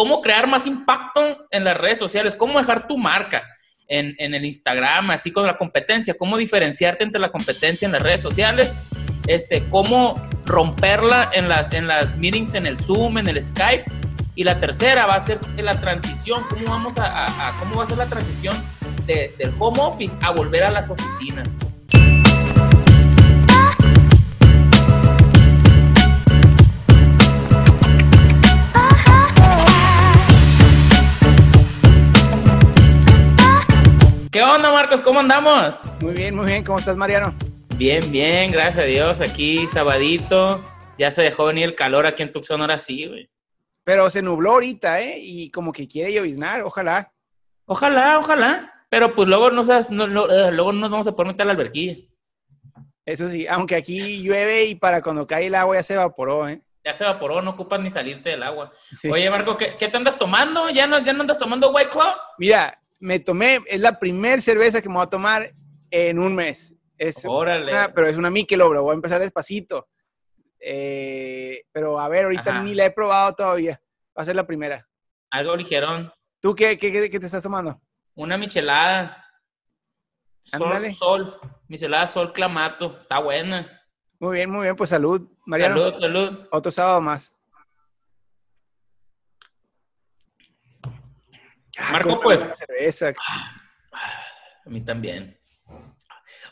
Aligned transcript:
cómo 0.00 0.22
crear 0.22 0.46
más 0.46 0.66
impacto 0.66 1.46
en 1.50 1.62
las 1.62 1.76
redes 1.76 1.98
sociales, 1.98 2.34
cómo 2.34 2.58
dejar 2.58 2.88
tu 2.88 2.96
marca 2.96 3.42
en, 3.86 4.14
en, 4.16 4.32
el 4.32 4.46
Instagram, 4.46 5.10
así 5.10 5.30
con 5.30 5.46
la 5.46 5.58
competencia, 5.58 6.14
cómo 6.14 6.38
diferenciarte 6.38 7.04
entre 7.04 7.20
la 7.20 7.30
competencia 7.30 7.84
en 7.84 7.92
las 7.92 8.02
redes 8.02 8.22
sociales, 8.22 8.74
este, 9.26 9.62
cómo 9.68 10.14
romperla 10.46 11.28
en 11.34 11.50
las, 11.50 11.70
en 11.74 11.86
las 11.86 12.16
meetings 12.16 12.54
en 12.54 12.64
el 12.64 12.78
Zoom, 12.78 13.18
en 13.18 13.28
el 13.28 13.44
Skype. 13.44 13.84
Y 14.36 14.44
la 14.44 14.58
tercera 14.58 15.04
va 15.04 15.16
a 15.16 15.20
ser 15.20 15.38
la 15.58 15.78
transición, 15.78 16.44
cómo, 16.48 16.64
vamos 16.64 16.96
a, 16.96 17.54
cómo 17.58 17.76
va 17.76 17.84
a 17.84 17.86
ser 17.86 17.98
la 17.98 18.06
transición 18.06 18.56
de, 19.04 19.34
del 19.36 19.52
home 19.58 19.80
office 19.82 20.16
a 20.22 20.30
volver 20.30 20.62
a 20.62 20.70
las 20.70 20.88
oficinas. 20.88 21.50
¿Qué 34.30 34.44
onda, 34.44 34.70
Marcos? 34.70 35.00
¿Cómo 35.00 35.18
andamos? 35.18 35.74
Muy 36.00 36.14
bien, 36.14 36.36
muy 36.36 36.46
bien. 36.46 36.62
¿Cómo 36.62 36.78
estás, 36.78 36.96
Mariano? 36.96 37.34
Bien, 37.74 38.12
bien, 38.12 38.52
gracias 38.52 38.84
a 38.84 38.86
Dios. 38.86 39.20
Aquí, 39.20 39.66
sabadito. 39.66 40.64
Ya 40.98 41.10
se 41.10 41.22
dejó 41.22 41.46
venir 41.46 41.64
el 41.64 41.74
calor 41.74 42.06
aquí 42.06 42.22
en 42.22 42.32
Tucson, 42.32 42.60
ahora 42.60 42.78
sí, 42.78 43.08
güey. 43.08 43.28
Pero 43.82 44.08
se 44.08 44.22
nubló 44.22 44.52
ahorita, 44.52 45.00
¿eh? 45.00 45.18
Y 45.18 45.50
como 45.50 45.72
que 45.72 45.88
quiere 45.88 46.12
lloviznar, 46.12 46.62
ojalá. 46.62 47.12
Ojalá, 47.64 48.20
ojalá. 48.20 48.72
Pero 48.88 49.16
pues 49.16 49.28
luego 49.28 49.50
no, 49.50 49.64
sabes, 49.64 49.90
no, 49.90 50.04
eh, 50.04 50.52
luego 50.52 50.72
nos 50.72 50.90
vamos 50.90 51.08
a 51.08 51.16
poner 51.16 51.32
meter 51.32 51.42
a 51.42 51.46
la 51.46 51.52
alberquilla. 51.52 51.96
Eso 53.04 53.28
sí, 53.28 53.48
aunque 53.48 53.74
aquí 53.74 54.22
llueve 54.22 54.66
y 54.66 54.76
para 54.76 55.02
cuando 55.02 55.26
cae 55.26 55.46
el 55.46 55.56
agua 55.56 55.74
ya 55.74 55.82
se 55.82 55.94
evaporó, 55.94 56.48
¿eh? 56.48 56.62
Ya 56.84 56.94
se 56.94 57.02
evaporó, 57.02 57.42
no 57.42 57.50
ocupas 57.50 57.80
ni 57.80 57.90
salirte 57.90 58.30
del 58.30 58.44
agua. 58.44 58.72
Oye, 59.10 59.28
Marco, 59.28 59.56
¿qué, 59.56 59.74
te 59.76 59.96
andas 59.96 60.16
tomando? 60.16 60.70
¿Ya 60.70 60.86
no, 60.86 61.00
¿Ya 61.00 61.12
no 61.12 61.22
andas 61.22 61.40
tomando 61.40 61.72
White 61.72 61.90
Claw? 61.90 62.14
Mira, 62.38 62.80
me 63.00 63.18
tomé, 63.18 63.60
es 63.66 63.80
la 63.80 63.98
primera 63.98 64.40
cerveza 64.40 64.80
que 64.80 64.88
me 64.88 64.96
voy 64.96 65.04
a 65.04 65.10
tomar 65.10 65.52
en 65.90 66.18
un 66.18 66.34
mes. 66.34 66.76
Es 66.96 67.24
Órale. 67.26 67.72
pero 67.94 68.06
es 68.06 68.16
una 68.16 68.30
Michelob, 68.30 68.78
voy 68.80 68.92
a 68.92 68.94
empezar 68.94 69.20
despacito. 69.20 69.88
Eh, 70.60 71.64
pero 71.72 71.98
a 71.98 72.08
ver, 72.08 72.24
ahorita 72.24 72.62
ni 72.62 72.74
la 72.74 72.84
he 72.84 72.90
probado 72.90 73.34
todavía. 73.34 73.80
Va 74.16 74.22
a 74.22 74.24
ser 74.26 74.36
la 74.36 74.46
primera. 74.46 74.86
Algo 75.30 75.56
ligerón. 75.56 76.12
¿Tú 76.40 76.54
qué, 76.54 76.76
qué, 76.76 76.92
qué, 77.10 77.18
te 77.18 77.26
estás 77.26 77.42
tomando? 77.42 77.80
Una 78.14 78.36
michelada. 78.36 79.24
Sol, 80.42 80.94
sol. 80.94 81.40
Michelada 81.68 82.06
Sol 82.06 82.32
Clamato. 82.32 82.98
Está 82.98 83.18
buena. 83.18 83.80
Muy 84.18 84.36
bien, 84.36 84.50
muy 84.50 84.62
bien. 84.64 84.76
Pues 84.76 84.90
salud, 84.90 85.26
Mariano. 85.46 85.76
Salud, 85.76 86.00
salud. 86.00 86.48
Otro 86.50 86.70
sábado 86.70 87.00
más. 87.00 87.39
Ah, 91.80 91.92
Marco, 91.92 92.20
pues. 92.20 92.46
a 94.64 94.70
mí 94.70 94.80
también. 94.82 95.38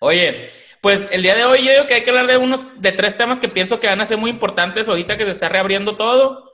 Oye, 0.01 0.51
pues 0.81 1.07
el 1.11 1.23
día 1.23 1.35
de 1.35 1.45
hoy 1.45 1.61
yo 1.61 1.67
creo 1.73 1.87
que 1.87 1.95
hay 1.95 2.03
que 2.03 2.11
hablar 2.11 2.27
de 2.27 2.37
unos, 2.37 2.67
de 2.81 2.93
tres 2.93 3.17
temas 3.17 3.41
que 3.41 3.49
pienso 3.49 3.81
que 3.81 3.89
van 3.89 4.01
a 4.01 4.07
ser 4.07 4.17
muy 4.17 4.31
importantes 4.31 4.89
ahorita 4.89 5.19
que 5.19 5.25
se 5.25 5.31
está 5.31 5.49
reabriendo 5.49 5.97
todo. 5.97 6.53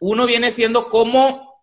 Uno 0.00 0.26
viene 0.26 0.50
siendo 0.50 0.88
cómo, 0.88 1.62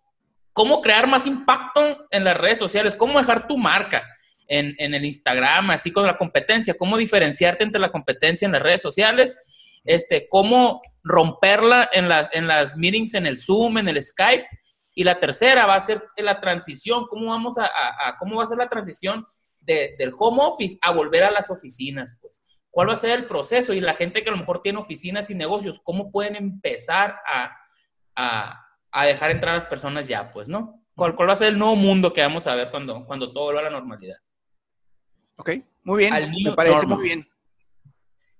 cómo 0.52 0.80
crear 0.80 1.06
más 1.06 1.26
impacto 1.26 2.06
en 2.10 2.24
las 2.24 2.36
redes 2.36 2.58
sociales, 2.58 2.96
cómo 2.96 3.18
dejar 3.18 3.46
tu 3.46 3.58
marca 3.58 4.04
en, 4.46 4.74
en 4.78 4.94
el 4.94 5.04
Instagram, 5.04 5.70
así 5.70 5.92
con 5.92 6.06
la 6.06 6.16
competencia, 6.16 6.74
cómo 6.78 6.96
diferenciarte 6.96 7.64
entre 7.64 7.80
la 7.80 7.92
competencia 7.92 8.46
en 8.46 8.52
las 8.52 8.62
redes 8.62 8.82
sociales, 8.82 9.36
este, 9.84 10.28
cómo 10.28 10.80
romperla 11.02 11.90
en 11.92 12.08
las, 12.08 12.28
en 12.32 12.46
las 12.46 12.76
meetings 12.76 13.14
en 13.14 13.26
el 13.26 13.38
Zoom, 13.38 13.78
en 13.78 13.88
el 13.88 14.02
Skype 14.02 14.46
y 14.94 15.04
la 15.04 15.18
tercera 15.18 15.66
va 15.66 15.74
a 15.74 15.80
ser 15.80 16.02
la 16.16 16.40
transición, 16.40 17.06
cómo 17.06 17.30
vamos 17.30 17.56
a, 17.58 17.68
cómo 18.18 18.36
va 18.36 18.44
a 18.44 18.46
ser 18.46 18.58
la 18.58 18.68
transición 18.68 19.26
del 19.60 20.12
home 20.18 20.42
office 20.42 20.78
a 20.82 20.92
volver 20.92 21.24
a 21.24 21.30
las 21.30 21.50
oficinas, 21.50 22.16
pues. 22.20 22.40
¿Cuál 22.70 22.88
va 22.88 22.94
a 22.94 22.96
ser 22.96 23.10
el 23.10 23.26
proceso? 23.26 23.72
Y 23.72 23.80
la 23.80 23.94
gente 23.94 24.24
que 24.24 24.30
a 24.30 24.32
lo 24.32 24.38
mejor 24.38 24.60
tiene 24.60 24.80
oficinas 24.80 25.30
y 25.30 25.36
negocios, 25.36 25.80
¿cómo 25.84 26.10
pueden 26.10 26.34
empezar 26.34 27.20
a, 27.24 28.66
dejar 29.06 29.30
entrar 29.30 29.54
a 29.54 29.58
las 29.58 29.66
personas 29.66 30.08
ya, 30.08 30.32
pues, 30.32 30.48
¿no? 30.48 30.84
¿Cuál, 30.96 31.14
¿Cuál, 31.14 31.28
va 31.28 31.34
a 31.34 31.36
ser 31.36 31.48
el 31.48 31.58
nuevo 31.58 31.76
mundo 31.76 32.12
que 32.12 32.20
vamos 32.20 32.48
a 32.48 32.54
ver 32.56 32.72
cuando, 32.72 33.04
cuando 33.06 33.32
todo 33.32 33.44
vuelva 33.44 33.60
a 33.60 33.64
la 33.64 33.70
normalidad? 33.70 34.16
Ok, 35.36 35.50
muy 35.84 35.98
bien, 35.98 36.14
me 36.44 36.52
parece 36.52 36.84
muy 36.86 37.02
bien. 37.04 37.28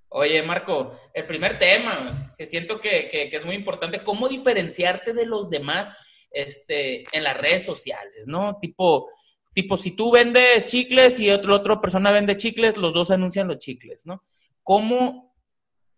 Oye, 0.09 0.43
Marco, 0.43 0.99
el 1.13 1.27
primer 1.27 1.59
tema 1.59 2.35
que 2.37 2.47
siento 2.47 2.81
que, 2.81 3.09
que, 3.09 3.37
es 3.37 3.45
muy 3.45 3.55
importante, 3.57 4.03
¿cómo 4.03 4.29
diferenciarte 4.29 5.13
de 5.13 5.27
los 5.27 5.51
demás 5.51 5.93
este, 6.35 7.05
en 7.17 7.25
las 7.25 7.39
redes 7.41 7.65
sociales, 7.65 8.27
¿no? 8.27 8.59
Tipo, 8.61 9.09
tipo, 9.53 9.77
si 9.77 9.93
tú 9.93 10.11
vendes 10.11 10.67
chicles 10.67 11.19
y 11.21 11.31
otra 11.31 11.55
otra 11.55 11.81
persona 11.81 12.11
vende 12.11 12.37
chicles, 12.37 12.77
los 12.77 12.93
dos 12.93 13.11
anuncian 13.11 13.49
los 13.49 13.59
chicles, 13.59 14.05
¿no? 14.05 14.23
¿Cómo 14.63 15.35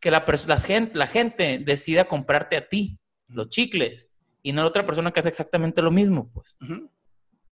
que 0.00 0.10
la, 0.10 0.24
la, 0.46 0.60
gente, 0.60 0.96
la 0.96 1.06
gente 1.06 1.58
decida 1.58 2.06
comprarte 2.06 2.56
a 2.56 2.68
ti 2.68 2.98
los 3.28 3.48
chicles 3.48 4.10
y 4.42 4.52
no 4.52 4.62
a 4.62 4.66
otra 4.66 4.86
persona 4.86 5.12
que 5.12 5.20
hace 5.20 5.28
exactamente 5.28 5.82
lo 5.82 5.90
mismo, 5.90 6.30
pues? 6.32 6.56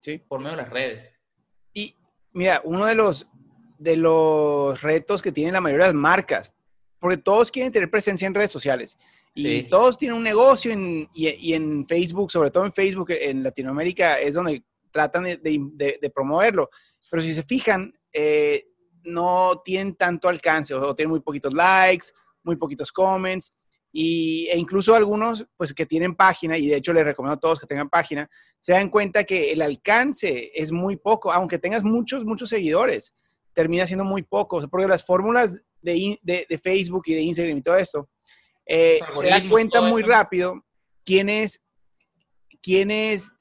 Sí. 0.02 0.20
Por 0.20 0.40
medio 0.40 0.58
de 0.58 0.62
las 0.62 0.70
redes. 0.70 1.14
Y 1.74 1.96
mira, 2.34 2.62
uno 2.66 2.86
de 2.86 2.96
los, 2.96 3.28
de 3.80 3.98
los 3.98 4.82
retos 4.82 5.22
que 5.22 5.32
tienen 5.32 5.54
la 5.54 5.62
mayoría 5.62 5.88
de 5.88 5.94
las 5.94 6.00
marcas, 6.00 6.54
porque 7.00 7.18
todos 7.18 7.50
quieren 7.50 7.72
tener 7.72 7.90
presencia 7.90 8.28
en 8.28 8.34
redes 8.34 8.52
sociales. 8.52 8.98
Y 9.36 9.64
todos 9.64 9.98
tienen 9.98 10.18
un 10.18 10.24
negocio 10.24 10.72
y, 11.14 11.54
en 11.54 11.88
Facebook, 11.88 12.32
sobre 12.32 12.52
todo 12.52 12.66
en 12.66 12.74
Facebook, 12.74 13.08
en 13.10 13.42
Latinoamérica, 13.44 14.20
es 14.20 14.36
donde 14.36 14.64
tratan 14.92 15.24
de, 15.24 16.12
promoverlo. 16.14 16.70
Pero 17.10 17.22
si 17.22 17.34
se 17.34 17.44
fijan, 17.44 17.94
eh, 18.12 18.68
no 19.04 19.62
tienen 19.64 19.96
tanto 19.96 20.30
alcance 20.30 20.74
o, 20.74 20.96
tienen 20.96 21.10
muy 21.10 21.20
poquitos 21.22 21.54
likes, 21.54 22.08
muy 22.44 22.56
poquitos 22.56 22.92
comments. 22.92 23.54
Y, 23.92 24.48
e 24.52 24.58
incluso 24.58 24.96
algunos, 24.96 25.46
pues 25.56 25.74
que 25.74 25.86
tienen 25.86 26.16
página, 26.16 26.58
y 26.58 26.68
de 26.68 26.78
hecho 26.78 26.94
les 26.94 27.06
recomiendo 27.06 27.36
a 27.36 27.40
todos 27.40 27.60
que 27.60 27.68
tengan 27.68 27.90
página, 27.90 28.28
se 28.60 28.74
dan 28.74 28.90
cuenta 28.90 29.24
que 29.24 29.52
el 29.52 29.62
alcance 29.62 30.52
es 30.54 30.72
muy 30.72 30.96
poco, 30.96 31.32
aunque 31.32 31.60
tengas 31.60 31.84
muchos, 31.84 32.26
muchos 32.26 32.50
seguidores, 32.50 33.14
termina 33.54 33.86
siendo 33.86 34.04
muy 34.04 34.24
poco, 34.24 34.60
porque 34.68 34.88
las 34.88 35.06
fórmulas 35.06 35.62
de, 35.82 36.18
de, 36.24 36.58
Facebook 36.58 37.04
y 37.06 37.14
de 37.14 37.22
Instagram 37.22 37.58
y 37.58 37.62
todo 37.62 37.78
esto, 37.78 38.10
eh, 38.66 39.00
se 39.10 39.28
da 39.28 39.42
cuenta 39.50 39.82
muy 39.82 40.04
rápido 40.04 40.64
quiénes, 41.06 41.62
quiénes 42.62 43.32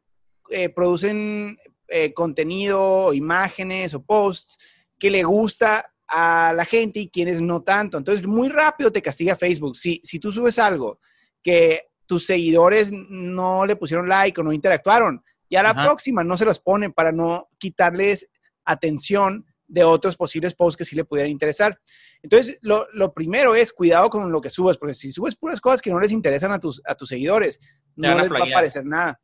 eh, 0.50 0.68
producen 0.68 1.58
eh, 1.88 2.12
contenido, 2.12 3.12
imágenes 3.12 3.94
o 3.94 4.02
posts 4.02 4.58
que 4.98 5.10
le 5.10 5.24
gusta 5.24 5.92
a 6.08 6.52
la 6.54 6.64
gente 6.64 7.00
y 7.00 7.10
quienes 7.10 7.40
no 7.40 7.62
tanto. 7.62 7.98
Entonces, 7.98 8.26
muy 8.26 8.48
rápido 8.48 8.90
te 8.92 9.02
castiga 9.02 9.36
Facebook. 9.36 9.76
Si, 9.76 10.00
si 10.02 10.18
tú 10.18 10.30
subes 10.32 10.58
algo 10.58 10.98
que 11.42 11.82
tus 12.06 12.26
seguidores 12.26 12.90
no 12.92 13.64
le 13.64 13.76
pusieron 13.76 14.08
like 14.08 14.40
o 14.40 14.44
no 14.44 14.52
interactuaron, 14.52 15.22
y 15.48 15.56
a 15.56 15.62
la 15.62 15.74
próxima 15.74 16.24
no 16.24 16.38
se 16.38 16.46
los 16.46 16.60
ponen 16.60 16.94
para 16.94 17.12
no 17.12 17.50
quitarles 17.58 18.30
atención 18.64 19.44
de 19.72 19.84
otros 19.84 20.18
posibles 20.18 20.54
posts 20.54 20.76
que 20.76 20.84
sí 20.84 20.94
le 20.94 21.06
pudieran 21.06 21.30
interesar. 21.30 21.80
Entonces, 22.22 22.58
lo, 22.60 23.14
primero 23.14 23.54
es 23.54 23.72
cuidado 23.72 24.10
con 24.10 24.30
lo 24.30 24.38
que 24.38 24.50
subes, 24.50 24.76
porque 24.76 24.92
si 24.92 25.10
subes 25.10 25.34
puras 25.34 25.62
cosas 25.62 25.80
que 25.80 25.90
no 25.90 25.98
les 25.98 26.12
interesan 26.12 26.52
a 26.52 26.58
tus, 26.58 26.82
a 26.84 26.94
tus 26.94 27.08
seguidores, 27.08 27.58
no 27.96 28.14
les 28.18 28.30
va 28.30 28.40
a 28.40 28.48
aparecer 28.48 28.84
nada. 28.84 29.18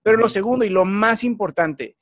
Pero 0.00 0.16
lo 0.16 0.28
segundo 0.28 0.64
y 0.64 0.68
lo 0.68 0.84
más 0.84 1.24
importante, 1.24 1.96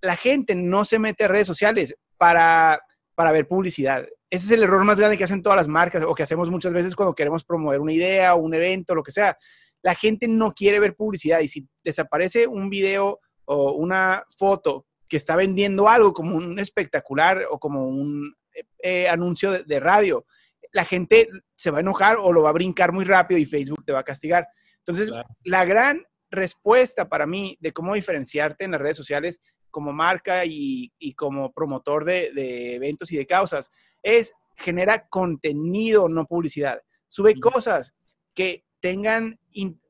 la 0.00 0.16
gente 0.16 0.54
no 0.54 0.86
se 0.86 0.98
mete 0.98 1.24
a 1.24 1.28
redes 1.28 1.46
sociales 1.46 1.94
para, 2.16 2.80
para 3.14 3.30
ver 3.30 3.46
publicidad. 3.46 4.06
Ese 4.30 4.46
es 4.46 4.50
el 4.52 4.62
error 4.62 4.82
más 4.82 4.98
grande 4.98 5.18
que 5.18 5.24
hacen 5.24 5.42
todas 5.42 5.56
las 5.56 5.68
marcas 5.68 6.02
o 6.02 6.14
que 6.14 6.22
hacemos 6.22 6.50
muchas 6.50 6.72
veces 6.72 6.96
cuando 6.96 7.14
queremos 7.14 7.44
promover 7.44 7.78
una 7.78 7.92
idea 7.92 8.34
o 8.34 8.38
un 8.38 8.54
evento, 8.54 8.94
lo 8.94 9.02
que 9.02 9.12
sea. 9.12 9.36
La 9.82 9.94
gente 9.94 10.28
no 10.28 10.54
quiere 10.54 10.80
ver 10.80 10.96
publicidad 10.96 11.40
y 11.40 11.48
si 11.48 11.68
les 11.82 11.98
aparece 11.98 12.46
un 12.46 12.70
video 12.70 13.20
o 13.44 13.72
una 13.72 14.24
foto 14.38 14.86
que 15.08 15.16
está 15.16 15.36
vendiendo 15.36 15.88
algo 15.88 16.12
como 16.12 16.36
un 16.36 16.58
espectacular 16.58 17.46
o 17.50 17.58
como 17.58 17.86
un 17.86 18.34
eh, 18.54 18.64
eh, 18.82 19.08
anuncio 19.08 19.64
de, 19.64 19.80
radio, 19.80 20.26
la 20.72 20.84
gente 20.84 21.28
se 21.54 21.70
va 21.70 21.78
a 21.78 21.80
enojar 21.80 22.16
o 22.18 22.32
lo 22.32 22.42
va 22.42 22.50
a 22.50 22.54
brincar 22.54 22.92
muy 22.92 23.04
rápido 23.04 23.38
y 23.38 23.46
Facebook 23.46 23.84
te 23.84 23.92
va 23.92 24.00
a 24.00 24.04
castigar. 24.04 24.46
Entonces, 24.78 25.10
la 25.44 25.64
gran 25.64 26.04
respuesta 26.30 27.08
para 27.08 27.26
mí 27.26 27.56
de 27.60 27.72
cómo 27.72 27.94
diferenciarte 27.94 28.64
en 28.64 28.72
las 28.72 28.80
redes 28.80 28.96
sociales 28.96 29.40
como 29.70 29.92
marca 29.92 30.44
y, 30.46 30.92
como 31.16 31.52
promotor 31.52 32.04
de, 32.04 32.74
eventos 32.76 33.10
y 33.12 33.16
de 33.16 33.26
causas 33.26 33.70
es 34.02 34.32
genera 34.56 35.08
contenido, 35.08 36.08
no 36.08 36.26
publicidad. 36.26 36.80
Sube 37.08 37.38
cosas 37.40 37.92
que 38.34 38.64
tengan 38.80 39.38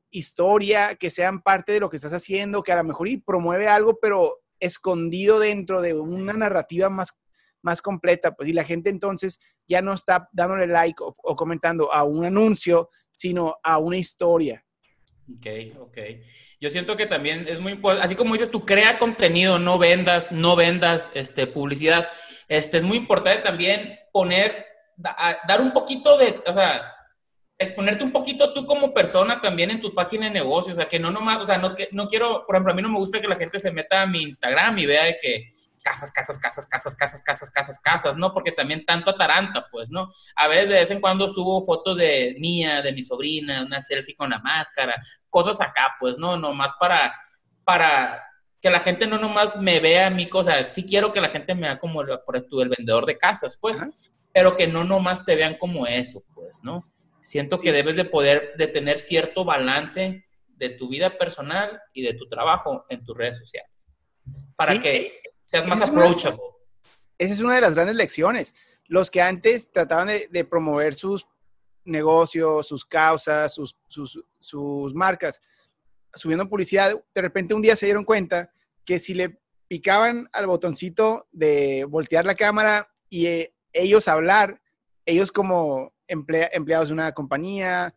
historia, 0.09 0.95
que 0.95 1.11
sean 1.11 1.41
parte 1.41 1.73
de 1.73 1.79
lo 1.79 1.89
que 1.89 1.97
estás 1.97 2.13
haciendo, 2.13 2.63
que 2.63 2.71
a 2.71 2.77
lo 2.77 2.83
mejor 2.83 3.07
y 3.09 3.17
promueve 3.17 3.67
algo, 3.67 3.99
pero 4.01 4.39
escondido 4.59 5.39
dentro 5.39 5.81
de 5.81 5.93
una 5.93 6.33
narrativa 6.33 6.89
más, 6.89 7.17
más 7.61 7.81
completa, 7.81 8.35
pues 8.35 8.49
y 8.49 8.53
la 8.53 8.63
gente 8.63 8.89
entonces 8.89 9.39
ya 9.67 9.81
no 9.81 9.93
está 9.93 10.29
dándole 10.31 10.67
like 10.67 11.01
o, 11.01 11.35
comentando 11.35 11.91
a 11.91 12.03
un 12.03 12.25
anuncio, 12.25 12.89
sino 13.13 13.55
a 13.63 13.77
una 13.79 13.97
historia. 13.97 14.63
Ok, 15.37 15.47
ok. 15.79 15.97
Yo 16.61 16.69
siento 16.69 16.95
que 16.95 17.07
también 17.07 17.47
es 17.47 17.59
muy 17.59 17.73
importante, 17.73 18.05
así 18.05 18.15
como 18.15 18.33
dices, 18.33 18.51
tú 18.51 18.65
crea 18.65 18.99
contenido, 18.99 19.59
no 19.59 19.77
vendas, 19.77 20.31
no 20.31 20.55
vendas 20.55 21.11
este, 21.15 21.47
publicidad. 21.47 22.07
Este, 22.47 22.77
es 22.77 22.83
muy 22.83 22.97
importante 22.97 23.41
también 23.41 23.99
poner, 24.11 24.65
dar 24.97 25.61
un 25.61 25.73
poquito 25.73 26.17
de, 26.17 26.43
o 26.45 26.53
sea, 26.53 26.94
exponerte 27.57 28.03
un 28.03 28.11
poquito 28.11 28.53
tú 28.53 28.65
como 28.65 28.93
persona 28.93 29.41
también 29.41 29.71
en 29.71 29.81
tu 29.81 29.93
página 29.93 30.25
de 30.25 30.31
negocio, 30.31 30.73
o 30.73 30.75
sea, 30.75 30.87
que 30.87 30.99
no 30.99 31.11
nomás, 31.11 31.39
o 31.41 31.45
sea, 31.45 31.57
no, 31.57 31.75
que, 31.75 31.87
no 31.91 32.09
quiero, 32.09 32.45
por 32.45 32.55
ejemplo, 32.55 32.73
a 32.73 32.75
mí 32.75 32.81
no 32.81 32.89
me 32.89 32.97
gusta 32.97 33.21
que 33.21 33.27
la 33.27 33.37
gente 33.37 33.59
se 33.59 33.71
meta 33.71 34.01
a 34.01 34.05
mi 34.05 34.23
Instagram 34.23 34.77
y 34.77 34.85
vea 34.85 35.05
de 35.05 35.17
que 35.21 35.55
casas, 35.81 36.11
casas, 36.11 36.39
casas, 36.39 36.67
casas, 36.67 36.95
casas, 36.95 37.21
casas, 37.21 37.51
casas, 37.51 37.79
casas, 37.79 38.17
¿no? 38.17 38.33
Porque 38.33 38.51
también 38.51 38.85
tanto 38.85 39.11
ataranta, 39.11 39.67
pues, 39.71 39.91
¿no? 39.91 40.11
A 40.35 40.47
veces 40.47 40.69
de 40.69 40.75
vez 40.75 40.91
en 40.91 40.99
cuando 40.99 41.29
subo 41.29 41.63
fotos 41.63 41.97
de 41.97 42.35
mía, 42.39 42.81
de 42.81 42.91
mi 42.91 43.03
sobrina, 43.03 43.63
una 43.63 43.81
selfie 43.81 44.15
con 44.15 44.31
la 44.31 44.39
máscara, 44.39 45.01
cosas 45.29 45.61
acá, 45.61 45.95
pues, 45.99 46.17
¿no? 46.17 46.37
Nomás 46.37 46.73
para, 46.79 47.13
para 47.63 48.23
que 48.59 48.71
la 48.71 48.79
gente 48.79 49.05
no 49.05 49.19
nomás 49.19 49.55
me 49.57 49.79
vea 49.79 50.07
a 50.07 50.09
mí, 50.09 50.27
cosa, 50.27 50.63
sí 50.63 50.87
quiero 50.87 51.13
que 51.13 51.21
la 51.21 51.29
gente 51.29 51.53
me 51.53 51.67
vea 51.67 51.77
como 51.77 52.03
por 52.25 52.35
el, 52.35 52.45
el 52.51 52.69
vendedor 52.69 53.05
de 53.05 53.19
casas, 53.19 53.55
pues, 53.55 53.79
pero 54.33 54.57
que 54.57 54.67
no 54.67 54.83
nomás 54.83 55.23
te 55.23 55.35
vean 55.35 55.55
como 55.59 55.85
eso, 55.85 56.23
pues, 56.33 56.59
¿no? 56.63 56.83
Siento 57.25 57.57
que 57.57 57.71
debes 57.71 57.95
de 57.95 58.05
poder, 58.05 58.53
de 58.55 58.67
tener 58.67 58.99
cierto 58.99 59.43
balance 59.43 60.23
de 60.47 60.69
tu 60.69 60.87
vida 60.87 61.17
personal 61.17 61.81
y 61.91 62.03
de 62.03 62.13
tu 62.13 62.29
trabajo 62.29 62.85
en 62.87 63.03
tus 63.03 63.17
redes 63.17 63.39
sociales. 63.39 63.71
Para 64.55 64.79
que 64.79 65.23
seas 65.43 65.65
más 65.65 65.89
approachable. 65.89 66.39
esa 67.17 67.33
es 67.33 67.41
una 67.41 67.55
de 67.55 67.61
las 67.61 67.73
grandes 67.73 67.95
lecciones. 67.95 68.53
Los 68.85 69.09
que 69.09 69.23
antes 69.23 69.71
trataban 69.71 70.07
de, 70.07 70.45
promover 70.45 70.93
sus 70.93 71.27
negocios, 71.83 72.67
sus 72.67 72.85
causas, 72.85 73.55
sus, 73.55 73.75
sus, 74.39 74.93
marcas, 74.93 75.41
subiendo 76.13 76.47
publicidad, 76.47 76.93
de 77.15 77.21
repente 77.21 77.55
un 77.55 77.63
día 77.63 77.75
se 77.75 77.87
dieron 77.87 78.05
cuenta 78.05 78.51
que 78.85 78.99
si 78.99 79.15
le 79.15 79.39
picaban 79.67 80.29
al 80.31 80.45
botoncito 80.45 81.27
de 81.31 81.85
voltear 81.85 82.23
la 82.23 82.35
cámara 82.35 82.87
y 83.09 83.25
eh, 83.25 83.55
ellos 83.73 84.07
hablar, 84.07 84.61
ellos 85.07 85.31
como 85.31 85.94
empleados 86.07 86.87
de 86.87 86.93
una 86.93 87.11
compañía 87.11 87.95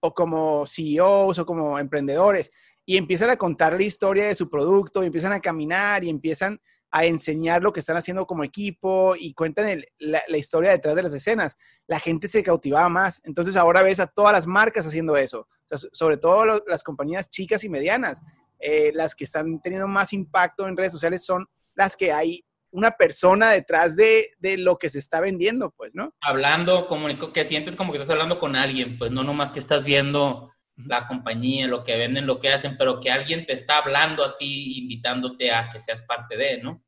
o 0.00 0.14
como 0.14 0.64
CEOs 0.66 1.38
o 1.38 1.46
como 1.46 1.78
emprendedores, 1.78 2.50
y 2.84 2.96
empiezan 2.96 3.30
a 3.30 3.36
contar 3.36 3.74
la 3.74 3.82
historia 3.82 4.26
de 4.28 4.34
su 4.34 4.48
producto, 4.48 5.02
y 5.02 5.06
empiezan 5.06 5.32
a 5.32 5.40
caminar 5.40 6.04
y 6.04 6.10
empiezan 6.10 6.60
a 6.90 7.04
enseñar 7.04 7.62
lo 7.62 7.72
que 7.72 7.80
están 7.80 7.96
haciendo 7.96 8.26
como 8.26 8.44
equipo 8.44 9.16
y 9.16 9.34
cuentan 9.34 9.82
la, 9.98 10.38
historia 10.38 10.70
detrás 10.70 10.94
de 10.94 11.02
las 11.02 11.12
escenas. 11.12 11.56
La 11.86 11.98
gente 11.98 12.28
se 12.28 12.42
cautivaba 12.42 12.88
más. 12.88 13.20
Entonces 13.24 13.56
ahora 13.56 13.82
ves 13.82 14.00
a 14.00 14.06
todas 14.06 14.32
las 14.32 14.46
marcas 14.46 14.86
haciendo 14.86 15.16
eso, 15.16 15.46
sobre 15.92 16.16
todo 16.16 16.62
las 16.66 16.82
compañías 16.82 17.28
chicas 17.28 17.64
y 17.64 17.68
medianas. 17.68 18.22
Eh, 18.58 18.92
las 18.94 19.14
que 19.14 19.24
están 19.24 19.60
teniendo 19.60 19.88
más 19.88 20.14
impacto 20.14 20.66
en 20.66 20.76
redes 20.76 20.92
sociales 20.92 21.22
son 21.22 21.46
las 21.74 21.96
que 21.96 22.12
hay 22.12 22.45
una 22.76 22.90
persona 22.90 23.52
detrás 23.52 23.96
de, 23.96 24.32
de, 24.38 24.58
lo 24.58 24.78
que 24.78 24.90
se 24.90 24.98
está 24.98 25.18
vendiendo, 25.20 25.70
pues, 25.70 25.94
¿no? 25.94 26.14
Hablando, 26.20 26.86
comunico, 26.88 27.32
que 27.32 27.42
sientes 27.42 27.74
como 27.74 27.90
que 27.90 27.96
estás 27.96 28.10
hablando 28.10 28.38
con 28.38 28.54
alguien, 28.54 28.98
pues 28.98 29.10
no 29.10 29.24
nomás 29.24 29.50
que 29.50 29.60
estás 29.60 29.82
viendo 29.82 30.52
la 30.76 31.08
compañía, 31.08 31.66
lo 31.68 31.84
que 31.84 31.96
venden, 31.96 32.26
lo 32.26 32.38
que 32.38 32.52
hacen, 32.52 32.76
pero 32.76 33.00
que 33.00 33.10
alguien 33.10 33.46
te 33.46 33.54
está 33.54 33.78
hablando 33.78 34.22
a 34.22 34.36
ti, 34.36 34.78
invitándote 34.78 35.50
a 35.50 35.70
que 35.70 35.80
seas 35.80 36.02
parte 36.02 36.36
de, 36.36 36.62
¿no? 36.62 36.84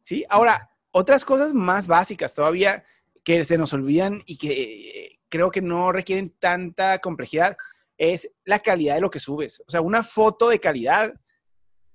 Sí, 0.00 0.24
ahora, 0.28 0.70
otras 0.92 1.24
cosas 1.24 1.52
más 1.52 1.88
básicas 1.88 2.32
todavía 2.32 2.84
que 3.24 3.44
se 3.44 3.58
nos 3.58 3.72
olvidan 3.72 4.22
y 4.26 4.36
que 4.36 5.18
creo 5.28 5.50
que 5.50 5.60
no 5.60 5.90
requieren 5.90 6.36
tanta 6.38 7.00
complejidad 7.00 7.56
es 7.98 8.32
la 8.44 8.60
calidad 8.60 8.94
de 8.94 9.00
lo 9.00 9.10
que 9.10 9.18
subes. 9.18 9.60
O 9.66 9.70
sea, 9.70 9.80
una 9.80 10.04
foto 10.04 10.48
de 10.48 10.60
calidad 10.60 11.12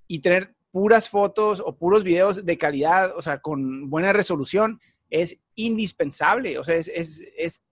y 0.05 0.19
tener 0.19 0.56
puras 0.77 1.09
fotos 1.09 1.59
o 1.59 1.75
puros 1.75 2.03
videos 2.03 2.45
de 2.45 2.55
calidad, 2.55 3.17
o 3.17 3.21
sea, 3.23 3.39
con 3.39 3.89
buena 3.89 4.13
resolución, 4.13 4.79
es 5.09 5.39
indispensable. 5.55 6.59
O 6.59 6.63
sea, 6.63 6.75
es, 6.75 6.87
es 7.35 7.63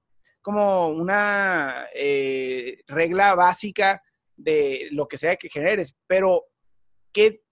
como 0.41 0.87
una 0.87 1.85
eh, 1.93 2.81
regla 2.87 3.35
básica 3.35 4.01
de 4.35 4.87
lo 4.89 5.07
que 5.07 5.19
sea 5.19 5.35
que 5.35 5.49
generes, 5.49 5.95
pero 6.07 6.45
¿qué 7.13 7.43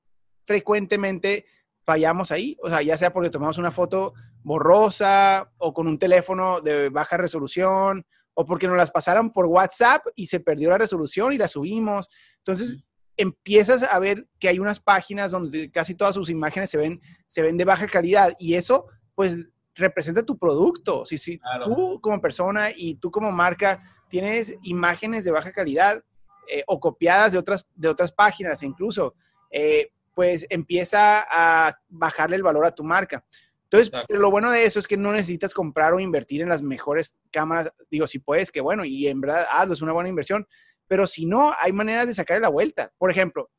frecuentemente 0.48 1.46
fallamos 1.86 2.32
ahí? 2.32 2.58
O 2.64 2.70
sea, 2.70 2.82
ya 2.82 2.98
sea 2.98 3.14
porque 3.14 3.30
tomamos 3.30 3.60
una 3.60 3.70
foto 3.70 4.16
borrosa 4.42 5.54
o 5.60 5.72
con 5.72 5.88
un 5.88 6.00
teléfono 6.00 6.62
de 6.62 6.90
baja 6.90 7.16
resolución 7.16 8.04
o 8.34 8.44
porque 8.44 8.66
nos 8.66 8.78
las 8.78 8.90
pasaron 8.90 9.32
por 9.32 9.46
WhatsApp 9.46 10.04
y 10.16 10.26
se 10.26 10.40
perdió 10.40 10.72
la 10.72 10.80
resolución 10.80 11.32
y 11.32 11.38
la 11.38 11.48
subimos. 11.48 12.10
Entonces, 12.40 12.84
empiezas 13.18 13.84
a 13.84 14.00
ver 14.00 14.28
que 14.40 14.48
hay 14.48 14.60
unas 14.60 14.80
páginas 14.80 15.32
donde 15.32 15.70
casi 15.72 15.96
todas 15.96 16.16
sus 16.16 16.30
imágenes 16.30 16.70
se 16.70 16.78
ven, 16.78 17.02
se 17.28 17.42
ven 17.42 17.58
de 17.58 17.66
baja 17.66 17.88
calidad 17.88 18.34
y 18.40 18.56
eso, 18.56 18.88
pues, 19.16 19.48
representa 19.76 20.24
tu 20.24 20.38
producto. 20.38 21.06
Si, 21.06 21.18
si 21.18 21.40
tú 21.64 22.00
como 22.02 22.22
persona 22.22 22.70
y 22.76 22.96
tú 22.96 23.12
como 23.12 23.32
marca 23.32 23.82
tienes 24.08 24.56
imágenes 24.64 25.26
de 25.26 25.32
baja 25.32 25.52
calidad 25.52 26.04
eh, 26.48 26.64
o 26.68 26.80
copiadas 26.80 27.32
de 27.32 27.40
otras, 27.40 27.68
de 27.76 27.88
otras 27.88 28.12
páginas 28.12 28.62
incluso, 28.64 29.16
eh, 29.50 29.90
pues 30.14 30.46
empieza 30.50 31.26
a 31.30 31.76
bajarle 31.90 32.36
el 32.36 32.44
valor 32.44 32.66
a 32.66 32.76
tu 32.76 32.84
marca. 32.84 33.26
Entonces, 33.64 33.92
lo 34.10 34.30
bueno 34.30 34.52
de 34.52 34.66
eso 34.66 34.78
es 34.78 34.86
que 34.86 34.98
no 34.98 35.12
necesitas 35.12 35.52
comprar 35.52 35.94
o 35.94 36.00
invertir 36.00 36.44
en 36.44 36.50
las 36.50 36.62
mejores 36.62 37.18
cámaras. 37.32 37.74
Digo, 37.90 38.06
si 38.06 38.20
puedes, 38.20 38.52
que 38.52 38.62
bueno, 38.62 38.86
y 38.86 39.08
en 39.08 39.20
verdad 39.20 39.48
hazlo, 39.50 39.74
es 39.74 39.82
una 39.82 39.94
buena 39.94 40.10
inversión. 40.10 40.46
Pero 40.94 41.08
si 41.08 41.26
no, 41.26 41.56
hay 41.60 41.72
maneras 41.72 42.06
de 42.06 42.14
sacarle 42.14 42.42
la 42.42 42.50
vuelta. 42.50 42.94
Por 43.00 43.10
ejemplo, 43.10 43.50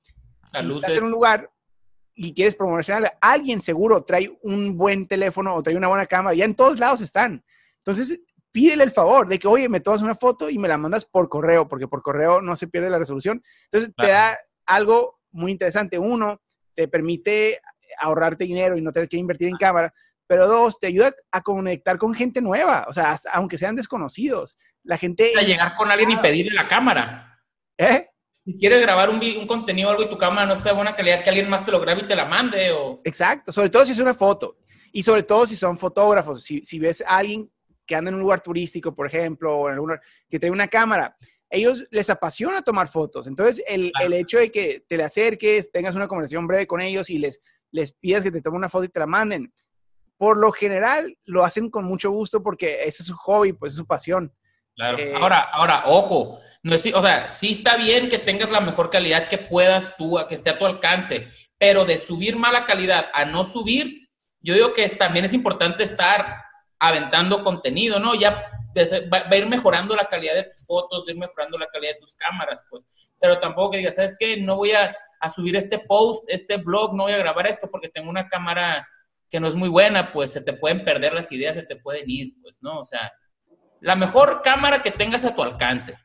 si 0.47 0.73
estás 0.73 0.97
en 0.97 1.03
un 1.03 1.11
lugar 1.11 1.51
y 2.15 2.33
quieres 2.33 2.55
promocionarle, 2.55 3.11
alguien 3.21 3.61
seguro 3.61 4.05
trae 4.05 4.39
un 4.43 4.79
buen 4.79 5.09
teléfono 5.09 5.53
o 5.53 5.61
trae 5.61 5.77
una 5.77 5.89
buena 5.89 6.07
cámara, 6.07 6.37
ya 6.37 6.45
en 6.45 6.55
todos 6.55 6.79
lados 6.79 7.01
están. 7.01 7.45
Entonces, 7.79 8.21
pídele 8.53 8.85
el 8.85 8.93
favor 8.93 9.27
de 9.27 9.41
que, 9.41 9.49
oye, 9.49 9.69
me 9.69 9.81
tomas 9.81 10.01
una 10.01 10.15
foto 10.15 10.49
y 10.49 10.59
me 10.59 10.69
la 10.69 10.79
mandas 10.79 11.07
por 11.07 11.29
correo, 11.29 11.67
porque 11.67 11.89
por 11.89 12.03
correo 12.03 12.41
no 12.41 12.55
se 12.55 12.69
pierde 12.69 12.89
la 12.89 13.01
resolución. 13.01 13.43
Entonces, 13.65 13.93
te 13.97 14.07
da 14.07 14.39
algo 14.65 15.19
muy 15.33 15.51
interesante. 15.51 15.99
Uno, 15.99 16.41
te 16.77 16.87
permite 16.87 17.61
ahorrarte 17.99 18.45
dinero 18.45 18.79
y 18.79 18.81
no 18.81 18.93
tener 18.93 19.09
que 19.09 19.17
invertir 19.17 19.49
en 19.49 19.57
cámara. 19.57 19.93
Pero 20.27 20.47
dos, 20.49 20.79
te 20.79 20.87
ayuda 20.87 21.13
a 21.31 21.43
conectar 21.43 21.99
con 21.99 22.15
gente 22.15 22.41
nueva, 22.41 22.87
o 22.89 22.93
sea, 22.93 23.17
aunque 23.33 23.59
sean 23.59 23.77
desconocidos. 23.77 24.57
La 24.83 24.97
gente... 24.99 25.33
A 25.37 25.43
llegar 25.43 25.77
con 25.77 25.91
alguien 25.91 26.13
y 26.13 26.17
pedirle 26.17 26.55
la 26.55 26.69
cámara. 26.69 27.41
¿Eh? 27.77 28.09
si 28.45 28.59
quieres 28.59 28.83
grabar 28.83 29.09
un, 29.09 29.17
un 29.17 29.47
contenido 29.47 29.89
o 29.89 29.91
algo 29.93 30.03
y 30.03 30.11
tu 30.11 30.19
cámara 30.19 30.47
no 30.47 30.53
está 30.53 30.69
de 30.69 30.75
buena 30.75 30.95
calidad, 30.95 31.25
que 31.25 31.31
alguien 31.31 31.49
más 31.49 31.65
te 31.65 31.73
lo 31.73 31.81
grabe 31.81 32.03
y 32.03 32.07
te 32.07 32.15
la 32.15 32.27
mande. 32.27 32.73
O... 32.73 33.01
Exacto, 33.05 33.53
sobre 33.53 33.71
todo 33.71 33.87
si 33.87 33.93
es 33.93 33.99
una 33.99 34.15
foto. 34.15 34.59
Y 34.93 35.03
sobre 35.03 35.23
todo 35.23 35.47
si 35.47 35.57
son 35.57 35.79
fotógrafos. 35.79 36.45
Si, 36.45 36.63
si 36.63 36.79
ves 36.79 37.03
a 37.07 37.17
alguien 37.17 37.51
que 37.87 37.97
anda 37.97 38.11
en 38.11 38.17
un 38.17 38.21
lugar 38.21 38.41
turístico, 38.41 38.95
por 38.95 39.07
ejemplo, 39.07 39.57
o 39.57 39.69
en 39.69 39.75
algún 39.75 39.99
que 40.29 40.39
trae 40.39 40.51
una 40.51 40.69
cámara, 40.69 41.17
ellos 41.51 41.85
les 41.91 42.11
apasiona 42.11 42.63
tomar 42.63 42.89
fotos. 42.89 43.27
Entonces, 43.27 43.65
el, 43.67 43.91
el, 44.01 44.13
hecho 44.13 44.39
de 44.39 44.51
que 44.51 44.85
te 44.87 44.97
le 44.97 45.05
acerques, 45.05 45.73
tengas 45.73 45.95
una 45.95 46.09
conversación 46.09 46.47
breve 46.47 46.67
con 46.67 46.81
ellos 46.81 47.09
y 47.11 47.19
les, 47.19 47.41
les 47.71 47.93
pidas 47.93 48.23
que 48.23 48.31
te 48.31 48.43
tomen 48.43 48.59
una 48.59 48.69
foto 48.69 48.85
y 48.85 48.89
te 48.89 49.01
la 49.01 49.07
manden, 49.07 49.53
por 50.25 50.39
lo 50.39 50.53
general 50.53 51.19
lo 51.27 51.45
hacen 51.45 51.69
con 51.69 51.85
mucho 51.85 52.11
gusto 52.11 52.43
porque 52.43 52.85
ese 52.85 53.03
es 53.03 53.09
su 53.09 53.15
hobby, 53.15 53.53
pues 53.53 53.73
es 53.73 53.77
su 53.77 53.87
pasión. 53.87 54.33
Claro. 54.75 54.99
Eh, 54.99 55.13
ahora, 55.15 55.41
ahora, 55.53 55.83
ojo, 55.85 56.39
no 56.63 56.75
es, 56.75 56.95
o 56.95 57.03
sea, 57.03 57.29
sí 57.29 57.51
está 57.51 57.77
bien 57.77 58.09
que 58.09 58.19
tengas 58.19 58.51
la 58.51 58.63
mejor 58.63 58.89
calidad 58.89 59.29
que 59.29 59.37
puedas 59.37 59.99
tú, 59.99 60.19
que 60.27 60.35
esté 60.35 60.49
a 60.49 60.59
tu 60.59 60.65
alcance, 60.65 61.29
pero 61.59 61.85
de 61.85 61.99
subir 61.99 62.37
mala 62.37 62.65
calidad 62.65 63.09
a 63.13 63.27
no 63.27 63.45
subir, 63.45 64.09
yo 64.41 64.55
digo 64.55 64.73
que 64.73 64.89
también 64.89 65.27
es 65.27 65.35
importante 65.35 65.83
estar 65.83 66.43
aventando 66.79 67.45
contenido, 67.45 68.01
¿no? 68.01 68.15
Ya 68.15 68.51
va, 69.13 69.27
a 69.31 69.37
ir 69.37 69.47
mejorando 69.47 69.95
la 69.95 70.07
calidad 70.07 70.37
de 70.37 70.45
tus 70.45 70.65
fotos, 70.65 71.01
va 71.01 71.05
a 71.07 71.13
ir 71.13 71.19
mejorando 71.19 71.59
la 71.59 71.67
calidad 71.67 71.93
de 71.93 72.01
tus 72.01 72.15
cámaras, 72.15 72.65
pues. 72.71 73.13
Pero 73.21 73.39
tampoco 73.41 73.73
que 73.73 73.77
digas, 73.77 73.97
¿sabes 73.97 74.17
qué? 74.19 74.39
No 74.39 74.57
voy 74.57 74.73
a, 74.73 74.97
a 75.21 75.29
subir 75.29 75.55
este 75.55 75.81
post, 75.81 76.25
este 76.29 76.57
blog, 76.57 76.95
no 76.95 77.03
voy 77.03 77.13
a 77.13 77.19
grabar 77.19 77.47
esto 77.47 77.71
porque 77.71 77.91
tengo 77.91 78.09
una 78.09 78.27
cámara 78.27 78.89
que 79.35 79.41
no 79.41 79.49
es 79.49 79.57
muy 79.57 79.69
buena, 79.69 80.13
pues 80.13 80.31
se 80.31 80.43
te 80.43 80.53
pueden 80.53 80.85
perder 80.85 81.13
las 81.13 81.33
ideas, 81.33 81.57
se 81.57 81.65
te 81.65 81.75
pueden 81.75 82.09
ir, 82.09 82.35
pues, 82.41 82.63
¿no? 82.63 82.79
O 82.79 82.85
sea, 82.85 83.11
la 83.81 83.97
mejor 83.97 84.43
cámara 84.45 84.81
que 84.81 84.93
tengas 84.93 85.25
a 85.25 85.35
tu 85.35 85.43
alcance. 85.43 85.99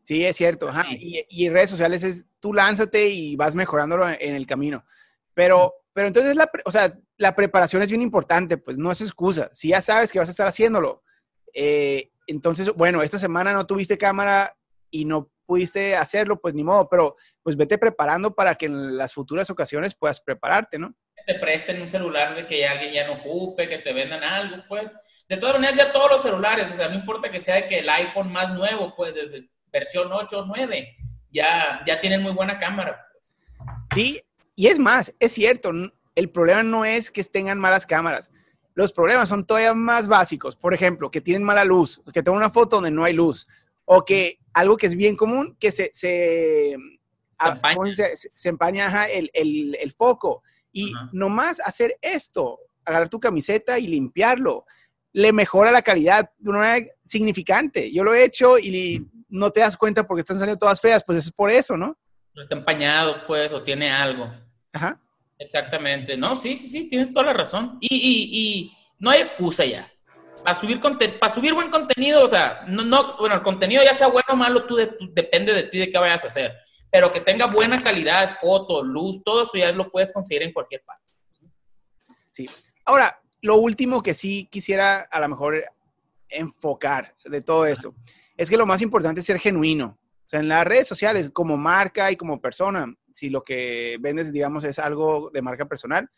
Sí, 0.00 0.24
es 0.24 0.36
cierto. 0.36 0.70
Y, 0.90 1.26
y, 1.28 1.48
redes 1.48 1.70
sociales 1.70 2.04
es 2.04 2.24
tú 2.38 2.54
lánzate 2.54 3.08
y 3.08 3.34
vas 3.34 3.56
mejorándolo 3.56 4.08
en 4.08 4.36
el 4.36 4.46
camino. 4.46 4.84
Pero, 5.34 5.74
pero 5.92 6.06
entonces, 6.06 6.36
la, 6.36 6.48
o 6.64 6.70
sea, 6.70 6.96
la 7.16 7.34
preparación 7.34 7.82
es 7.82 7.90
bien 7.90 8.02
importante, 8.02 8.58
pues 8.58 8.78
no 8.78 8.92
es 8.92 9.00
excusa. 9.00 9.50
Si 9.52 9.70
ya 9.70 9.80
sabes 9.80 10.12
que 10.12 10.20
vas 10.20 10.28
a 10.28 10.30
estar 10.30 10.46
haciéndolo, 10.46 11.02
eh, 11.52 12.12
entonces, 12.28 12.72
bueno, 12.74 13.02
esta 13.02 13.18
semana 13.18 13.54
no 13.54 13.66
tuviste 13.66 13.98
cámara 13.98 14.56
y 14.88 15.04
no 15.04 15.32
pudiste 15.46 15.96
hacerlo, 15.96 16.40
pues 16.40 16.54
ni 16.54 16.62
modo, 16.62 16.88
pero 16.88 17.16
pues 17.42 17.56
vete 17.56 17.76
preparando 17.76 18.36
para 18.36 18.54
que 18.54 18.66
en 18.66 18.96
las 18.96 19.14
futuras 19.14 19.50
ocasiones 19.50 19.96
puedas 19.96 20.20
prepararte, 20.20 20.78
¿no? 20.78 20.94
Te 21.26 21.34
presten 21.34 21.82
un 21.82 21.88
celular 21.88 22.34
de 22.34 22.46
que 22.46 22.66
alguien 22.66 22.92
ya 22.92 23.06
no 23.06 23.14
ocupe, 23.14 23.68
que 23.68 23.78
te 23.78 23.92
vendan 23.92 24.22
algo, 24.24 24.62
pues 24.68 24.94
de 25.28 25.36
todas 25.36 25.56
maneras, 25.56 25.76
ya 25.76 25.92
todos 25.92 26.10
los 26.10 26.22
celulares, 26.22 26.70
o 26.70 26.76
sea, 26.76 26.88
no 26.88 26.94
importa 26.94 27.30
que 27.30 27.40
sea 27.40 27.66
que 27.66 27.80
el 27.80 27.88
iPhone 27.88 28.30
más 28.30 28.54
nuevo, 28.54 28.94
pues 28.94 29.12
desde 29.12 29.48
versión 29.72 30.12
8 30.12 30.38
o 30.38 30.44
9, 30.46 30.96
ya, 31.32 31.82
ya 31.84 32.00
tienen 32.00 32.22
muy 32.22 32.32
buena 32.32 32.58
cámara. 32.58 33.08
Pues. 33.12 33.34
Sí, 33.94 34.22
y 34.54 34.68
es 34.68 34.78
más, 34.78 35.12
es 35.18 35.32
cierto, 35.32 35.72
el 36.14 36.30
problema 36.30 36.62
no 36.62 36.84
es 36.84 37.10
que 37.10 37.24
tengan 37.24 37.58
malas 37.58 37.86
cámaras. 37.86 38.30
Los 38.74 38.92
problemas 38.92 39.28
son 39.28 39.44
todavía 39.44 39.74
más 39.74 40.06
básicos. 40.06 40.54
Por 40.54 40.74
ejemplo, 40.74 41.10
que 41.10 41.20
tienen 41.20 41.42
mala 41.42 41.64
luz, 41.64 42.00
que 42.12 42.22
toman 42.22 42.38
una 42.38 42.50
foto 42.50 42.76
donde 42.76 42.90
no 42.90 43.04
hay 43.04 43.14
luz, 43.14 43.48
o 43.84 44.04
que 44.04 44.38
algo 44.52 44.76
que 44.76 44.86
es 44.86 44.94
bien 44.94 45.16
común, 45.16 45.56
que 45.58 45.72
se, 45.72 45.90
se, 45.92 46.76
empaña, 47.40 47.92
se, 48.14 48.48
empaña 48.48 49.06
el, 49.06 49.30
el, 49.34 49.76
el, 49.80 49.92
foco. 49.92 50.42
Y 50.76 50.92
nomás 51.12 51.60
hacer 51.60 51.96
esto, 52.02 52.58
agarrar 52.84 53.08
tu 53.08 53.18
camiseta 53.18 53.78
y 53.78 53.86
limpiarlo, 53.86 54.66
le 55.12 55.32
mejora 55.32 55.70
la 55.70 55.80
calidad 55.80 56.30
de 56.36 56.50
una 56.50 56.58
manera 56.58 56.86
significante. 57.02 57.90
Yo 57.90 58.04
lo 58.04 58.14
he 58.14 58.24
hecho 58.24 58.58
y 58.58 59.06
no 59.28 59.50
te 59.50 59.60
das 59.60 59.76
cuenta 59.76 60.06
porque 60.06 60.20
están 60.20 60.38
saliendo 60.38 60.58
todas 60.58 60.80
feas, 60.80 61.02
pues 61.04 61.18
es 61.18 61.32
por 61.32 61.50
eso, 61.50 61.76
¿no? 61.76 61.96
No 62.34 62.42
está 62.42 62.54
empañado, 62.54 63.26
pues, 63.26 63.52
o 63.52 63.62
tiene 63.62 63.90
algo. 63.90 64.30
Ajá. 64.72 65.00
Exactamente, 65.38 66.16
no, 66.16 66.36
sí, 66.36 66.56
sí, 66.56 66.68
sí, 66.68 66.88
tienes 66.88 67.12
toda 67.12 67.26
la 67.26 67.32
razón. 67.32 67.78
Y, 67.80 67.94
y, 67.94 68.40
y 68.40 68.76
no 68.98 69.10
hay 69.10 69.20
excusa 69.20 69.64
ya. 69.64 69.90
Para 70.42 70.54
subir, 70.54 70.80
para 71.18 71.34
subir 71.34 71.54
buen 71.54 71.70
contenido, 71.70 72.22
o 72.22 72.28
sea, 72.28 72.64
no, 72.68 72.84
no, 72.84 73.16
bueno, 73.16 73.36
el 73.36 73.42
contenido 73.42 73.82
ya 73.82 73.94
sea 73.94 74.08
bueno 74.08 74.28
o 74.30 74.36
malo, 74.36 74.64
tú, 74.64 74.76
depende 74.76 75.54
de 75.54 75.62
ti 75.64 75.78
de 75.78 75.90
qué 75.90 75.98
vayas 75.98 76.24
a 76.24 76.26
hacer. 76.26 76.54
Pero 76.96 77.12
que 77.12 77.20
tenga 77.20 77.44
buena 77.44 77.82
calidad, 77.82 78.38
foto, 78.40 78.82
luz, 78.82 79.22
todo 79.22 79.42
eso 79.42 79.52
ya 79.58 79.70
lo 79.70 79.90
puedes 79.90 80.10
conseguir 80.10 80.44
en 80.44 80.52
cualquier 80.54 80.82
parte. 80.82 81.04
Sí. 82.30 82.48
Ahora, 82.86 83.20
lo 83.42 83.56
último 83.56 84.02
que 84.02 84.14
sí 84.14 84.48
quisiera 84.50 85.02
a 85.02 85.20
lo 85.20 85.28
mejor 85.28 85.62
enfocar 86.30 87.14
de 87.26 87.42
todo 87.42 87.66
eso 87.66 87.94
es 88.34 88.48
que 88.48 88.56
lo 88.56 88.64
más 88.64 88.80
importante 88.80 89.20
es 89.20 89.26
ser 89.26 89.38
genuino. 89.38 89.98
O 89.98 90.26
sea, 90.26 90.40
en 90.40 90.48
las 90.48 90.66
redes 90.66 90.88
sociales, 90.88 91.28
como 91.30 91.58
marca 91.58 92.10
y 92.10 92.16
como 92.16 92.40
persona, 92.40 92.90
si 93.12 93.28
lo 93.28 93.44
que 93.44 93.98
vendes, 94.00 94.32
digamos, 94.32 94.64
es 94.64 94.78
algo 94.78 95.28
de 95.34 95.42
marca 95.42 95.66
personal, 95.66 96.08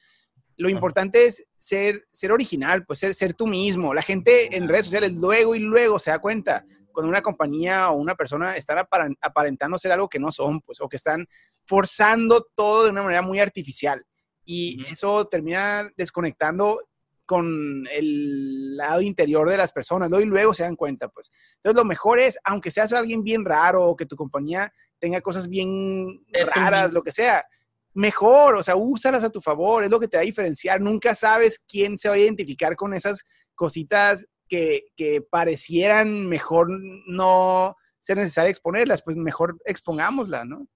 lo 0.59 0.69
importante 0.69 1.25
es 1.25 1.45
ser, 1.57 2.05
ser 2.09 2.31
original, 2.31 2.87
pues 2.87 3.01
ser, 3.01 3.15
ser 3.15 3.35
tú 3.35 3.49
mismo. 3.49 3.93
La 3.93 4.03
gente 4.03 4.57
en 4.57 4.69
redes 4.69 4.87
sociales 4.87 5.13
luego 5.15 5.57
y 5.57 5.59
luego 5.59 5.99
se 5.99 6.13
da 6.13 6.21
cuenta 6.21 6.65
cuando 6.99 7.11
una 7.11 7.23
compañía 7.23 7.91
o 7.91 7.97
una 7.97 8.17
persona 8.17 8.57
están 8.57 8.85
aparentando 9.21 9.79
ser 9.79 9.93
algo 9.93 10.09
que 10.09 10.19
no 10.19 10.33
son, 10.33 10.61
pues, 10.63 10.81
o 10.81 10.89
que 10.89 10.97
están 10.97 11.29
forzando 11.65 12.49
todo 12.57 12.83
de 12.83 12.91
una 12.91 13.05
manera 13.05 13.23
muy 13.23 13.39
artificial. 13.39 14.05
Y 14.45 14.85
eso 14.91 15.29
termina 15.29 15.89
desconectando 15.97 16.83
con 17.25 17.87
el 17.93 18.77
lado 18.77 19.01
interior 19.01 19.49
de 19.49 19.57
las 19.57 19.71
personas, 19.71 20.11
¿no? 20.11 20.19
Y 20.19 20.25
luego 20.25 20.53
se 20.53 20.65
dan 20.65 20.75
cuenta, 20.75 21.07
pues. 21.07 21.31
Entonces, 21.59 21.77
lo 21.77 21.85
mejor 21.85 22.19
es, 22.19 22.37
aunque 22.43 22.73
seas 22.73 22.93
alguien 22.93 23.23
bien 23.23 23.45
raro 23.45 23.85
o 23.85 23.95
que 23.95 24.05
tu 24.05 24.17
compañía 24.17 24.73
tenga 24.99 25.21
cosas 25.21 25.47
bien 25.47 26.25
raras, 26.53 26.93
lo 26.93 27.05
que 27.05 27.13
sea, 27.13 27.47
mejor, 27.95 28.57
o 28.57 28.63
sea, 28.65 28.75
úsalas 28.75 29.23
a 29.23 29.31
tu 29.31 29.41
favor, 29.41 29.85
es 29.85 29.91
lo 29.91 30.01
que 30.01 30.09
te 30.09 30.17
va 30.17 30.23
a 30.23 30.27
diferenciar. 30.27 30.81
Nunca 30.81 31.15
sabes 31.15 31.61
quién 31.61 31.97
se 31.97 32.09
va 32.09 32.17
a 32.17 32.19
identificar 32.19 32.75
con 32.75 32.93
esas 32.93 33.23
cositas 33.55 34.27
que, 34.49 34.87
que 34.97 35.21
parecieran 35.21 36.27
mejor 36.29 36.69
no 37.07 37.77
ser 38.01 38.17
necesario 38.17 38.51
exponerlas, 38.51 39.03
pues 39.03 39.17
mejor 39.17 39.59
expongámoslas, 39.65 40.47
¿no? 40.47 40.67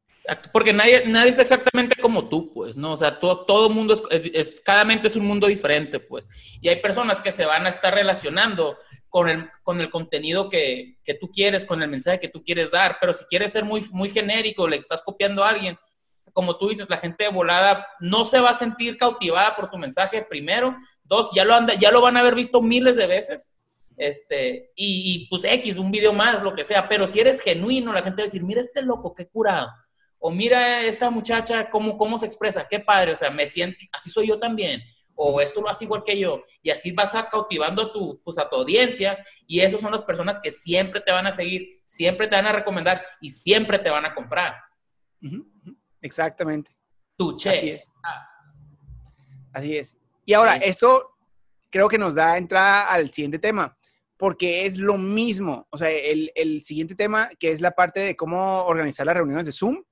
Porque 0.52 0.72
nadie, 0.72 1.04
nadie 1.06 1.32
es 1.32 1.38
exactamente 1.38 2.00
como 2.00 2.28
tú, 2.28 2.52
pues, 2.54 2.76
¿no? 2.76 2.92
O 2.92 2.96
sea, 2.96 3.18
todo, 3.18 3.44
todo 3.44 3.68
mundo 3.70 4.00
es, 4.10 4.30
es, 4.32 4.60
cada 4.60 4.84
mente 4.84 5.08
es 5.08 5.16
un 5.16 5.26
mundo 5.26 5.48
diferente, 5.48 5.98
pues. 5.98 6.28
Y 6.60 6.68
hay 6.68 6.76
personas 6.76 7.20
que 7.20 7.32
se 7.32 7.44
van 7.44 7.66
a 7.66 7.70
estar 7.70 7.92
relacionando 7.92 8.78
con 9.08 9.28
el, 9.28 9.50
con 9.64 9.80
el 9.80 9.90
contenido 9.90 10.48
que, 10.48 10.98
que 11.04 11.14
tú 11.14 11.30
quieres, 11.30 11.66
con 11.66 11.82
el 11.82 11.90
mensaje 11.90 12.20
que 12.20 12.28
tú 12.28 12.44
quieres 12.44 12.70
dar. 12.70 12.98
Pero 13.00 13.14
si 13.14 13.24
quieres 13.24 13.52
ser 13.52 13.64
muy, 13.64 13.84
muy 13.90 14.10
genérico, 14.10 14.68
le 14.68 14.76
estás 14.76 15.02
copiando 15.02 15.42
a 15.42 15.50
alguien, 15.50 15.76
como 16.32 16.56
tú 16.56 16.68
dices, 16.68 16.88
la 16.88 16.98
gente 16.98 17.24
de 17.24 17.30
volada 17.30 17.86
no 17.98 18.24
se 18.24 18.40
va 18.40 18.50
a 18.50 18.54
sentir 18.54 18.96
cautivada 18.96 19.56
por 19.56 19.70
tu 19.70 19.76
mensaje, 19.76 20.22
primero. 20.22 20.76
Dos, 21.02 21.30
ya 21.34 21.44
lo, 21.44 21.54
anda, 21.54 21.74
ya 21.74 21.90
lo 21.90 22.00
van 22.00 22.16
a 22.16 22.20
haber 22.20 22.36
visto 22.36 22.62
miles 22.62 22.96
de 22.96 23.06
veces. 23.08 23.50
Este, 24.02 24.72
y, 24.74 25.24
y 25.24 25.28
pues 25.28 25.44
X, 25.44 25.78
un 25.78 25.90
video 25.90 26.12
más, 26.12 26.42
lo 26.42 26.54
que 26.54 26.64
sea. 26.64 26.88
Pero 26.88 27.06
si 27.06 27.20
eres 27.20 27.40
genuino, 27.40 27.92
la 27.92 28.02
gente 28.02 28.22
va 28.22 28.24
a 28.24 28.30
decir, 28.30 28.42
mira 28.42 28.60
este 28.60 28.82
loco, 28.82 29.14
qué 29.14 29.28
curado 29.28 29.68
o 30.24 30.30
mira 30.30 30.82
esta 30.82 31.10
muchacha 31.10 31.68
cómo, 31.68 31.98
cómo 31.98 32.16
se 32.16 32.26
expresa, 32.26 32.68
qué 32.68 32.78
padre, 32.78 33.12
o 33.12 33.16
sea, 33.16 33.30
me 33.30 33.44
siento, 33.44 33.76
así 33.90 34.08
soy 34.08 34.28
yo 34.28 34.38
también, 34.38 34.80
o 35.16 35.40
esto 35.40 35.60
lo 35.60 35.68
hace 35.68 35.84
igual 35.84 36.04
que 36.04 36.16
yo, 36.16 36.44
y 36.62 36.70
así 36.70 36.92
vas 36.92 37.12
a 37.16 37.28
cautivando 37.28 37.82
a 37.82 37.92
tu, 37.92 38.22
pues, 38.22 38.38
a 38.38 38.48
tu 38.48 38.54
audiencia, 38.54 39.18
y 39.48 39.60
esas 39.60 39.80
son 39.80 39.90
las 39.90 40.02
personas 40.02 40.38
que 40.40 40.52
siempre 40.52 41.00
te 41.00 41.10
van 41.10 41.26
a 41.26 41.32
seguir, 41.32 41.82
siempre 41.84 42.28
te 42.28 42.36
van 42.36 42.46
a 42.46 42.52
recomendar 42.52 43.04
y 43.20 43.30
siempre 43.30 43.80
te 43.80 43.90
van 43.90 44.06
a 44.06 44.14
comprar. 44.14 44.54
Exactamente. 46.00 46.70
Tu 47.16 47.36
che. 47.36 47.50
Así 47.50 47.70
es. 47.70 47.92
Así 49.52 49.76
es. 49.76 49.98
Y 50.24 50.34
ahora, 50.34 50.54
esto 50.54 51.16
creo 51.68 51.88
que 51.88 51.98
nos 51.98 52.14
da 52.14 52.38
entrada 52.38 52.92
al 52.92 53.10
siguiente 53.10 53.40
tema, 53.40 53.76
porque 54.22 54.66
es 54.66 54.78
lo 54.78 54.98
mismo. 54.98 55.66
O 55.70 55.76
sea, 55.76 55.90
el, 55.90 56.30
el, 56.36 56.62
siguiente 56.62 56.94
tema, 56.94 57.28
que 57.40 57.50
es 57.50 57.60
la 57.60 57.72
parte 57.72 57.98
de 57.98 58.14
cómo 58.14 58.62
organizar 58.66 59.04
las 59.04 59.16
reuniones 59.16 59.46
de 59.46 59.50
Zoom, 59.50 59.82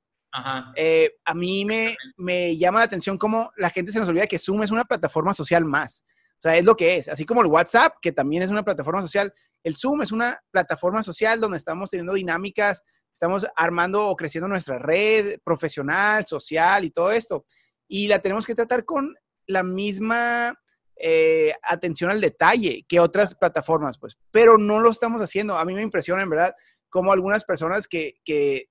eh, 0.77 1.17
a 1.25 1.35
mí 1.35 1.65
me, 1.65 1.97
me, 2.17 2.57
llama 2.57 2.79
la 2.79 2.85
atención 2.85 3.19
cómo 3.19 3.51
la 3.57 3.71
gente 3.71 3.91
se 3.91 3.99
nos 3.99 4.09
olvida 4.09 4.29
que 4.29 4.39
Zoom 4.39 4.63
es 4.63 4.71
una 4.71 4.85
plataforma 4.85 5.35
social 5.35 5.65
más. 5.65 6.05
O 6.39 6.43
sea, 6.43 6.57
es 6.57 6.65
lo 6.65 6.77
que 6.77 6.95
es. 6.95 7.09
Así 7.09 7.27
como 7.27 7.41
el 7.41 7.49
WhatsApp, 7.49 7.97
que 8.01 8.13
también 8.13 8.45
es 8.45 8.51
una 8.51 8.63
plataforma 8.63 9.03
social, 9.03 9.35
el 9.65 9.77
Zoom 9.77 10.03
es 10.03 10.13
una 10.13 10.41
plataforma 10.53 11.03
social 11.03 11.41
donde 11.41 11.57
estamos 11.57 11.91
teniendo 11.91 12.15
dinámicas, 12.15 12.85
estamos 13.13 13.49
armando 13.57 14.07
o 14.07 14.15
creciendo 14.15 14.47
nuestra 14.47 14.79
red 14.79 15.41
profesional, 15.43 16.25
social 16.25 16.85
y 16.85 16.91
todo 16.91 17.11
esto. 17.11 17.47
Y 17.89 18.07
la 18.07 18.21
tenemos 18.21 18.47
que 18.47 18.55
tratar 18.55 18.85
con 18.85 19.13
la 19.49 19.65
misma 19.65 20.57
eh, 21.03 21.53
atención 21.63 22.11
al 22.11 22.21
detalle 22.21 22.85
que 22.89 23.01
otras 23.01 23.35
plataformas, 23.35 23.99
pues. 23.99 24.17
Pero 24.31 24.59
no 24.59 24.81
lo 24.81 24.91
estamos 24.91 25.21
haciendo. 25.21 25.57
A 25.57 25.65
mí 25.65 25.75
me 25.75 25.83
impresiona, 25.83 26.23
en 26.23 26.31
verdad, 26.31 26.55
como 26.89 27.13
algunas 27.13 27.45
personas 27.45 27.89
que, 27.89 28.15
que 28.25 28.69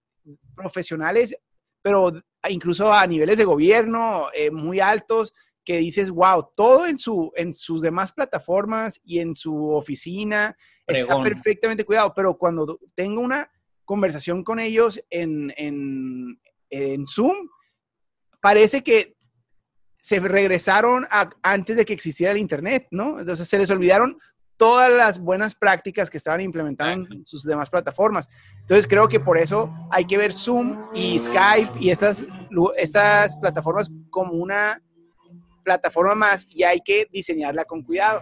profesionales 0.55 1.35
pero 1.81 2.11
incluso 2.49 2.91
a 2.91 3.05
niveles 3.07 3.37
de 3.37 3.45
gobierno 3.45 4.27
eh, 4.33 4.51
muy 4.51 4.79
altos, 4.79 5.33
que 5.63 5.77
dices, 5.77 6.09
wow, 6.09 6.49
todo 6.55 6.87
en, 6.87 6.97
su, 6.97 7.31
en 7.35 7.53
sus 7.53 7.81
demás 7.81 8.11
plataformas 8.11 8.99
y 9.03 9.19
en 9.19 9.35
su 9.35 9.69
oficina 9.69 10.55
está 10.87 11.21
perfectamente 11.21 11.85
cuidado, 11.85 12.11
pero 12.15 12.37
cuando 12.37 12.79
tengo 12.95 13.21
una 13.21 13.51
conversación 13.85 14.43
con 14.43 14.59
ellos 14.59 15.03
en, 15.09 15.53
en, 15.57 16.39
en 16.69 17.05
Zoom, 17.05 17.49
parece 18.41 18.83
que 18.83 19.15
se 19.99 20.19
regresaron 20.19 21.07
a, 21.11 21.29
antes 21.43 21.77
de 21.77 21.85
que 21.85 21.93
existiera 21.93 22.31
el 22.31 22.37
Internet, 22.37 22.87
¿no? 22.91 23.19
Entonces 23.19 23.47
se 23.47 23.57
les 23.57 23.69
olvidaron 23.69 24.17
todas 24.57 24.91
las 24.91 25.19
buenas 25.19 25.55
prácticas 25.55 26.09
que 26.09 26.17
estaban 26.17 26.41
implementando 26.41 27.13
en 27.13 27.25
sus 27.25 27.43
demás 27.43 27.69
plataformas. 27.69 28.27
Entonces 28.59 28.87
creo 28.87 29.07
que 29.07 29.19
por 29.19 29.37
eso 29.37 29.73
hay 29.89 30.05
que 30.05 30.17
ver 30.17 30.33
Zoom 30.33 30.89
y 30.93 31.17
Skype 31.17 31.79
y 31.79 31.89
estas, 31.89 32.25
estas 32.75 33.37
plataformas 33.37 33.89
como 34.09 34.33
una 34.33 34.81
plataforma 35.63 36.13
más 36.13 36.45
y 36.49 36.63
hay 36.63 36.81
que 36.81 37.07
diseñarla 37.11 37.63
con 37.63 37.83
cuidado. 37.83 38.21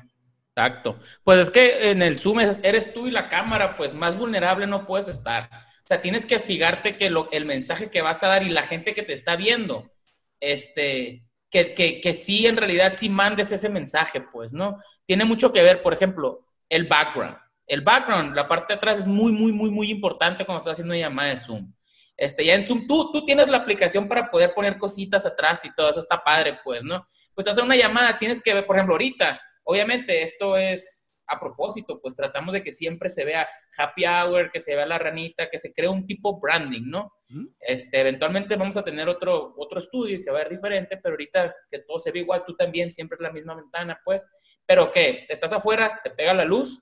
Exacto. 0.55 0.99
Pues 1.23 1.39
es 1.39 1.51
que 1.51 1.89
en 1.89 2.01
el 2.01 2.19
Zoom 2.19 2.39
eres 2.39 2.93
tú 2.93 3.07
y 3.07 3.11
la 3.11 3.29
cámara, 3.29 3.75
pues 3.75 3.93
más 3.93 4.17
vulnerable 4.17 4.67
no 4.67 4.85
puedes 4.85 5.07
estar. 5.07 5.49
O 5.83 5.87
sea, 5.87 6.01
tienes 6.01 6.25
que 6.25 6.39
fijarte 6.39 6.97
que 6.97 7.09
lo, 7.09 7.31
el 7.31 7.45
mensaje 7.45 7.89
que 7.89 8.01
vas 8.01 8.21
a 8.23 8.27
dar 8.27 8.43
y 8.43 8.49
la 8.49 8.63
gente 8.63 8.93
que 8.93 9.03
te 9.03 9.13
está 9.13 9.35
viendo, 9.35 9.91
este, 10.39 11.23
que, 11.73 12.13
sí, 12.13 12.47
en 12.47 12.57
realidad, 12.57 12.93
sí 12.93 13.09
mandes 13.09 13.51
ese 13.51 13.69
mensaje, 13.69 14.21
pues, 14.21 14.53
¿no? 14.53 14.79
Tiene 15.05 15.25
mucho 15.25 15.51
que 15.51 15.61
ver, 15.61 15.81
por 15.81 15.93
ejemplo, 15.93 16.45
el 16.69 16.87
background. 16.87 17.37
El 17.65 17.81
background, 17.81 18.35
la 18.35 18.47
parte 18.47 18.73
de 18.73 18.77
atrás 18.77 18.99
es 18.99 19.07
muy, 19.07 19.31
muy, 19.31 19.51
muy, 19.51 19.69
muy 19.69 19.89
importante 19.89 20.45
cuando 20.45 20.59
estás 20.59 20.73
haciendo 20.73 20.93
una 20.93 21.01
llamada 21.01 21.29
de 21.29 21.37
Zoom. 21.37 21.73
Este, 22.15 22.43
ya 22.43 22.55
en 22.55 22.63
Zoom, 22.63 22.87
tú, 22.87 23.11
tú 23.11 23.25
tienes 23.25 23.47
la 23.49 23.57
aplicación 23.57 24.07
para 24.07 24.31
poder 24.31 24.53
poner 24.53 24.77
cositas 24.77 25.25
atrás 25.25 25.63
y 25.65 25.73
todo 25.75 25.89
eso 25.89 25.99
está 25.99 26.23
padre, 26.23 26.59
pues, 26.63 26.83
¿no? 26.83 27.07
Pues 27.35 27.47
hacer 27.47 27.63
una 27.63 27.75
llamada, 27.75 28.17
tienes 28.17 28.41
que 28.41 28.53
ver, 28.53 28.65
por 28.65 28.75
ejemplo, 28.75 28.95
ahorita, 28.95 29.39
obviamente 29.63 30.23
esto 30.23 30.57
es 30.57 30.96
a 31.27 31.39
propósito, 31.39 31.99
pues 32.01 32.15
tratamos 32.15 32.53
de 32.53 32.63
que 32.63 32.71
siempre 32.71 33.09
se 33.09 33.25
vea 33.25 33.47
happy 33.77 34.05
hour, 34.05 34.51
que 34.51 34.59
se 34.59 34.75
vea 34.75 34.85
la 34.85 34.97
ranita, 34.97 35.49
que 35.49 35.57
se 35.57 35.73
cree 35.73 35.89
un 35.89 36.07
tipo 36.07 36.39
branding, 36.39 36.89
¿no? 36.89 37.13
Este, 37.59 37.99
eventualmente 37.99 38.55
vamos 38.55 38.77
a 38.77 38.83
tener 38.83 39.09
otro, 39.09 39.53
otro 39.57 39.79
estudio 39.79 40.15
y 40.15 40.19
se 40.19 40.31
va 40.31 40.39
a 40.39 40.43
ver 40.43 40.51
diferente, 40.51 40.97
pero 40.97 41.13
ahorita 41.13 41.53
que 41.69 41.79
todo 41.79 41.99
se 41.99 42.11
ve 42.11 42.19
igual, 42.19 42.43
tú 42.45 42.55
también, 42.55 42.91
siempre 42.91 43.17
es 43.17 43.21
la 43.21 43.31
misma 43.31 43.55
ventana, 43.55 43.99
pues. 44.03 44.25
Pero 44.65 44.91
que 44.91 45.25
estás 45.27 45.51
afuera, 45.51 45.99
te 46.03 46.11
pega 46.11 46.33
la 46.33 46.45
luz, 46.45 46.81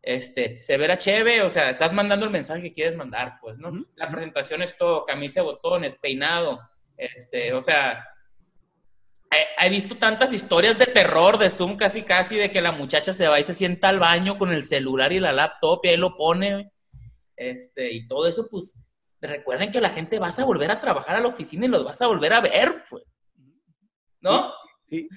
este, 0.00 0.62
se 0.62 0.76
verá 0.76 0.98
chévere, 0.98 1.42
o 1.42 1.50
sea, 1.50 1.70
estás 1.70 1.92
mandando 1.92 2.26
el 2.26 2.32
mensaje 2.32 2.62
que 2.62 2.74
quieres 2.74 2.96
mandar, 2.96 3.38
pues, 3.40 3.58
¿no? 3.58 3.72
La 3.96 4.10
presentación 4.10 4.62
es 4.62 4.76
todo, 4.76 5.04
camisa 5.04 5.40
de 5.40 5.46
botones, 5.46 5.96
peinado, 5.96 6.60
este, 6.96 7.52
o 7.52 7.60
sea, 7.60 8.06
he, 9.60 9.70
visto 9.70 9.96
tantas 9.96 10.32
historias 10.32 10.78
de 10.78 10.86
terror 10.86 11.38
de 11.38 11.50
Zoom 11.50 11.76
casi 11.76 12.02
casi 12.02 12.36
de 12.36 12.50
que 12.50 12.60
la 12.60 12.72
muchacha 12.72 13.12
se 13.12 13.28
va 13.28 13.40
y 13.40 13.44
se 13.44 13.54
sienta 13.54 13.88
al 13.88 13.98
baño 13.98 14.38
con 14.38 14.52
el 14.52 14.64
celular 14.64 15.12
y 15.12 15.20
la 15.20 15.32
laptop 15.32 15.80
y 15.82 15.88
ahí 15.88 15.96
lo 15.96 16.16
pone. 16.16 16.70
Este, 17.36 17.92
y 17.92 18.06
todo 18.06 18.28
eso, 18.28 18.48
pues, 18.50 18.78
recuerden 19.20 19.72
que 19.72 19.80
la 19.80 19.90
gente 19.90 20.18
vas 20.18 20.38
a 20.38 20.44
volver 20.44 20.70
a 20.70 20.80
trabajar 20.80 21.16
a 21.16 21.20
la 21.20 21.28
oficina 21.28 21.66
y 21.66 21.68
los 21.68 21.84
vas 21.84 22.00
a 22.02 22.06
volver 22.06 22.32
a 22.32 22.40
ver, 22.40 22.84
pues. 22.88 23.04
¿No? 24.20 24.52
Sí. 24.86 25.08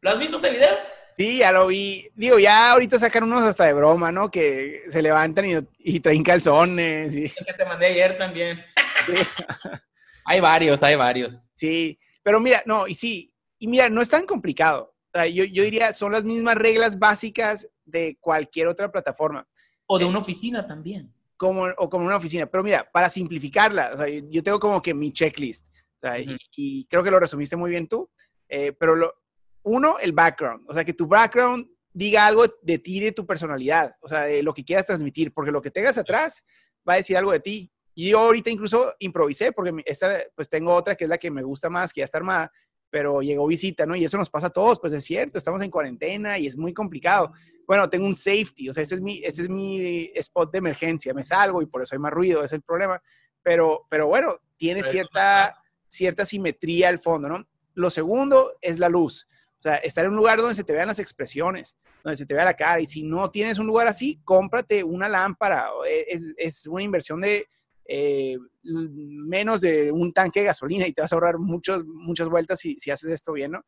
¿Lo 0.00 0.10
has 0.10 0.18
visto 0.18 0.36
ese 0.36 0.50
video? 0.50 0.76
Sí, 1.16 1.38
ya 1.38 1.52
lo 1.52 1.68
vi. 1.68 2.08
Digo, 2.14 2.38
ya 2.38 2.72
ahorita 2.72 2.98
sacan 2.98 3.24
unos 3.24 3.42
hasta 3.42 3.66
de 3.66 3.72
broma, 3.72 4.10
¿no? 4.10 4.30
Que 4.30 4.82
se 4.88 5.00
levantan 5.00 5.46
y, 5.46 5.54
y 5.78 6.00
traen 6.00 6.24
calzones. 6.24 7.14
Y... 7.14 7.24
El 7.24 7.46
que 7.46 7.54
te 7.56 7.64
mandé 7.64 7.86
ayer 7.86 8.18
también. 8.18 8.64
hay 10.24 10.40
varios, 10.40 10.82
hay 10.82 10.96
varios. 10.96 11.36
Sí, 11.54 11.98
pero 12.24 12.40
mira, 12.40 12.62
no, 12.66 12.88
y 12.88 12.94
sí, 12.94 13.32
y 13.58 13.68
mira, 13.68 13.88
no 13.88 14.02
es 14.02 14.08
tan 14.08 14.26
complicado. 14.26 14.94
O 15.12 15.18
sea, 15.18 15.28
yo, 15.28 15.44
yo 15.44 15.62
diría, 15.62 15.92
son 15.92 16.10
las 16.10 16.24
mismas 16.24 16.56
reglas 16.56 16.98
básicas 16.98 17.68
de 17.84 18.18
cualquier 18.20 18.66
otra 18.66 18.90
plataforma. 18.90 19.46
O 19.86 19.98
de 19.98 20.06
una 20.06 20.18
oficina 20.18 20.66
también. 20.66 21.12
Como, 21.36 21.66
o 21.76 21.88
como 21.88 22.06
una 22.06 22.16
oficina. 22.16 22.46
Pero 22.46 22.64
mira, 22.64 22.88
para 22.90 23.10
simplificarla, 23.10 23.92
o 23.94 23.98
sea, 23.98 24.06
yo 24.08 24.42
tengo 24.42 24.58
como 24.58 24.80
que 24.80 24.94
mi 24.94 25.12
checklist. 25.12 25.66
O 25.68 26.00
sea, 26.00 26.18
y, 26.18 26.36
y, 26.56 26.86
creo 26.86 27.04
que 27.04 27.10
lo 27.10 27.20
resumiste 27.20 27.56
muy 27.56 27.70
bien 27.70 27.86
tú. 27.86 28.10
Eh, 28.48 28.72
pero 28.72 28.96
lo, 28.96 29.14
uno, 29.62 29.98
el 29.98 30.12
background. 30.12 30.64
O 30.68 30.74
sea, 30.74 30.84
que 30.84 30.94
tu 30.94 31.06
background 31.06 31.68
diga 31.92 32.26
algo 32.26 32.44
de 32.62 32.78
ti, 32.78 33.00
de 33.00 33.12
tu 33.12 33.26
personalidad. 33.26 33.94
O 34.00 34.08
sea, 34.08 34.22
de 34.22 34.42
lo 34.42 34.54
que 34.54 34.64
quieras 34.64 34.86
transmitir. 34.86 35.32
Porque 35.34 35.52
lo 35.52 35.60
que 35.60 35.70
tengas 35.70 35.98
atrás 35.98 36.42
va 36.88 36.94
a 36.94 36.96
decir 36.96 37.16
algo 37.16 37.32
de 37.32 37.40
ti. 37.40 37.70
Y 37.94 38.10
yo 38.10 38.18
ahorita 38.18 38.50
incluso 38.50 38.94
improvisé, 38.98 39.52
porque 39.52 39.72
esta, 39.86 40.18
pues 40.34 40.48
tengo 40.48 40.74
otra 40.74 40.96
que 40.96 41.04
es 41.04 41.10
la 41.10 41.18
que 41.18 41.30
me 41.30 41.42
gusta 41.42 41.70
más, 41.70 41.92
que 41.92 42.00
ya 42.00 42.04
está 42.04 42.18
armada, 42.18 42.50
pero 42.90 43.22
llegó 43.22 43.46
visita, 43.46 43.86
¿no? 43.86 43.96
Y 43.96 44.04
eso 44.04 44.18
nos 44.18 44.30
pasa 44.30 44.48
a 44.48 44.50
todos, 44.50 44.78
pues 44.80 44.92
es 44.92 45.04
cierto, 45.04 45.38
estamos 45.38 45.62
en 45.62 45.70
cuarentena 45.70 46.38
y 46.38 46.46
es 46.46 46.56
muy 46.56 46.72
complicado. 46.72 47.32
Bueno, 47.66 47.88
tengo 47.88 48.06
un 48.06 48.14
safety, 48.14 48.68
o 48.68 48.72
sea, 48.72 48.82
ese 48.82 48.96
es 48.96 49.00
mi, 49.00 49.22
ese 49.24 49.42
es 49.42 49.48
mi 49.48 50.10
spot 50.14 50.52
de 50.52 50.58
emergencia, 50.58 51.14
me 51.14 51.24
salgo 51.24 51.62
y 51.62 51.66
por 51.66 51.82
eso 51.82 51.94
hay 51.94 51.98
más 51.98 52.12
ruido, 52.12 52.40
ese 52.40 52.46
es 52.46 52.52
el 52.52 52.62
problema. 52.62 53.02
Pero, 53.42 53.86
pero 53.88 54.06
bueno, 54.06 54.36
tiene 54.56 54.82
cierta, 54.82 55.56
cierta 55.86 56.24
simetría 56.24 56.88
al 56.88 56.98
fondo, 56.98 57.28
¿no? 57.28 57.46
Lo 57.74 57.90
segundo 57.90 58.52
es 58.60 58.78
la 58.78 58.88
luz. 58.88 59.26
O 59.58 59.62
sea, 59.62 59.76
estar 59.76 60.04
en 60.04 60.10
un 60.10 60.16
lugar 60.18 60.38
donde 60.38 60.54
se 60.54 60.62
te 60.64 60.72
vean 60.72 60.88
las 60.88 60.98
expresiones, 60.98 61.76
donde 62.02 62.16
se 62.16 62.26
te 62.26 62.34
vea 62.34 62.44
la 62.44 62.54
cara. 62.54 62.80
Y 62.80 62.86
si 62.86 63.02
no 63.02 63.30
tienes 63.30 63.58
un 63.58 63.66
lugar 63.66 63.86
así, 63.86 64.20
cómprate 64.24 64.84
una 64.84 65.08
lámpara. 65.08 65.68
Es, 66.06 66.34
es 66.36 66.66
una 66.66 66.82
inversión 66.82 67.20
de 67.20 67.48
eh, 67.86 68.36
menos 68.62 69.60
de 69.60 69.92
un 69.92 70.12
tanque 70.12 70.40
de 70.40 70.46
gasolina 70.46 70.86
y 70.86 70.92
te 70.92 71.02
vas 71.02 71.12
a 71.12 71.16
ahorrar 71.16 71.38
muchos, 71.38 71.84
muchas 71.84 72.28
vueltas 72.28 72.60
si, 72.60 72.78
si 72.78 72.90
haces 72.90 73.10
esto 73.10 73.32
bien, 73.32 73.52
¿no? 73.52 73.64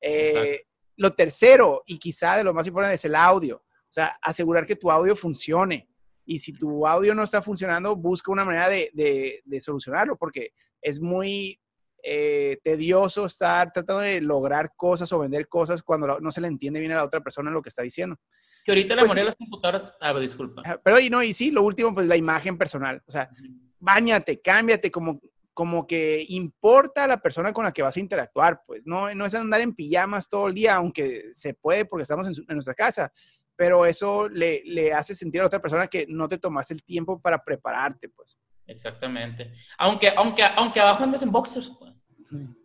Eh, 0.00 0.62
lo 0.96 1.14
tercero, 1.14 1.82
y 1.86 1.98
quizá 1.98 2.36
de 2.36 2.44
lo 2.44 2.52
más 2.52 2.66
importante, 2.66 2.94
es 2.94 3.04
el 3.04 3.14
audio. 3.14 3.56
O 3.56 3.92
sea, 3.92 4.18
asegurar 4.22 4.66
que 4.66 4.76
tu 4.76 4.90
audio 4.90 5.16
funcione. 5.16 5.88
Y 6.26 6.38
si 6.38 6.52
tu 6.52 6.86
audio 6.86 7.14
no 7.14 7.24
está 7.24 7.42
funcionando, 7.42 7.96
busca 7.96 8.30
una 8.30 8.44
manera 8.44 8.68
de, 8.68 8.90
de, 8.92 9.42
de 9.44 9.60
solucionarlo, 9.60 10.16
porque 10.16 10.52
es 10.80 11.00
muy 11.00 11.60
eh, 12.02 12.58
tedioso 12.62 13.26
estar 13.26 13.72
tratando 13.72 14.00
de 14.00 14.20
lograr 14.20 14.72
cosas 14.74 15.12
o 15.12 15.18
vender 15.18 15.48
cosas 15.48 15.82
cuando 15.82 16.18
no 16.20 16.30
se 16.30 16.40
le 16.40 16.48
entiende 16.48 16.80
bien 16.80 16.92
a 16.92 16.96
la 16.96 17.04
otra 17.04 17.20
persona 17.20 17.50
lo 17.50 17.62
que 17.62 17.68
está 17.68 17.82
diciendo. 17.82 18.16
Que 18.64 18.72
ahorita 18.72 18.94
la 18.94 19.02
pues, 19.02 19.14
las 19.24 19.34
computadoras. 19.34 19.92
Ah, 20.00 20.18
disculpa. 20.18 20.62
Pero 20.82 21.00
y 21.00 21.10
no, 21.10 21.22
y 21.22 21.32
sí, 21.32 21.50
lo 21.50 21.62
último, 21.62 21.94
pues 21.94 22.06
la 22.06 22.16
imagen 22.16 22.58
personal. 22.58 23.02
O 23.06 23.10
sea, 23.12 23.30
bañate, 23.78 24.40
cámbiate, 24.40 24.90
como, 24.90 25.20
como 25.54 25.86
que 25.86 26.24
importa 26.28 27.04
a 27.04 27.08
la 27.08 27.20
persona 27.20 27.52
con 27.52 27.64
la 27.64 27.72
que 27.72 27.82
vas 27.82 27.96
a 27.96 28.00
interactuar. 28.00 28.62
Pues 28.66 28.86
no, 28.86 29.14
no 29.14 29.26
es 29.26 29.34
andar 29.34 29.60
en 29.60 29.74
pijamas 29.74 30.28
todo 30.28 30.48
el 30.48 30.54
día, 30.54 30.76
aunque 30.76 31.30
se 31.32 31.54
puede 31.54 31.84
porque 31.84 32.02
estamos 32.02 32.26
en, 32.26 32.34
en 32.48 32.54
nuestra 32.54 32.74
casa. 32.74 33.12
Pero 33.56 33.84
eso 33.84 34.28
le, 34.28 34.62
le, 34.64 34.92
hace 34.92 35.14
sentir 35.14 35.40
a 35.40 35.46
otra 35.46 35.60
persona 35.60 35.86
que 35.86 36.06
no 36.08 36.28
te 36.28 36.38
tomas 36.38 36.70
el 36.70 36.82
tiempo 36.82 37.20
para 37.20 37.42
prepararte, 37.44 38.08
pues. 38.08 38.38
Exactamente. 38.66 39.52
Aunque, 39.78 40.12
aunque, 40.16 40.44
aunque 40.44 40.80
abajo 40.80 41.04
andes 41.04 41.22
en 41.22 41.32
boxers, 41.32 41.72
pues. 41.78 41.90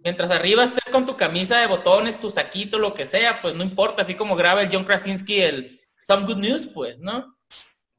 Mientras 0.04 0.30
arriba 0.30 0.64
estés 0.64 0.92
con 0.92 1.08
tu 1.08 1.18
camisa 1.18 1.58
de 1.58 1.66
botones, 1.66 2.20
tu 2.22 2.30
saquito, 2.30 2.78
lo 2.78 2.94
que 2.94 3.06
sea, 3.06 3.42
pues 3.42 3.56
no 3.56 3.64
importa, 3.64 4.04
así 4.04 4.14
como 4.14 4.36
graba 4.36 4.62
el 4.62 4.70
John 4.72 4.86
Krasinski 4.86 5.42
el 5.42 5.75
Some 6.06 6.26
Good 6.26 6.38
News, 6.38 6.68
pues, 6.68 7.02
¿no? 7.02 7.36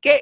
¿Qué, 0.01 0.21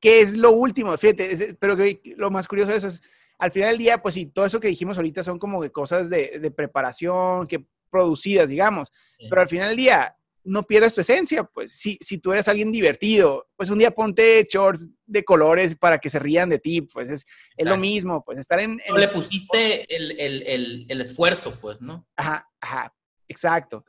¿qué, 0.00 0.20
es 0.20 0.36
lo 0.36 0.52
último? 0.52 0.96
Fíjate, 0.96 1.56
pero 1.58 1.76
que 1.76 2.00
lo 2.16 2.30
más 2.30 2.46
curioso 2.46 2.70
de 2.70 2.78
eso 2.78 2.86
es, 2.86 3.02
al 3.38 3.50
final 3.50 3.70
del 3.70 3.78
día, 3.78 4.00
pues 4.00 4.14
sí, 4.14 4.26
todo 4.26 4.46
eso 4.46 4.60
que 4.60 4.68
dijimos 4.68 4.96
ahorita 4.96 5.24
son 5.24 5.38
como 5.38 5.60
que 5.60 5.72
cosas 5.72 6.08
de, 6.08 6.38
de 6.38 6.50
preparación, 6.52 7.46
que 7.48 7.66
producidas, 7.90 8.48
digamos, 8.48 8.92
sí. 9.18 9.26
pero 9.28 9.42
al 9.42 9.48
final 9.48 9.68
del 9.70 9.76
día, 9.76 10.16
no 10.44 10.62
pierdas 10.62 10.94
tu 10.94 11.00
esencia, 11.00 11.42
pues 11.42 11.72
si, 11.72 11.98
si 12.00 12.18
tú 12.18 12.32
eres 12.32 12.46
alguien 12.46 12.70
divertido, 12.70 13.48
pues 13.56 13.68
un 13.70 13.78
día 13.78 13.90
ponte 13.90 14.46
shorts 14.48 14.88
de 15.04 15.24
colores 15.24 15.74
para 15.74 15.98
que 15.98 16.08
se 16.08 16.20
rían 16.20 16.48
de 16.48 16.60
ti, 16.60 16.82
pues 16.82 17.10
es, 17.10 17.24
es 17.56 17.66
lo 17.66 17.76
mismo, 17.76 18.22
pues 18.24 18.38
estar 18.38 18.60
en... 18.60 18.80
en 18.84 18.94
no 18.94 18.98
le 18.98 19.08
pusiste 19.08 19.92
el, 19.94 20.12
el, 20.12 20.42
el, 20.42 20.86
el, 20.88 21.00
esfuerzo, 21.00 21.58
pues, 21.60 21.80
¿no? 21.80 22.06
Ajá, 22.14 22.48
ajá, 22.60 22.94
exacto. 23.26 23.84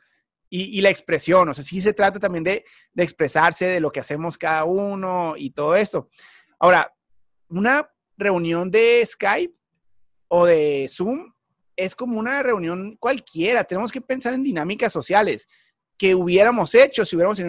Y, 0.50 0.80
la 0.82 0.90
expresión, 0.90 1.50
o 1.50 1.54
sea, 1.54 1.64
sí 1.64 1.82
se 1.82 1.94
trata 1.94 2.20
también 2.20 2.44
de, 2.44 2.64
expresarse 2.96 3.66
de 3.68 3.80
lo 3.80 3.92
que 3.92 4.00
hacemos 4.00 4.38
cada 4.38 4.64
uno 4.64 5.34
y 5.36 5.50
todo 5.50 5.76
esto. 5.76 6.10
Ahora, 6.60 6.94
una 7.50 7.90
reunión 8.18 8.72
de 8.72 9.04
Skype 9.06 9.54
o 10.30 10.46
de 10.46 10.88
Zoom 10.90 11.34
es 11.76 11.96
como 11.96 12.18
una 12.18 12.42
reunión 12.42 12.96
cualquiera, 12.98 13.64
tenemos 13.64 13.92
que 13.92 14.02
pensar 14.02 14.34
en 14.34 14.44
dinámicas 14.44 14.92
sociales 14.92 15.48
que 15.98 16.16
hubiéramos 16.16 16.74
hecho 16.76 17.04
si 17.04 17.16
hubiéramos 17.16 17.40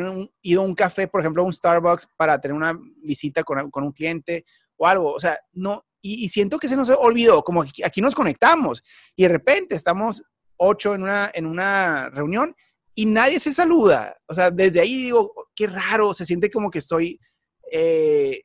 ido 0.43 0.63
a 0.63 0.65
un 0.65 0.75
café, 0.75 1.07
por 1.07 1.21
ejemplo, 1.21 1.43
a 1.43 1.47
un 1.47 1.53
Starbucks 1.53 2.09
para 2.17 2.41
tener 2.41 2.55
una 2.55 2.79
visita 3.03 3.45
con, 3.45 3.71
un 3.73 3.93
cliente 3.93 4.45
o 4.77 4.87
algo. 4.87 5.13
O 5.13 5.21
sea, 5.21 5.39
no, 5.53 5.85
y, 6.01 6.25
y, 6.25 6.29
siento 6.29 6.59
que 6.59 6.69
se 6.69 6.77
nos 6.77 6.89
olvidó, 6.89 7.43
como 7.43 7.63
aquí, 7.63 7.83
aquí, 7.83 8.01
nos 8.01 8.15
conectamos 8.15 8.83
y 9.15 9.25
de 9.25 9.29
repente 9.29 9.75
estamos 9.75 10.23
ocho 10.57 10.95
en 10.95 11.03
una, 11.03 11.31
en 11.33 11.47
una 11.47 12.09
reunión 12.11 12.55
y 12.99 13.07
nadie 13.07 13.39
se 13.39 13.53
saluda. 13.53 14.17
O 14.27 14.35
sea, 14.35 14.51
desde 14.51 14.81
ahí 14.81 15.01
digo, 15.01 15.33
qué 15.55 15.69
raro, 15.69 16.13
se 16.13 16.27
siente 16.27 16.51
como 16.51 16.69
que 16.69 16.81
estoy, 16.81 17.21
eh, 17.71 18.43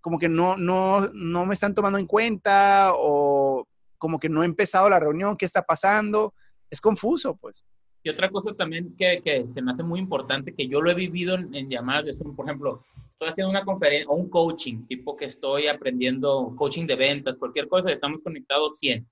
como 0.00 0.18
que 0.18 0.28
no, 0.28 0.56
no, 0.56 1.08
no 1.14 1.46
me 1.46 1.54
están 1.54 1.72
tomando 1.72 2.00
en 2.00 2.08
cuenta 2.08 2.94
o 2.96 3.64
como 3.98 4.18
que 4.18 4.28
no 4.28 4.42
he 4.42 4.46
empezado 4.46 4.90
la 4.90 4.98
reunión, 4.98 5.36
¿qué 5.36 5.44
está 5.44 5.62
pasando? 5.62 6.34
Es 6.68 6.80
confuso, 6.80 7.36
pues. 7.36 7.64
Y 8.02 8.10
otra 8.10 8.28
cosa 8.28 8.52
también 8.54 8.92
que, 8.96 9.20
que, 9.22 9.46
se 9.46 9.62
me 9.62 9.70
hace 9.70 9.84
muy 9.84 10.00
importante, 10.00 10.52
que 10.52 10.66
yo 10.66 10.80
lo 10.80 10.90
he 10.90 10.94
vivido 10.94 11.36
en, 11.36 11.54
en 11.54 11.70
llamadas 11.70 12.06
de 12.06 12.12
Zoom, 12.12 12.34
por 12.34 12.46
ejemplo, 12.46 12.82
estoy 13.12 13.28
haciendo 13.28 13.50
una 13.50 13.64
conferencia 13.64 14.08
o 14.08 14.16
un 14.16 14.28
coaching, 14.28 14.84
tipo 14.88 15.16
que 15.16 15.26
estoy 15.26 15.68
aprendiendo 15.68 16.52
coaching 16.56 16.88
de 16.88 16.96
ventas, 16.96 17.38
cualquier 17.38 17.68
cosa, 17.68 17.92
estamos 17.92 18.20
conectados 18.20 18.78
100. 18.80 19.06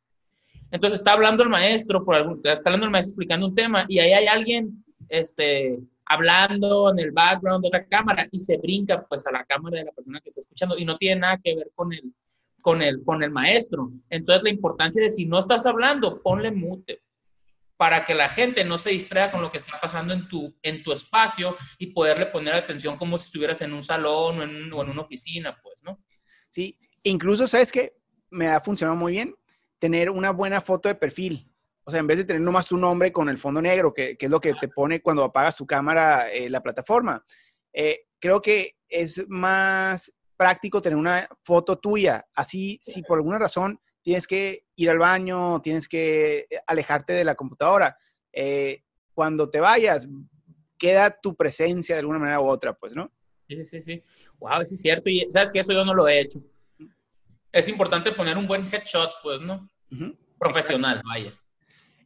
Entonces 0.70 1.00
está 1.00 1.12
hablando 1.12 1.42
el 1.42 1.48
maestro, 1.48 2.04
por 2.04 2.14
algún, 2.14 2.40
está 2.44 2.70
hablando 2.70 2.86
el 2.86 2.92
maestro 2.92 3.12
explicando 3.12 3.46
un 3.46 3.54
tema 3.54 3.84
y 3.88 3.98
ahí 3.98 4.12
hay 4.12 4.26
alguien 4.26 4.84
este, 5.08 5.78
hablando 6.06 6.90
en 6.90 6.98
el 6.98 7.10
background 7.10 7.62
de 7.62 7.68
otra 7.68 7.86
cámara 7.86 8.28
y 8.30 8.38
se 8.38 8.56
brinca 8.56 9.04
pues 9.08 9.26
a 9.26 9.32
la 9.32 9.44
cámara 9.44 9.78
de 9.78 9.84
la 9.84 9.92
persona 9.92 10.20
que 10.20 10.28
está 10.28 10.40
escuchando 10.40 10.78
y 10.78 10.84
no 10.84 10.96
tiene 10.96 11.20
nada 11.20 11.40
que 11.42 11.56
ver 11.56 11.70
con 11.74 11.92
el, 11.92 12.14
con 12.60 12.82
el, 12.82 13.02
con 13.04 13.22
el 13.22 13.30
maestro. 13.30 13.90
Entonces 14.08 14.44
la 14.44 14.50
importancia 14.50 15.02
de 15.02 15.10
si 15.10 15.26
no 15.26 15.38
estás 15.38 15.66
hablando, 15.66 16.22
ponle 16.22 16.50
mute 16.50 17.02
para 17.76 18.04
que 18.04 18.14
la 18.14 18.28
gente 18.28 18.62
no 18.62 18.76
se 18.76 18.90
distraiga 18.90 19.32
con 19.32 19.40
lo 19.40 19.50
que 19.50 19.58
está 19.58 19.80
pasando 19.80 20.12
en 20.12 20.28
tu, 20.28 20.54
en 20.62 20.82
tu 20.82 20.92
espacio 20.92 21.56
y 21.78 21.88
poderle 21.88 22.26
poner 22.26 22.54
atención 22.54 22.98
como 22.98 23.16
si 23.16 23.24
estuvieras 23.26 23.62
en 23.62 23.72
un 23.72 23.82
salón 23.82 24.38
o 24.38 24.42
en, 24.42 24.72
o 24.72 24.82
en 24.82 24.90
una 24.90 25.00
oficina, 25.00 25.58
pues, 25.62 25.82
¿no? 25.82 25.98
Sí, 26.50 26.78
incluso, 27.02 27.46
¿sabes 27.46 27.72
qué? 27.72 27.94
Me 28.28 28.48
ha 28.48 28.60
funcionado 28.60 28.96
muy 28.96 29.12
bien 29.12 29.34
tener 29.80 30.10
una 30.10 30.30
buena 30.30 30.60
foto 30.60 30.88
de 30.88 30.94
perfil. 30.94 31.50
O 31.82 31.90
sea, 31.90 31.98
en 31.98 32.06
vez 32.06 32.18
de 32.18 32.24
tener 32.24 32.42
nomás 32.42 32.68
tu 32.68 32.76
nombre 32.76 33.10
con 33.10 33.28
el 33.28 33.38
fondo 33.38 33.60
negro, 33.60 33.92
que, 33.92 34.16
que 34.16 34.26
es 34.26 34.30
lo 34.30 34.40
que 34.40 34.54
te 34.54 34.68
pone 34.68 35.02
cuando 35.02 35.24
apagas 35.24 35.56
tu 35.56 35.66
cámara 35.66 36.30
eh, 36.30 36.48
la 36.48 36.62
plataforma, 36.62 37.24
eh, 37.72 38.02
creo 38.20 38.40
que 38.40 38.76
es 38.88 39.24
más 39.28 40.12
práctico 40.36 40.80
tener 40.80 40.96
una 40.96 41.28
foto 41.42 41.78
tuya. 41.78 42.24
Así, 42.34 42.78
si 42.80 43.02
por 43.02 43.18
alguna 43.18 43.38
razón 43.38 43.80
tienes 44.02 44.26
que 44.26 44.66
ir 44.76 44.90
al 44.90 44.98
baño, 44.98 45.60
tienes 45.62 45.88
que 45.88 46.46
alejarte 46.66 47.14
de 47.14 47.24
la 47.24 47.34
computadora. 47.34 47.96
Eh, 48.32 48.82
cuando 49.14 49.50
te 49.50 49.60
vayas, 49.60 50.08
queda 50.78 51.18
tu 51.20 51.34
presencia 51.34 51.94
de 51.94 52.00
alguna 52.00 52.18
manera 52.18 52.40
u 52.40 52.46
otra, 52.46 52.74
pues, 52.74 52.94
¿no? 52.94 53.10
Sí, 53.48 53.66
sí, 53.66 53.82
sí. 53.82 54.02
Wow, 54.38 54.64
sí 54.64 54.74
es 54.74 54.80
cierto. 54.80 55.10
Y 55.10 55.26
sabes 55.30 55.50
que 55.50 55.60
eso 55.60 55.72
yo 55.72 55.84
no 55.84 55.94
lo 55.94 56.06
he 56.06 56.20
hecho. 56.20 56.40
Es 57.60 57.68
importante 57.68 58.12
poner 58.12 58.38
un 58.38 58.46
buen 58.46 58.66
headshot, 58.66 59.10
pues, 59.22 59.40
¿no? 59.40 59.70
Uh 59.90 59.94
-huh. 59.96 60.16
Profesional, 60.38 60.96
Exacto. 60.96 61.08
vaya. 61.08 61.34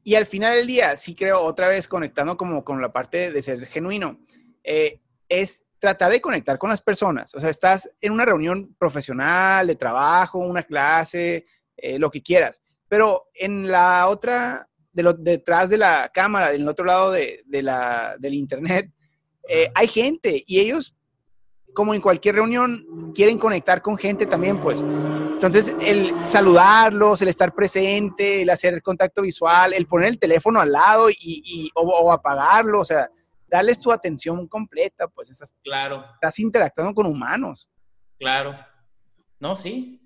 Y 0.02 0.16
al 0.16 0.26
final 0.26 0.56
del 0.56 0.66
día, 0.66 0.96
sí 0.96 1.14
creo, 1.14 1.40
otra 1.40 1.68
vez 1.68 1.88
conectando 1.88 2.36
como 2.36 2.62
con 2.64 2.82
la 2.82 2.92
parte 2.92 3.30
de 3.30 3.40
ser 3.40 3.66
genuino, 3.66 4.18
eh, 4.62 5.00
es 5.28 5.64
tratar 5.78 6.10
de 6.10 6.20
conectar 6.20 6.58
con 6.58 6.70
las 6.70 6.82
personas. 6.82 7.34
O 7.34 7.40
sea, 7.40 7.50
estás 7.50 7.90
en 8.00 8.12
una 8.12 8.24
reunión 8.24 8.74
profesional, 8.78 9.66
de 9.66 9.76
trabajo, 9.76 10.38
una 10.38 10.62
clase, 10.62 11.46
eh, 11.76 11.98
lo 11.98 12.10
que 12.10 12.22
quieras. 12.22 12.60
Pero 12.88 13.28
en 13.34 13.68
la 13.68 14.08
otra, 14.08 14.68
de 14.92 15.02
lo, 15.02 15.12
detrás 15.14 15.70
de 15.70 15.78
la 15.78 16.10
cámara, 16.12 16.50
del 16.50 16.68
otro 16.68 16.84
lado 16.84 17.12
de, 17.12 17.42
de 17.46 17.62
la, 17.62 18.16
del 18.18 18.34
internet, 18.34 18.90
eh, 19.48 19.70
hay 19.74 19.86
gente 19.88 20.42
y 20.46 20.60
ellos 20.60 20.96
como 21.74 21.92
en 21.92 22.00
cualquier 22.00 22.36
reunión, 22.36 23.12
quieren 23.14 23.38
conectar 23.38 23.82
con 23.82 23.98
gente 23.98 24.26
también, 24.26 24.60
pues. 24.60 24.82
Entonces, 24.82 25.74
el 25.80 26.14
saludarlos, 26.26 27.20
el 27.20 27.28
estar 27.28 27.54
presente, 27.54 28.42
el 28.42 28.50
hacer 28.50 28.80
contacto 28.80 29.22
visual, 29.22 29.74
el 29.74 29.86
poner 29.86 30.08
el 30.08 30.18
teléfono 30.18 30.60
al 30.60 30.72
lado 30.72 31.10
y, 31.10 31.70
o, 31.74 32.12
apagarlo, 32.12 32.80
o 32.80 32.84
sea, 32.84 33.10
darles 33.48 33.80
tu 33.80 33.92
atención 33.92 34.46
completa, 34.48 35.08
pues 35.08 35.30
estás, 35.30 35.54
claro. 35.62 36.04
estás 36.14 36.38
interactuando 36.38 36.94
con 36.94 37.06
humanos. 37.06 37.68
Claro. 38.18 38.56
No, 39.38 39.56
sí. 39.56 40.00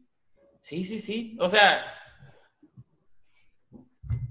Sí, 0.60 0.84
sí, 0.84 0.98
sí. 0.98 1.36
O 1.40 1.48
sea, 1.48 1.80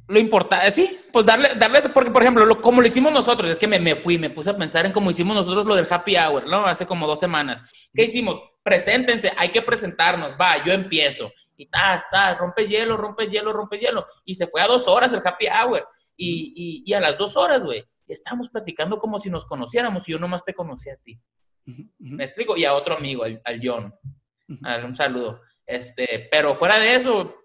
lo 0.08 0.20
importante, 0.20 0.72
sí, 0.72 1.00
pues 1.12 1.26
darle, 1.26 1.56
darle, 1.56 1.82
porque 1.90 2.12
por 2.12 2.22
ejemplo, 2.22 2.46
lo, 2.46 2.62
como 2.62 2.82
lo 2.82 2.88
hicimos 2.88 3.12
nosotros, 3.12 3.52
es 3.52 3.60
que 3.60 3.68
me, 3.68 3.80
me, 3.80 3.96
fui, 3.96 4.18
me 4.18 4.30
puse 4.30 4.50
a 4.50 4.58
pensar 4.58 4.86
en 4.86 4.94
cómo 4.94 5.12
hicimos 5.12 5.36
nosotros 5.36 5.66
lo 5.66 5.76
del 5.76 5.88
happy 5.90 6.16
hour, 6.16 6.48
¿no? 6.48 6.66
Hace 6.66 6.86
como 6.86 7.06
dos 7.08 7.20
semanas. 7.20 7.62
¿Qué 7.94 8.06
hicimos? 8.06 8.42
Preséntense, 8.64 9.34
hay 9.38 9.50
que 9.50 9.62
presentarnos, 9.62 10.36
va, 10.40 10.64
yo 10.64 10.72
empiezo. 10.72 11.32
Y 11.58 11.66
ta, 11.66 11.96
está, 11.96 12.36
rompe 12.36 12.66
hielo, 12.66 12.96
rompe 12.96 13.28
hielo, 13.28 13.52
rompe 13.52 13.80
hielo. 13.80 14.06
Y 14.24 14.36
se 14.36 14.48
fue 14.48 14.62
a 14.62 14.68
dos 14.68 14.88
horas 14.88 15.12
el 15.12 15.22
happy 15.24 15.48
hour. 15.48 15.88
Y, 16.16 16.54
y, 16.56 16.84
y 16.86 16.94
a 16.94 17.02
las 17.02 17.18
dos 17.18 17.36
horas, 17.36 17.64
güey, 17.64 17.84
estábamos 18.08 18.50
platicando 18.50 19.00
como 19.00 19.20
si 19.20 19.30
nos 19.30 19.46
conociéramos 19.46 20.08
y 20.08 20.14
yo 20.14 20.20
nomás 20.20 20.46
te 20.46 20.54
conocí 20.54 20.90
a 20.90 20.96
ti. 20.96 21.20
¿Me 22.00 22.24
explico? 22.24 22.56
Y 22.56 22.64
a 22.64 22.74
otro 22.74 22.96
amigo, 22.96 23.24
al, 23.24 23.42
al 23.44 23.60
John. 23.62 23.94
un 24.48 24.96
saludo. 24.96 25.42
Este, 25.66 26.30
pero 26.32 26.56
fuera 26.56 26.80
de 26.80 26.96
eso, 26.96 27.36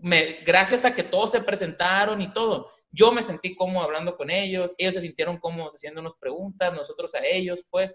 me, 0.00 0.38
gracias 0.44 0.84
a 0.84 0.94
que 0.94 1.02
todos 1.02 1.32
se 1.32 1.40
presentaron 1.40 2.20
y 2.20 2.32
todo, 2.32 2.70
yo 2.90 3.12
me 3.12 3.22
sentí 3.22 3.54
cómodo 3.54 3.84
hablando 3.84 4.16
con 4.16 4.30
ellos, 4.30 4.74
ellos 4.78 4.94
se 4.94 5.00
sintieron 5.00 5.38
cómodos 5.38 5.74
haciéndonos 5.74 6.16
preguntas, 6.16 6.72
nosotros 6.72 7.14
a 7.14 7.24
ellos, 7.24 7.64
pues, 7.70 7.94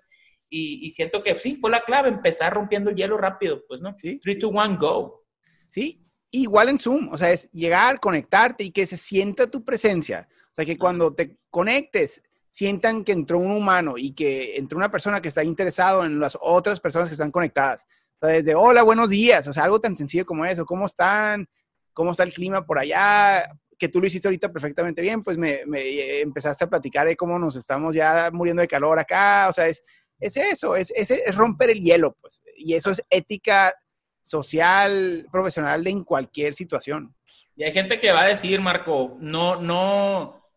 y, 0.54 0.90
siento 0.92 1.24
que 1.24 1.40
sí, 1.40 1.56
fue 1.56 1.72
la 1.72 1.82
clave, 1.82 2.10
empezar 2.10 2.54
rompiendo 2.54 2.90
el 2.90 2.98
hielo 2.98 3.18
rápido, 3.18 3.64
pues, 3.70 3.80
¿no? 3.80 3.96
Sí. 3.98 4.20
3, 4.22 4.38
2, 4.38 4.52
1, 4.54 4.78
go. 4.78 5.24
Sí, 5.70 6.06
igual 6.30 6.68
en 6.68 6.78
Zoom, 6.78 7.10
o 7.10 7.18
sea, 7.18 7.32
es 7.32 7.50
llegar, 7.54 8.02
conectarte 8.02 8.66
y 8.66 8.72
que 8.72 8.86
se 8.86 8.98
sienta 8.98 9.50
tu 9.50 9.64
presencia. 9.64 10.28
O 10.52 10.54
sea, 10.54 10.66
que 10.66 10.78
cuando 10.78 11.16
te 11.16 11.38
conectes, 11.50 12.22
sientan 12.50 13.06
que 13.06 13.14
entró 13.14 13.40
un 13.40 13.52
humano 13.52 13.98
y 13.98 14.14
que 14.14 14.58
entró 14.58 14.78
una 14.78 14.92
persona 14.92 15.22
que 15.22 15.30
está 15.30 15.42
interesado 15.42 16.04
en 16.04 16.20
las 16.20 16.38
otras 16.42 16.82
personas 16.82 17.08
que 17.08 17.14
están 17.14 17.32
conectadas. 17.32 17.86
O 18.20 18.28
sea, 18.28 18.36
desde 18.36 18.54
hola, 18.54 18.84
buenos 18.84 19.10
días, 19.10 19.48
o 19.48 19.54
sea, 19.54 19.64
algo 19.64 19.80
tan 19.80 19.96
sencillo 19.96 20.26
como 20.26 20.46
eso, 20.46 20.66
¿cómo 20.66 20.86
están? 20.86 21.48
Cómo 21.93 22.12
está 22.12 22.23
el 22.23 22.34
clima 22.34 22.65
por 22.65 22.80
allá, 22.80 23.51
que 23.77 23.89
tú 23.89 23.99
lo 23.99 24.08
hiciste 24.08 24.27
ahorita 24.27 24.51
perfectamente 24.51 25.01
bien, 25.01 25.23
pues 25.23 25.38
me, 25.38 25.62
me 25.65 26.21
empezaste 26.21 26.65
a 26.65 26.69
platicar 26.69 27.08
de 27.08 27.15
cómo 27.15 27.39
nos 27.39 27.56
estamos 27.56 27.95
ya 27.95 28.30
muriendo 28.32 28.62
de 28.62 28.67
calor 28.67 28.99
acá, 28.99 29.47
o 29.49 29.54
sea, 29.54 29.67
es, 29.67 29.84
es 30.19 30.38
eso, 30.38 30.75
es, 30.75 30.91
es, 30.95 31.10
es 31.10 31.36
romper 31.36 31.71
el 31.71 31.82
hielo, 31.82 32.15
pues, 32.21 32.43
y 32.56 32.75
eso 32.75 32.91
es 32.91 33.04
ética 33.10 33.73
social, 34.21 35.25
profesional 35.32 35.84
de 35.84 35.89
en 35.89 36.04
cualquier 36.04 36.54
situación. 36.54 37.15
Y 37.56 37.63
hay 37.63 37.71
gente 37.71 37.99
que 37.99 38.12
va 38.12 38.21
a 38.21 38.27
decir, 38.27 38.62
Marco, 38.62 39.17
no, 39.19 39.60
no, 39.60 40.47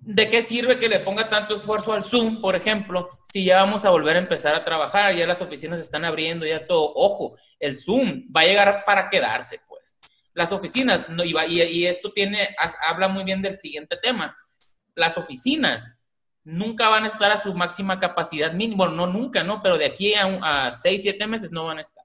¿de 0.00 0.28
qué 0.28 0.40
sirve 0.40 0.78
que 0.78 0.88
le 0.88 1.00
ponga 1.00 1.28
tanto 1.28 1.56
esfuerzo 1.56 1.92
al 1.92 2.04
Zoom, 2.04 2.40
por 2.40 2.54
ejemplo, 2.54 3.10
si 3.24 3.44
ya 3.44 3.56
vamos 3.62 3.84
a 3.84 3.90
volver 3.90 4.16
a 4.16 4.20
empezar 4.20 4.54
a 4.54 4.64
trabajar, 4.64 5.14
ya 5.16 5.26
las 5.26 5.42
oficinas 5.42 5.80
están 5.80 6.04
abriendo, 6.04 6.46
ya 6.46 6.66
todo? 6.66 6.92
Ojo, 6.94 7.36
el 7.58 7.76
Zoom 7.76 8.28
va 8.34 8.42
a 8.42 8.46
llegar 8.46 8.84
para 8.86 9.08
quedarse 9.10 9.60
las 10.38 10.52
oficinas, 10.52 11.08
no, 11.08 11.24
y, 11.24 11.34
y, 11.50 11.86
esto 11.86 12.12
tiene, 12.12 12.54
habla 12.88 13.08
muy 13.08 13.24
bien 13.24 13.42
del 13.42 13.58
siguiente 13.58 13.96
tema, 14.00 14.38
las 14.94 15.18
oficinas 15.18 15.98
nunca 16.44 16.88
van 16.88 17.02
a 17.02 17.08
estar 17.08 17.32
a 17.32 17.38
su 17.38 17.52
máxima 17.54 17.98
capacidad 17.98 18.52
mínima, 18.52 18.86
no 18.86 19.08
nunca, 19.08 19.42
¿no? 19.42 19.60
Pero 19.60 19.76
de 19.76 19.86
aquí 19.86 20.14
a, 20.14 20.68
a 20.68 20.72
seis, 20.72 21.02
siete 21.02 21.26
meses 21.26 21.50
no 21.50 21.64
van 21.64 21.78
a 21.78 21.82
estar. 21.82 22.04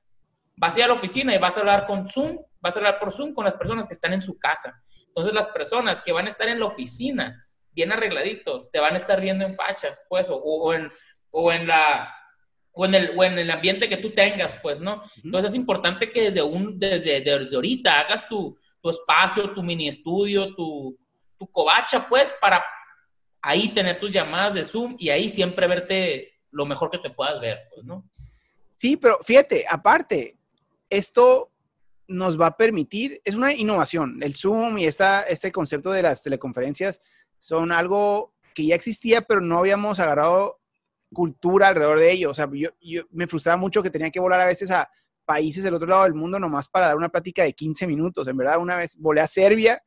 Vas 0.55 0.75
a 0.75 0.79
ir 0.79 0.85
a 0.85 0.87
la 0.87 0.95
oficina 0.95 1.35
y 1.35 1.37
vas 1.37 1.55
a 1.57 1.59
hablar 1.59 1.85
con 1.85 2.09
Zoom, 2.09 2.39
vas 2.59 2.75
a 2.75 2.79
hablar 2.79 2.99
por 2.99 3.13
Zoom 3.13 3.35
con 3.35 3.45
las 3.45 3.53
personas 3.53 3.87
que 3.87 3.93
están 3.93 4.13
en 4.13 4.23
su 4.23 4.39
casa. 4.39 4.81
Entonces 5.09 5.35
las 5.35 5.47
personas 5.49 6.01
que 6.01 6.11
van 6.11 6.25
a 6.25 6.29
estar 6.29 6.49
en 6.49 6.59
la 6.59 6.65
oficina, 6.65 7.47
bien 7.69 7.91
arregladitos, 7.91 8.71
te 8.71 8.79
van 8.79 8.95
a 8.95 8.97
estar 8.97 9.21
viendo 9.21 9.45
en 9.45 9.53
fachas, 9.53 10.03
pues, 10.09 10.27
o, 10.31 10.73
en, 10.73 10.89
o 11.29 11.51
en 11.51 11.67
la 11.67 12.11
o 12.73 12.85
en, 12.85 12.95
el, 12.95 13.11
o 13.15 13.23
en 13.23 13.37
el 13.37 13.49
ambiente 13.51 13.87
que 13.87 13.97
tú 13.97 14.11
tengas, 14.11 14.55
pues, 14.61 14.81
¿no? 14.81 15.03
Entonces 15.23 15.51
es 15.51 15.55
importante 15.55 16.11
que 16.11 16.23
desde, 16.23 16.41
un, 16.41 16.79
desde, 16.79 17.21
desde 17.21 17.55
ahorita 17.55 17.99
hagas 17.99 18.27
tu, 18.27 18.57
tu, 18.81 18.89
espacio, 18.89 19.51
tu 19.51 19.61
mini 19.61 19.87
estudio, 19.87 20.53
tu, 20.55 20.97
tu 21.37 21.47
covacha, 21.51 22.07
pues, 22.09 22.33
para 22.41 22.65
ahí 23.41 23.69
tener 23.69 23.99
tus 23.99 24.11
llamadas 24.11 24.55
de 24.55 24.63
Zoom 24.63 24.95
y 24.97 25.09
ahí 25.09 25.29
siempre 25.29 25.67
verte 25.67 26.33
lo 26.49 26.65
mejor 26.65 26.89
que 26.89 26.97
te 26.97 27.11
puedas 27.11 27.39
ver, 27.39 27.59
pues, 27.73 27.85
¿no? 27.85 28.09
Sí, 28.75 28.97
pero 28.97 29.19
fíjate, 29.23 29.65
aparte, 29.69 30.37
esto 30.89 31.51
nos 32.07 32.39
va 32.39 32.47
a 32.47 32.57
permitir, 32.57 33.21
es 33.23 33.35
una 33.35 33.53
innovación, 33.53 34.21
el 34.21 34.33
Zoom 34.35 34.77
y 34.79 34.85
esta, 34.85 35.23
este 35.23 35.51
concepto 35.51 35.91
de 35.91 36.01
las 36.01 36.23
teleconferencias 36.23 37.01
son 37.37 37.71
algo 37.71 38.33
que 38.53 38.65
ya 38.65 38.75
existía, 38.75 39.21
pero 39.21 39.41
no 39.41 39.57
habíamos 39.57 39.99
agarrado 39.99 40.59
cultura 41.13 41.69
alrededor 41.69 41.99
de 41.99 42.11
ello. 42.11 42.31
O 42.31 42.33
sea, 42.33 42.49
yo, 42.51 42.69
me 43.11 43.27
frustraba 43.27 43.57
mucho 43.57 43.83
que 43.83 43.89
tenía 43.89 44.11
que 44.11 44.19
volar 44.19 44.41
a 44.41 44.47
veces 44.47 44.71
a 44.71 44.89
países 45.25 45.63
del 45.63 45.73
otro 45.73 45.87
lado 45.87 46.03
del 46.03 46.13
mundo 46.13 46.39
nomás 46.39 46.67
para 46.67 46.87
dar 46.87 46.97
una 46.97 47.09
plática 47.09 47.43
de 47.43 47.53
15 47.53 47.87
minutos. 47.87 48.27
En 48.27 48.37
verdad, 48.37 48.59
una 48.59 48.75
vez 48.75 48.97
volé 48.97 49.21
a 49.21 49.27
Serbia, 49.27 49.81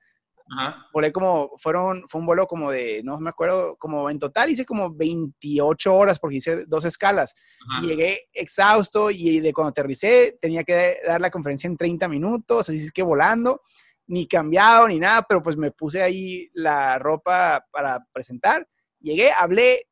volé 0.92 1.12
como, 1.12 1.50
fueron, 1.58 2.04
fue 2.08 2.20
un 2.20 2.26
vuelo 2.26 2.46
como 2.46 2.70
de, 2.70 3.02
no 3.04 3.18
me 3.18 3.30
acuerdo, 3.30 3.76
como 3.76 4.08
en 4.08 4.18
total 4.18 4.50
hice 4.50 4.64
como 4.64 4.94
28 4.94 5.94
horas 5.94 6.18
porque 6.18 6.36
hice 6.36 6.64
dos 6.66 6.84
escalas. 6.84 7.34
Y 7.82 7.88
llegué 7.88 8.28
exhausto 8.32 9.10
y 9.10 9.40
de 9.40 9.52
cuando 9.52 9.70
aterricé 9.70 10.38
tenía 10.40 10.64
que 10.64 10.98
dar 11.06 11.20
la 11.20 11.30
conferencia 11.30 11.68
en 11.68 11.76
30 11.76 12.08
minutos, 12.08 12.68
así 12.68 12.78
es 12.78 12.92
que 12.92 13.02
volando, 13.02 13.60
ni 14.06 14.26
cambiado 14.26 14.88
ni 14.88 14.98
nada, 14.98 15.22
pero 15.28 15.42
pues 15.42 15.56
me 15.56 15.72
puse 15.72 16.02
ahí 16.02 16.48
la 16.54 16.98
ropa 16.98 17.64
para 17.70 18.04
presentar. 18.12 18.66
Llegué, 19.00 19.30
hablé 19.32 19.88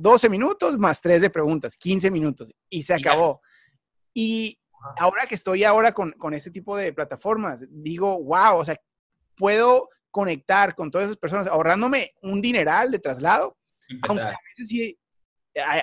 12 0.00 0.28
minutos 0.28 0.78
más 0.78 1.00
3 1.00 1.22
de 1.22 1.30
preguntas, 1.30 1.76
15 1.76 2.10
minutos 2.10 2.50
y 2.68 2.82
se 2.82 2.94
acabó. 2.94 3.40
Y 4.14 4.58
ahora 4.96 5.26
que 5.26 5.34
estoy 5.34 5.64
ahora 5.64 5.92
con, 5.92 6.12
con 6.12 6.34
este 6.34 6.50
tipo 6.50 6.76
de 6.76 6.92
plataformas, 6.92 7.66
digo, 7.70 8.22
wow, 8.22 8.58
o 8.58 8.64
sea, 8.64 8.80
puedo 9.36 9.88
conectar 10.10 10.74
con 10.74 10.90
todas 10.90 11.06
esas 11.06 11.18
personas 11.18 11.46
ahorrándome 11.46 12.12
un 12.22 12.40
dineral 12.40 12.90
de 12.90 12.98
traslado, 12.98 13.56
aunque 14.08 14.24
a 14.24 14.38
veces 14.48 14.68
sí 14.68 14.98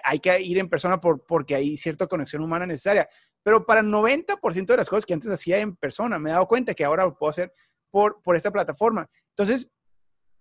hay, 0.03 0.19
que 0.19 0.41
ir 0.41 0.57
en 0.57 0.69
persona 0.69 0.99
por, 0.99 1.25
porque 1.25 1.55
hay 1.55 1.77
cierta 1.77 2.07
conexión 2.07 2.41
humana 2.41 2.65
necesaria. 2.65 3.07
Pero 3.43 3.65
para 3.65 3.81
el 3.81 3.87
90% 3.87 4.65
de 4.65 4.77
las 4.77 4.89
cosas 4.89 5.05
que 5.05 5.13
antes 5.13 5.31
hacía 5.31 5.59
en 5.59 5.75
persona, 5.75 6.17
me 6.19 6.29
he 6.29 6.33
dado 6.33 6.47
cuenta 6.47 6.73
que 6.73 6.83
ahora 6.83 7.05
lo 7.05 7.15
puedo 7.15 7.29
hacer 7.29 7.53
por, 7.89 8.21
por 8.21 8.35
esta 8.35 8.51
plataforma. 8.51 9.09
Entonces, 9.29 9.69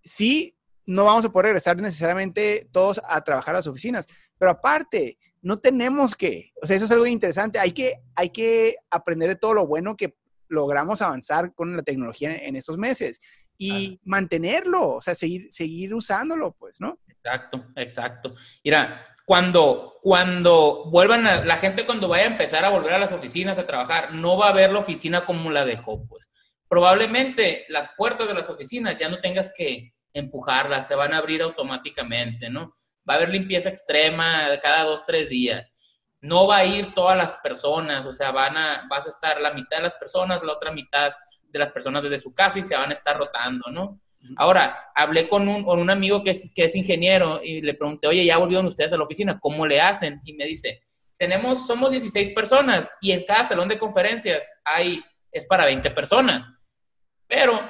sí, 0.02 0.55
no 0.87 1.05
vamos 1.05 1.25
a 1.25 1.31
poder 1.31 1.46
regresar 1.46 1.77
necesariamente 1.77 2.68
todos 2.72 3.01
a 3.07 3.22
trabajar 3.22 3.55
a 3.55 3.59
las 3.59 3.66
oficinas. 3.66 4.07
Pero 4.38 4.51
aparte, 4.53 5.18
no 5.42 5.59
tenemos 5.59 6.14
que, 6.14 6.53
o 6.62 6.66
sea, 6.66 6.77
eso 6.77 6.87
es 6.87 6.90
algo 6.90 7.07
interesante. 7.07 7.59
Hay 7.59 7.72
que, 7.72 8.01
hay 8.14 8.31
que 8.31 8.77
aprender 8.90 9.29
de 9.31 9.37
todo 9.37 9.55
lo 9.55 9.66
bueno 9.66 9.96
que 9.96 10.16
logramos 10.49 11.03
avanzar 11.03 11.55
con 11.55 11.77
la 11.77 11.83
tecnología 11.83 12.35
en, 12.37 12.57
estos 12.57 12.79
meses 12.79 13.20
y 13.59 14.01
mantenerlo, 14.05 14.94
o 14.94 15.01
sea, 15.01 15.14
seguir, 15.14 15.46
seguir 15.51 15.94
usándolo, 15.94 16.53
pues, 16.53 16.81
¿no? 16.81 16.99
Exacto, 17.09 17.64
exacto. 17.75 18.35
Mira, 18.62 19.07
cuando, 19.25 19.94
cuando 20.03 20.85
vuelvan 20.90 21.27
a, 21.27 21.44
la 21.44 21.57
gente 21.57 21.85
cuando 21.85 22.07
vaya 22.07 22.25
a 22.25 22.33
empezar 22.33 22.64
a 22.64 22.70
volver 22.70 22.92
a 22.92 22.99
las 22.99 23.12
oficinas 23.12 23.59
a 23.59 23.66
trabajar, 23.66 24.14
no 24.14 24.37
va 24.37 24.51
a 24.51 24.53
ver 24.53 24.72
la 24.72 24.79
oficina 24.79 25.25
como 25.25 25.51
la 25.51 25.64
dejó, 25.64 26.07
pues. 26.07 26.31
Probablemente 26.68 27.64
las 27.68 27.92
puertas 27.96 28.27
de 28.27 28.35
las 28.35 28.51
oficinas 28.51 28.99
ya 28.99 29.09
no 29.09 29.20
tengas 29.20 29.53
que, 29.57 29.94
empujarlas, 30.18 30.88
se 30.88 30.94
van 30.94 31.12
a 31.12 31.18
abrir 31.18 31.42
automáticamente, 31.42 32.48
¿no? 32.48 32.76
Va 33.09 33.14
a 33.14 33.16
haber 33.16 33.31
limpieza 33.31 33.68
extrema 33.68 34.48
cada 34.61 34.85
dos, 34.85 35.05
tres 35.05 35.29
días. 35.29 35.72
No 36.20 36.46
va 36.46 36.59
a 36.59 36.64
ir 36.64 36.94
todas 36.94 37.16
las 37.16 37.37
personas, 37.38 38.07
o 38.07 38.12
sea, 38.12 38.33
van 38.33 38.57
a, 38.57 38.87
vas 38.88 39.07
a 39.07 39.11
estar 39.11 39.40
la 39.40 39.52
mitad 39.52 39.76
de 39.76 39.85
las 39.85 39.94
personas, 39.94 40.42
la 40.42 40.55
otra 40.55 40.72
mitad 40.72 41.12
de 41.42 41.59
las 41.59 41.70
personas 41.70 42.02
desde 42.02 42.18
su 42.18 42.35
casa 42.35 42.59
y 42.59 42.62
se 42.62 42.76
van 42.76 42.90
a 42.90 42.94
estar 42.94 43.16
rotando, 43.16 43.70
¿no? 43.70 44.00
Ahora, 44.37 44.90
hablé 44.94 45.29
con 45.29 45.46
un, 45.48 45.62
con 45.62 45.79
un 45.79 45.88
amigo 45.88 46.24
que 46.24 46.31
es, 46.31 46.52
que 46.52 46.64
es 46.64 46.74
ingeniero 46.74 47.40
y 47.44 47.61
le 47.61 47.74
pregunté, 47.74 48.09
oye, 48.09 48.24
¿ya 48.24 48.38
volvieron 48.38 48.66
ustedes 48.66 48.92
a 48.92 48.96
la 48.96 49.05
oficina? 49.05 49.38
¿Cómo 49.38 49.66
le 49.66 49.81
hacen? 49.81 50.20
Y 50.24 50.33
me 50.33 50.46
dice, 50.46 50.83
tenemos, 51.16 51.66
somos 51.66 51.92
16 51.92 52.31
personas 52.31 52.88
y 53.00 53.12
en 53.12 53.24
cada 53.24 53.44
salón 53.44 53.68
de 53.68 53.79
conferencias 53.79 54.61
hay, 54.64 55.05
es 55.31 55.46
para 55.46 55.64
20 55.64 55.90
personas. 55.92 56.48
Pero 57.29 57.61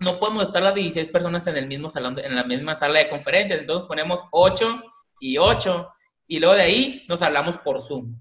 no 0.00 0.18
podemos 0.18 0.44
estar 0.44 0.62
las 0.62 0.74
16 0.74 1.10
personas 1.10 1.46
en 1.46 1.56
el 1.56 1.66
mismo 1.66 1.90
salón, 1.90 2.18
en 2.18 2.34
la 2.34 2.44
misma 2.44 2.74
sala 2.74 2.98
de 2.98 3.08
conferencias. 3.08 3.60
Entonces 3.60 3.86
ponemos 3.86 4.24
8 4.32 4.82
y 5.20 5.38
8 5.38 5.92
y 6.26 6.38
luego 6.38 6.54
de 6.54 6.62
ahí 6.62 7.04
nos 7.08 7.22
hablamos 7.22 7.58
por 7.58 7.80
Zoom. 7.80 8.18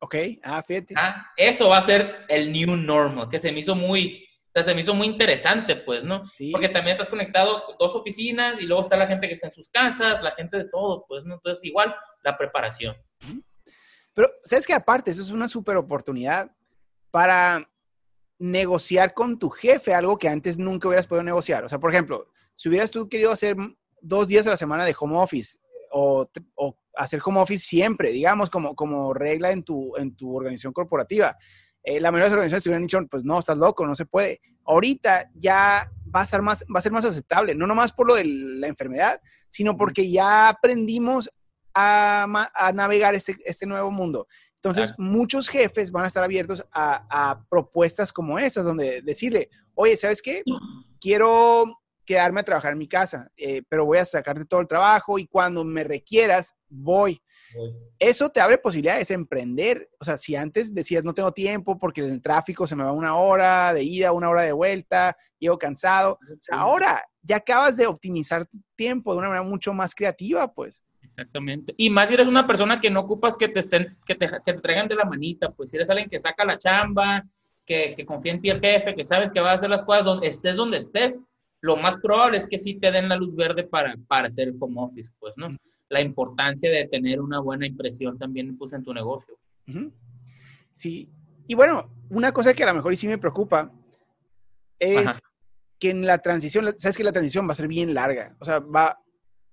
Ok, 0.00 0.14
ah, 0.44 0.62
fíjate. 0.62 0.94
Ah, 0.96 1.32
eso 1.36 1.70
va 1.70 1.78
a 1.78 1.82
ser 1.82 2.24
el 2.28 2.52
new 2.52 2.76
normal, 2.76 3.28
que 3.28 3.38
se 3.38 3.50
me 3.50 3.58
hizo 3.58 3.74
muy, 3.74 4.28
se 4.54 4.74
me 4.74 4.82
hizo 4.82 4.94
muy 4.94 5.06
interesante, 5.06 5.76
pues, 5.76 6.04
¿no? 6.04 6.22
Porque 6.52 6.68
también 6.68 6.92
estás 6.92 7.08
conectado 7.08 7.64
con 7.64 7.76
dos 7.78 7.94
oficinas 7.96 8.60
y 8.60 8.66
luego 8.66 8.82
está 8.82 8.96
la 8.96 9.06
gente 9.06 9.26
que 9.26 9.32
está 9.32 9.48
en 9.48 9.52
sus 9.52 9.68
casas, 9.68 10.22
la 10.22 10.32
gente 10.32 10.56
de 10.56 10.68
todo, 10.68 11.04
pues, 11.08 11.24
¿no? 11.24 11.34
Entonces, 11.34 11.64
igual, 11.64 11.96
la 12.22 12.36
preparación. 12.36 12.96
Pero, 14.14 14.30
¿sabes 14.42 14.66
qué? 14.66 14.74
Aparte, 14.74 15.10
eso 15.10 15.22
es 15.22 15.30
una 15.30 15.48
súper 15.48 15.76
oportunidad 15.76 16.50
para 17.10 17.68
negociar 18.38 19.14
con 19.14 19.38
tu 19.38 19.50
jefe 19.50 19.94
algo 19.94 20.16
que 20.18 20.28
antes 20.28 20.58
nunca 20.58 20.88
hubieras 20.88 21.06
podido 21.06 21.24
negociar. 21.24 21.64
O 21.64 21.68
sea, 21.68 21.78
por 21.78 21.90
ejemplo, 21.90 22.28
si 22.54 22.68
hubieras 22.68 22.90
tú 22.90 23.08
querido 23.08 23.32
hacer 23.32 23.56
dos 24.00 24.28
días 24.28 24.46
a 24.46 24.50
la 24.50 24.56
semana 24.56 24.84
de 24.84 24.94
home 24.98 25.16
office 25.16 25.58
o, 25.90 26.28
hacer 26.94 27.20
home 27.24 27.40
office 27.40 27.64
siempre, 27.64 28.12
digamos, 28.12 28.50
como, 28.50 28.74
como 28.74 29.14
regla 29.14 29.50
en 29.52 29.62
tu, 29.62 29.96
en 29.96 30.16
tu 30.16 30.36
organización 30.36 30.72
corporativa, 30.72 31.36
eh, 31.82 32.00
la 32.00 32.10
mayoría 32.10 32.24
de 32.24 32.30
las 32.30 32.32
organizaciones 32.34 32.62
te 32.64 32.68
hubieran 32.68 32.82
dicho, 32.82 33.00
pues 33.08 33.24
no, 33.24 33.38
estás 33.38 33.56
loco, 33.56 33.86
no 33.86 33.94
se 33.94 34.06
puede. 34.06 34.40
Ahorita 34.66 35.30
ya 35.34 35.90
va 36.14 36.20
a 36.20 36.26
ser 36.26 36.42
más, 36.42 36.64
va 36.74 36.78
a 36.80 36.82
ser 36.82 36.92
más 36.92 37.04
aceptable, 37.04 37.54
no 37.54 37.66
nomás 37.66 37.92
por 37.92 38.06
lo 38.06 38.14
de 38.14 38.24
la 38.24 38.66
enfermedad, 38.66 39.20
sino 39.48 39.76
porque 39.76 40.10
ya 40.10 40.48
aprendimos 40.48 41.30
a, 41.74 42.50
a 42.54 42.72
navegar 42.72 43.14
este, 43.14 43.36
este 43.44 43.66
nuevo 43.66 43.90
mundo. 43.90 44.26
Entonces, 44.62 44.92
muchos 44.98 45.48
jefes 45.48 45.92
van 45.92 46.04
a 46.04 46.08
estar 46.08 46.24
abiertos 46.24 46.64
a, 46.72 47.44
propuestas 47.48 48.12
como 48.12 48.38
esas, 48.38 48.64
donde 48.64 49.02
decirle, 49.02 49.50
oye, 49.74 49.96
¿sabes 49.96 50.20
qué? 50.20 50.42
Quiero 51.00 51.78
quedarme 52.04 52.40
a 52.40 52.42
trabajar 52.42 52.72
en 52.72 52.78
mi 52.78 52.88
casa, 52.88 53.30
eh, 53.36 53.62
pero 53.68 53.84
voy 53.84 53.98
a 53.98 54.04
sacarte 54.04 54.46
todo 54.46 54.60
el 54.60 54.66
trabajo 54.66 55.18
y 55.18 55.26
cuando 55.26 55.62
me 55.62 55.84
requieras, 55.84 56.54
voy. 56.68 57.22
Eso 57.98 58.30
te 58.30 58.40
abre 58.40 58.58
posibilidades 58.58 59.08
de 59.08 59.14
emprender. 59.14 59.90
O 60.00 60.04
sea, 60.04 60.16
si 60.16 60.34
antes 60.34 60.74
decías 60.74 61.04
no 61.04 61.12
tengo 61.14 61.32
tiempo 61.32 61.78
porque 61.78 62.00
el 62.00 62.22
tráfico 62.22 62.66
se 62.66 62.74
me 62.74 62.82
va 62.82 62.92
una 62.92 63.16
hora 63.16 63.74
de 63.74 63.82
ida, 63.82 64.12
una 64.12 64.30
hora 64.30 64.42
de 64.42 64.52
vuelta, 64.52 65.16
llego 65.38 65.58
cansado. 65.58 66.18
ahora 66.50 67.06
ya 67.20 67.36
acabas 67.36 67.76
de 67.76 67.86
optimizar 67.86 68.46
tu 68.46 68.58
tiempo 68.74 69.12
de 69.12 69.18
una 69.18 69.28
manera 69.28 69.46
mucho 69.46 69.72
más 69.72 69.94
creativa, 69.94 70.52
pues. 70.52 70.82
Exactamente. 71.18 71.74
Y 71.76 71.90
más 71.90 72.08
si 72.08 72.14
eres 72.14 72.28
una 72.28 72.46
persona 72.46 72.80
que 72.80 72.90
no 72.90 73.00
ocupas 73.00 73.36
que 73.36 73.48
te 73.48 73.58
estén, 73.58 73.96
que 74.06 74.14
te, 74.14 74.28
que 74.28 74.52
te 74.52 74.60
traigan 74.60 74.86
de 74.86 74.94
la 74.94 75.04
manita, 75.04 75.50
pues 75.50 75.70
si 75.70 75.76
eres 75.76 75.90
alguien 75.90 76.08
que 76.08 76.20
saca 76.20 76.44
la 76.44 76.58
chamba, 76.58 77.24
que, 77.66 77.94
que 77.96 78.06
confía 78.06 78.34
en 78.34 78.40
ti 78.40 78.50
el 78.50 78.60
jefe, 78.60 78.94
que 78.94 79.02
sabes 79.02 79.32
que 79.32 79.40
va 79.40 79.50
a 79.50 79.54
hacer 79.54 79.68
las 79.68 79.82
cosas 79.82 80.04
donde 80.04 80.28
estés 80.28 80.54
donde 80.54 80.76
estés, 80.76 81.20
lo 81.60 81.76
más 81.76 81.96
probable 81.96 82.38
es 82.38 82.48
que 82.48 82.56
sí 82.56 82.78
te 82.78 82.92
den 82.92 83.08
la 83.08 83.16
luz 83.16 83.34
verde 83.34 83.64
para, 83.64 83.96
para 84.06 84.28
hacer 84.28 84.46
el 84.46 84.56
home 84.60 84.80
office, 84.80 85.10
pues, 85.18 85.34
¿no? 85.36 85.56
La 85.88 86.00
importancia 86.00 86.70
de 86.70 86.86
tener 86.86 87.20
una 87.20 87.40
buena 87.40 87.66
impresión 87.66 88.16
también 88.16 88.56
pues, 88.56 88.72
en 88.72 88.84
tu 88.84 88.94
negocio. 88.94 89.36
Sí. 90.72 91.10
Y 91.48 91.54
bueno, 91.56 91.90
una 92.10 92.30
cosa 92.30 92.54
que 92.54 92.62
a 92.62 92.66
lo 92.66 92.74
mejor 92.74 92.96
sí 92.96 93.08
me 93.08 93.18
preocupa 93.18 93.72
es 94.78 95.20
que 95.80 95.90
en 95.90 96.06
la 96.06 96.18
transición, 96.18 96.72
sabes 96.78 96.96
que 96.96 97.02
la 97.02 97.10
transición 97.10 97.48
va 97.48 97.52
a 97.52 97.56
ser 97.56 97.66
bien 97.66 97.92
larga. 97.92 98.36
O 98.38 98.44
sea, 98.44 98.60
va, 98.60 99.00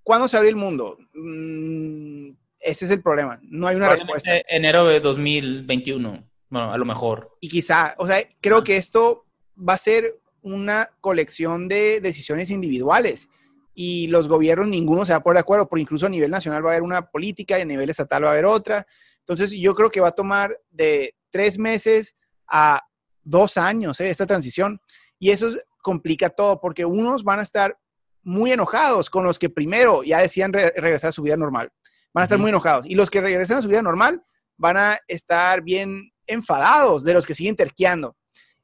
¿Cuándo 0.06 0.28
se 0.28 0.38
abre 0.38 0.50
el 0.50 0.56
mundo? 0.56 1.00
Mm, 1.16 2.30
ese 2.60 2.86
es 2.86 2.92
el 2.92 3.02
problema. 3.02 3.40
No 3.42 3.66
hay 3.66 3.76
una 3.76 3.90
respuesta. 3.90 4.30
Enero 4.48 4.86
de 4.86 5.00
2021, 5.00 6.24
bueno, 6.48 6.72
a 6.72 6.78
lo 6.78 6.86
mejor. 6.86 7.36
Y 7.42 7.50
quizá, 7.50 7.96
o 7.98 8.06
sea, 8.06 8.20
creo 8.40 8.64
que 8.64 8.78
esto 8.78 9.26
va 9.58 9.74
a 9.74 9.80
ser 9.80 10.20
una 10.44 10.92
colección 11.02 11.68
de 11.68 12.02
decisiones 12.02 12.52
individuales 12.52 13.30
y 13.74 14.06
los 14.10 14.28
gobiernos 14.28 14.68
ninguno 14.68 15.06
se 15.06 15.12
va 15.12 15.18
a 15.18 15.24
poner 15.24 15.38
de 15.38 15.42
acuerdo, 15.42 15.68
porque 15.68 15.82
incluso 15.82 16.06
a 16.06 16.10
nivel 16.10 16.30
nacional 16.30 16.64
va 16.64 16.70
a 16.70 16.74
haber 16.74 16.84
una 16.84 17.10
política 17.10 17.58
y 17.58 17.64
a 17.64 17.66
nivel 17.66 17.90
estatal 17.90 18.26
va 18.26 18.28
a 18.28 18.34
haber 18.34 18.46
otra. 18.46 18.86
Entonces 19.22 19.50
yo 19.54 19.74
creo 19.74 19.90
que 19.90 20.02
va 20.02 20.10
a 20.10 20.16
tomar 20.16 20.56
de 20.70 21.16
tres 21.32 21.58
meses 21.58 22.16
a 22.48 22.80
dos 23.24 23.58
años 23.58 24.00
¿eh? 24.02 24.12
esta 24.12 24.28
transición 24.28 24.80
y 25.18 25.32
eso 25.32 25.50
complica 25.82 26.30
todo 26.30 26.62
porque 26.62 26.86
unos 26.86 27.24
van 27.24 27.40
a 27.40 27.44
estar 27.44 27.76
muy 28.26 28.52
enojados 28.52 29.10
con 29.10 29.24
los 29.24 29.40
que 29.40 29.50
primero 29.50 30.04
ya 30.04 30.20
decían 30.20 30.52
regresar 30.52 31.10
a 31.10 31.14
su 31.14 31.22
vida 31.22 31.38
normal. 31.38 31.72
Van 32.14 32.24
a 32.24 32.26
estar 32.26 32.40
muy 32.40 32.50
enojados. 32.50 32.86
Y 32.86 32.96
los 32.96 33.10
que 33.10 33.22
regresan 33.22 33.58
a 33.58 33.62
su 33.62 33.70
vida 33.70 33.82
normal 33.82 34.24
van 34.58 34.78
a 34.78 34.98
estar 35.08 35.62
bien 35.62 36.12
enfadados 36.28 37.04
de 37.04 37.14
los 37.14 37.26
que 37.26 37.36
siguen 37.36 37.56
terqueando. 37.56 38.18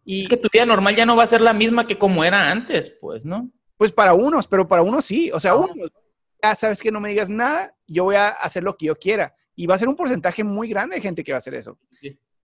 Y, 0.04 0.24
es 0.24 0.30
que 0.30 0.38
tu 0.38 0.50
vida 0.52 0.66
normal 0.66 0.96
ya 0.96 1.06
no 1.06 1.16
va 1.16 1.24
a 1.24 1.28
ser 1.28 1.42
la 1.42 1.54
misma 1.54 1.86
que 1.86 1.98
como 1.98 2.24
era 2.24 2.50
antes, 2.50 2.96
pues, 3.00 3.24
¿no? 3.24 3.52
Pues 3.78 3.92
para 3.92 4.14
unos, 4.14 4.48
pero 4.48 4.68
para 4.68 4.82
unos 4.82 5.06
sí. 5.06 5.32
O 5.32 5.40
sea, 5.40 5.56
unos, 5.56 5.92
ya 6.42 6.56
sabes 6.56 6.82
que 6.82 6.92
no 6.92 7.00
me 7.00 7.10
digas 7.10 7.30
nada, 7.30 7.76
yo 7.88 8.06
voy 8.06 8.16
a 8.16 8.30
hacer 8.30 8.64
lo 8.64 8.76
que 8.76 8.88
yo 8.88 8.96
quiera. 8.96 9.36
Y 9.56 9.68
va 9.68 9.76
a 9.76 9.80
ser 9.80 9.88
un 9.88 9.96
porcentaje 9.96 10.44
muy 10.44 10.70
grande 10.70 10.96
de 10.96 11.02
gente 11.02 11.24
que 11.24 11.34
va 11.34 11.38
a 11.38 11.40
hacer 11.40 11.54
eso. 11.54 11.78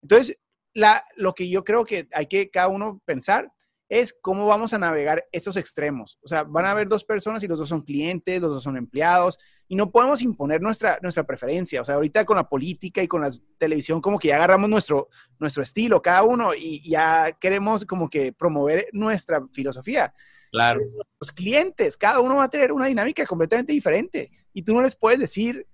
Entonces, 0.03 0.37
la, 0.73 1.03
lo 1.15 1.33
que 1.33 1.49
yo 1.49 1.63
creo 1.63 1.83
que 1.83 2.07
hay 2.13 2.27
que 2.27 2.51
cada 2.51 2.67
uno 2.67 3.01
pensar 3.05 3.51
es 3.89 4.17
cómo 4.21 4.45
vamos 4.45 4.73
a 4.73 4.79
navegar 4.79 5.25
esos 5.31 5.55
extremos. 5.55 6.19
O 6.21 6.27
sea, 6.27 6.43
van 6.43 6.65
a 6.65 6.71
haber 6.71 6.87
dos 6.87 7.03
personas 7.05 7.41
y 7.43 7.47
los 7.47 7.59
dos 7.59 7.69
son 7.69 7.81
clientes, 7.81 8.41
los 8.41 8.51
dos 8.51 8.63
son 8.63 8.75
empleados, 8.75 9.39
y 9.67 9.75
no 9.75 9.91
podemos 9.91 10.21
imponer 10.21 10.61
nuestra, 10.61 10.99
nuestra 11.01 11.23
preferencia. 11.23 11.81
O 11.81 11.85
sea, 11.85 11.95
ahorita 11.95 12.25
con 12.25 12.37
la 12.37 12.49
política 12.49 13.01
y 13.01 13.07
con 13.07 13.21
la 13.21 13.29
televisión, 13.57 14.01
como 14.01 14.19
que 14.19 14.29
ya 14.29 14.35
agarramos 14.35 14.69
nuestro, 14.69 15.09
nuestro 15.39 15.63
estilo 15.63 16.01
cada 16.01 16.23
uno 16.23 16.53
y 16.53 16.87
ya 16.89 17.31
queremos 17.39 17.85
como 17.85 18.09
que 18.09 18.33
promover 18.33 18.87
nuestra 18.91 19.45
filosofía. 19.53 20.13
Claro. 20.51 20.81
Los 21.19 21.31
clientes, 21.31 21.97
cada 21.97 22.19
uno 22.19 22.37
va 22.37 22.45
a 22.45 22.49
tener 22.49 22.71
una 22.71 22.87
dinámica 22.87 23.25
completamente 23.25 23.73
diferente 23.73 24.31
y 24.53 24.63
tú 24.63 24.73
no 24.73 24.81
les 24.81 24.95
puedes 24.95 25.19
decir, 25.19 25.65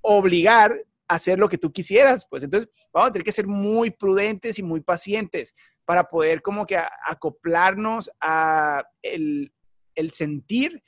obligar 0.00 0.76
a 1.08 1.14
hacer 1.14 1.38
lo 1.38 1.48
que 1.48 1.58
tú 1.58 1.72
quisieras. 1.72 2.26
Pues 2.28 2.42
entonces 2.42 2.70
vamos 2.92 3.10
a 3.10 3.12
tener 3.12 3.24
que 3.24 3.32
ser 3.32 3.46
muy 3.46 3.90
prudentes 3.90 4.58
y 4.58 4.62
muy 4.62 4.80
pacientes 4.80 5.54
para 5.84 6.04
poder 6.04 6.42
como 6.42 6.66
que 6.66 6.78
acoplarnos 7.06 8.10
a 8.20 8.84
el, 9.02 9.52
sentir 10.10 10.82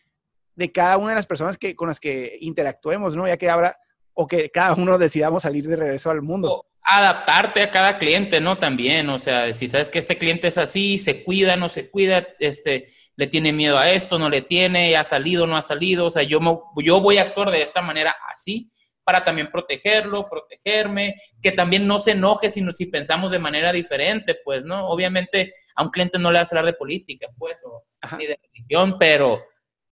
de 0.55 0.73
cada 0.73 0.99
una 0.99 1.11
de 1.11 1.17
las 1.17 1.27
personas 1.27 1.57
que, 1.57 1.75
con 1.75 1.89
las 1.89 2.01
que 2.01 2.37
interactuemos, 2.41 3.17
¿no? 3.17 3.27
Ya 3.27 3.37
que 3.37 3.51
habrá, 3.51 3.77
o 4.13 4.27
que 4.27 4.51
cada 4.51 4.75
uno 4.75 4.99
decidamos 4.99 5.43
salir 5.43 5.67
de 5.67 5.77
regreso 5.77 6.11
al 6.11 6.23
mundo. 6.23 6.67
adaptarte 6.83 7.63
a 7.63 7.71
cada 7.71 7.99
cliente, 7.99 8.41
¿no? 8.41 8.59
También, 8.59 9.09
o 9.09 9.19
sea, 9.19 9.53
si 9.53 9.69
sabes 9.69 9.91
que 9.91 9.99
este 9.99 10.19
cliente 10.19 10.49
es 10.49 10.59
así, 10.59 10.99
se 10.99 11.25
cuida, 11.25 11.57
no 11.57 11.69
se 11.69 11.91
cuida, 11.91 12.27
este, 12.39 12.93
le 13.17 13.27
tiene 13.27 13.53
miedo 13.53 13.79
a 13.79 13.91
esto, 13.91 14.19
no 14.19 14.29
le 14.29 14.43
tiene, 14.43 14.97
ha 14.97 15.05
salido, 15.05 15.47
no 15.47 15.57
ha 15.57 15.63
salido, 15.63 16.07
o 16.07 16.11
sea, 16.11 16.23
yo, 16.23 16.39
yo 16.77 17.01
voy 17.01 17.19
a 17.19 17.23
actuar 17.23 17.51
de 17.51 17.63
esta 17.63 17.81
manera 17.81 18.15
así, 18.33 18.71
para 19.05 19.25
también 19.25 19.51
protegerlo, 19.51 20.29
protegerme, 20.29 21.15
que 21.41 21.53
también 21.53 21.87
no 21.87 21.99
se 21.99 22.13
enoje 22.13 22.49
si, 22.49 22.65
si 22.73 22.87
pensamos 22.87 23.31
de 23.31 23.39
manera 23.39 23.73
diferente, 23.73 24.37
pues, 24.45 24.65
¿no? 24.65 24.89
Obviamente 24.89 25.53
a 25.77 25.83
un 25.83 25.91
cliente 25.91 26.19
no 26.19 26.33
le 26.33 26.39
vas 26.39 26.51
a 26.51 26.57
hablar 26.57 26.73
de 26.73 26.79
política, 26.79 27.29
pues, 27.39 27.63
o, 27.65 27.85
ni 28.19 28.27
de 28.27 28.39
religión, 28.43 28.97
pero, 28.99 29.45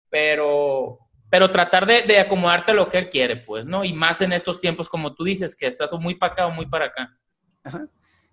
pero, 0.09 0.99
pero 1.29 1.51
tratar 1.51 1.85
de, 1.85 2.03
de, 2.03 2.19
acomodarte 2.19 2.71
a 2.71 2.75
lo 2.75 2.89
que 2.89 2.97
él 2.97 3.09
quiere, 3.09 3.37
pues, 3.37 3.65
¿no? 3.65 3.83
Y 3.83 3.93
más 3.93 4.21
en 4.21 4.31
estos 4.31 4.59
tiempos, 4.59 4.87
como 4.87 5.13
tú 5.13 5.23
dices, 5.23 5.55
que 5.55 5.67
estás 5.67 5.91
muy 5.93 6.15
para 6.15 6.33
acá 6.33 6.47
o 6.47 6.51
muy 6.51 6.67
para 6.67 6.85
acá. 6.85 7.17
Ajá. 7.63 7.87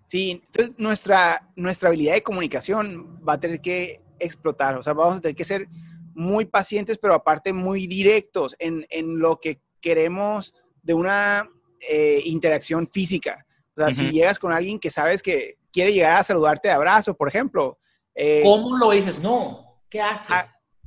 Sí, 0.05 0.31
entonces 0.31 0.73
nuestra, 0.79 1.47
nuestra 1.55 1.89
habilidad 1.89 2.15
de 2.15 2.23
comunicación 2.23 3.21
va 3.27 3.33
a 3.33 3.39
tener 3.39 3.61
que 3.61 4.01
explotar, 4.17 4.75
o 4.75 4.81
sea, 4.81 4.93
vamos 4.93 5.17
a 5.17 5.21
tener 5.21 5.35
que 5.35 5.45
ser 5.45 5.67
muy 6.15 6.45
pacientes, 6.45 6.97
pero 6.97 7.13
aparte 7.13 7.53
muy 7.53 7.85
directos 7.85 8.55
en, 8.57 8.87
en 8.89 9.19
lo 9.19 9.39
que 9.39 9.61
queremos 9.81 10.53
de 10.89 10.95
una 10.95 11.47
eh, 11.87 12.19
interacción 12.25 12.87
física. 12.87 13.45
O 13.77 13.79
sea, 13.79 13.91
si 13.91 14.09
llegas 14.09 14.39
con 14.39 14.51
alguien 14.51 14.79
que 14.79 14.89
sabes 14.89 15.21
que 15.21 15.59
quiere 15.71 15.93
llegar 15.93 16.17
a 16.17 16.23
saludarte 16.23 16.67
de 16.67 16.73
abrazo, 16.73 17.15
por 17.15 17.27
ejemplo. 17.27 17.77
Eh, 18.15 18.41
¿Cómo 18.43 18.75
lo 18.75 18.89
dices? 18.89 19.19
No, 19.19 19.83
¿qué 19.87 20.01
haces? 20.01 20.31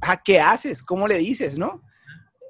A, 0.00 0.20
¿Qué 0.24 0.40
haces? 0.40 0.82
¿Cómo 0.82 1.06
le 1.06 1.18
dices, 1.18 1.56
no? 1.56 1.82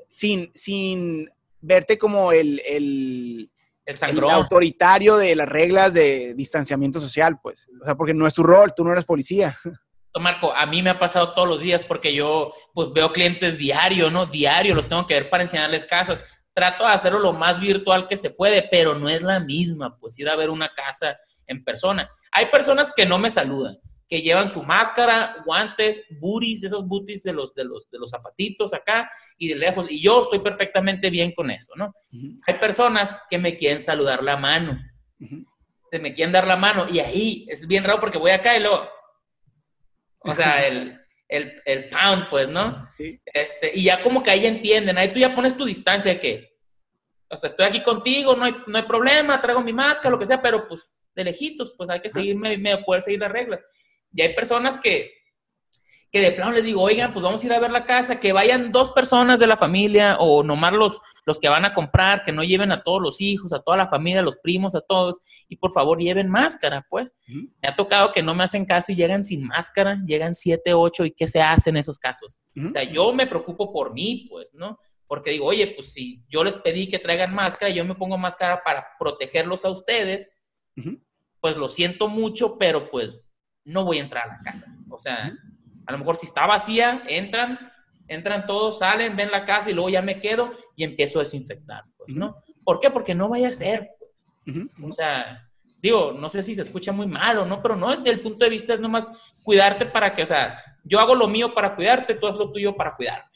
Sin, 0.08 0.50
sin 0.54 1.28
verte 1.60 1.98
como 1.98 2.32
el, 2.32 2.62
el, 2.64 3.50
el, 3.84 4.24
autoritario 4.30 5.18
de 5.18 5.36
las 5.36 5.46
reglas 5.46 5.92
de 5.92 6.32
distanciamiento 6.32 7.00
social, 7.00 7.38
pues. 7.42 7.68
O 7.82 7.84
sea, 7.84 7.96
porque 7.96 8.14
no 8.14 8.26
es 8.26 8.32
tu 8.32 8.42
rol, 8.42 8.72
tú 8.74 8.82
no 8.82 8.92
eres 8.92 9.04
policía. 9.04 9.58
Marco, 10.18 10.54
a 10.54 10.64
mí 10.64 10.82
me 10.82 10.88
ha 10.88 10.98
pasado 10.98 11.34
todos 11.34 11.48
los 11.48 11.60
días 11.60 11.84
porque 11.84 12.14
yo 12.14 12.54
pues 12.72 12.90
veo 12.94 13.12
clientes 13.12 13.58
diario, 13.58 14.10
¿no? 14.10 14.24
Diario, 14.24 14.74
los 14.74 14.88
tengo 14.88 15.06
que 15.06 15.14
ver 15.14 15.28
para 15.28 15.42
enseñarles 15.42 15.84
casas 15.84 16.24
trato 16.54 16.84
de 16.84 16.92
hacerlo 16.92 17.18
lo 17.18 17.32
más 17.32 17.58
virtual 17.58 18.08
que 18.08 18.16
se 18.16 18.30
puede, 18.30 18.62
pero 18.70 18.94
no 18.94 19.08
es 19.08 19.22
la 19.22 19.40
misma, 19.40 19.96
pues 19.98 20.18
ir 20.18 20.28
a 20.28 20.36
ver 20.36 20.50
una 20.50 20.72
casa 20.74 21.16
en 21.46 21.64
persona. 21.64 22.10
Hay 22.30 22.46
personas 22.46 22.92
que 22.94 23.06
no 23.06 23.18
me 23.18 23.30
saludan, 23.30 23.78
que 24.08 24.22
llevan 24.22 24.48
su 24.48 24.62
máscara, 24.62 25.36
guantes, 25.44 26.04
booties, 26.20 26.64
esos 26.64 26.86
booties 26.86 27.22
de 27.22 27.32
los, 27.32 27.54
de 27.54 27.64
los, 27.64 27.88
de 27.90 27.98
los 27.98 28.10
zapatitos 28.10 28.74
acá 28.74 29.10
y 29.38 29.48
de 29.48 29.56
lejos, 29.56 29.90
y 29.90 30.02
yo 30.02 30.22
estoy 30.22 30.40
perfectamente 30.40 31.10
bien 31.10 31.32
con 31.32 31.50
eso, 31.50 31.72
¿no? 31.76 31.94
Hay 32.46 32.54
personas 32.54 33.14
que 33.30 33.38
me 33.38 33.56
quieren 33.56 33.80
saludar 33.80 34.22
la 34.22 34.36
mano, 34.36 34.78
me 35.18 36.12
quieren 36.14 36.32
dar 36.32 36.46
la 36.46 36.56
mano, 36.56 36.86
y 36.88 37.00
ahí 37.00 37.46
es 37.48 37.66
bien 37.66 37.84
raro 37.84 38.00
porque 38.00 38.18
voy 38.18 38.30
acá 38.30 38.56
y 38.56 38.60
luego, 38.60 38.88
o 40.20 40.34
sea, 40.34 40.66
el 40.66 41.01
el, 41.32 41.62
el 41.64 41.88
pound, 41.88 42.28
pues, 42.28 42.48
¿no? 42.48 42.88
Este, 42.98 43.72
y 43.74 43.84
ya 43.84 44.02
como 44.02 44.22
que 44.22 44.30
ahí 44.30 44.46
entienden, 44.46 44.98
ahí 44.98 45.12
tú 45.12 45.18
ya 45.18 45.34
pones 45.34 45.56
tu 45.56 45.64
distancia 45.64 46.12
de 46.12 46.20
que, 46.20 46.58
o 47.28 47.36
sea, 47.36 47.48
estoy 47.48 47.64
aquí 47.66 47.82
contigo, 47.82 48.36
no 48.36 48.44
hay, 48.44 48.54
no 48.66 48.76
hay 48.76 48.84
problema, 48.84 49.40
traigo 49.40 49.62
mi 49.62 49.72
máscara, 49.72 50.10
lo 50.10 50.18
que 50.18 50.26
sea, 50.26 50.42
pero 50.42 50.68
pues 50.68 50.92
de 51.14 51.24
lejitos, 51.24 51.74
pues 51.76 51.88
hay 51.88 52.00
que 52.00 52.10
seguirme, 52.10 52.78
poder 52.84 53.02
seguir 53.02 53.20
las 53.20 53.32
reglas. 53.32 53.64
Y 54.12 54.20
hay 54.20 54.34
personas 54.34 54.78
que, 54.78 55.14
que 56.12 56.20
de 56.20 56.32
plano 56.32 56.52
les 56.52 56.64
digo, 56.64 56.82
oigan, 56.82 57.10
pues 57.10 57.22
vamos 57.22 57.42
a 57.42 57.46
ir 57.46 57.52
a 57.54 57.58
ver 57.58 57.70
la 57.70 57.86
casa, 57.86 58.20
que 58.20 58.34
vayan 58.34 58.70
dos 58.70 58.90
personas 58.90 59.40
de 59.40 59.46
la 59.46 59.56
familia 59.56 60.18
o 60.20 60.42
nomás 60.42 60.74
los, 60.74 61.00
los 61.24 61.40
que 61.40 61.48
van 61.48 61.64
a 61.64 61.72
comprar, 61.72 62.22
que 62.22 62.32
no 62.32 62.44
lleven 62.44 62.70
a 62.70 62.82
todos 62.82 63.00
los 63.00 63.22
hijos, 63.22 63.54
a 63.54 63.62
toda 63.62 63.78
la 63.78 63.86
familia, 63.86 64.20
a 64.20 64.24
los 64.24 64.36
primos, 64.36 64.74
a 64.74 64.82
todos, 64.82 65.20
y 65.48 65.56
por 65.56 65.72
favor 65.72 65.98
lleven 65.98 66.28
máscara, 66.28 66.86
pues. 66.90 67.14
Me 67.26 67.66
ha 67.66 67.74
tocado 67.74 68.12
que 68.12 68.22
no 68.22 68.34
me 68.34 68.44
hacen 68.44 68.66
caso 68.66 68.92
y 68.92 68.94
llegan 68.94 69.24
sin 69.24 69.46
máscara, 69.46 70.02
llegan 70.06 70.34
siete, 70.34 70.74
ocho, 70.74 71.06
¿y 71.06 71.12
qué 71.12 71.26
se 71.26 71.40
hace 71.40 71.70
en 71.70 71.78
esos 71.78 71.98
casos? 71.98 72.38
O 72.56 72.70
sea, 72.70 72.82
yo 72.82 73.14
me 73.14 73.26
preocupo 73.26 73.72
por 73.72 73.94
mí, 73.94 74.26
pues, 74.28 74.52
¿no? 74.52 74.78
Porque 75.06 75.30
digo, 75.30 75.46
oye, 75.46 75.68
pues 75.74 75.94
si 75.94 76.22
yo 76.28 76.44
les 76.44 76.56
pedí 76.56 76.88
que 76.88 76.98
traigan 76.98 77.34
máscara 77.34 77.72
yo 77.72 77.86
me 77.86 77.94
pongo 77.94 78.18
máscara 78.18 78.62
para 78.62 78.86
protegerlos 78.98 79.64
a 79.64 79.70
ustedes, 79.70 80.30
pues 81.40 81.56
lo 81.56 81.70
siento 81.70 82.08
mucho, 82.08 82.58
pero 82.58 82.90
pues 82.90 83.18
no 83.64 83.84
voy 83.84 83.96
a 83.96 84.02
entrar 84.02 84.24
a 84.24 84.36
la 84.36 84.40
casa. 84.42 84.76
O 84.90 84.98
sea, 84.98 85.32
a 85.86 85.92
lo 85.92 85.98
mejor 85.98 86.16
si 86.16 86.26
está 86.26 86.46
vacía, 86.46 87.02
entran, 87.08 87.58
entran 88.08 88.46
todos, 88.46 88.78
salen, 88.78 89.16
ven 89.16 89.30
la 89.30 89.44
casa 89.44 89.70
y 89.70 89.74
luego 89.74 89.90
ya 89.90 90.02
me 90.02 90.20
quedo 90.20 90.52
y 90.76 90.84
empiezo 90.84 91.18
a 91.18 91.24
desinfectar, 91.24 91.84
pues, 91.96 92.14
¿no? 92.14 92.36
¿Por 92.64 92.80
qué? 92.80 92.90
Porque 92.90 93.14
no 93.14 93.28
vaya 93.28 93.48
a 93.48 93.52
ser, 93.52 93.90
pues. 93.98 94.10
O 94.82 94.92
sea, 94.92 95.48
digo, 95.80 96.12
no 96.12 96.28
sé 96.30 96.42
si 96.42 96.54
se 96.54 96.62
escucha 96.62 96.92
muy 96.92 97.06
mal 97.06 97.38
o 97.38 97.46
no, 97.46 97.60
pero 97.60 97.76
no, 97.76 97.94
desde 97.96 98.10
el 98.10 98.20
punto 98.20 98.44
de 98.44 98.50
vista 98.50 98.74
es 98.74 98.80
nomás 98.80 99.10
cuidarte 99.42 99.86
para 99.86 100.14
que, 100.14 100.22
o 100.22 100.26
sea, 100.26 100.62
yo 100.84 101.00
hago 101.00 101.14
lo 101.14 101.28
mío 101.28 101.54
para 101.54 101.74
cuidarte, 101.74 102.14
tú 102.14 102.26
haz 102.26 102.36
lo 102.36 102.50
tuyo 102.50 102.76
para 102.76 102.94
cuidarme. 102.94 103.30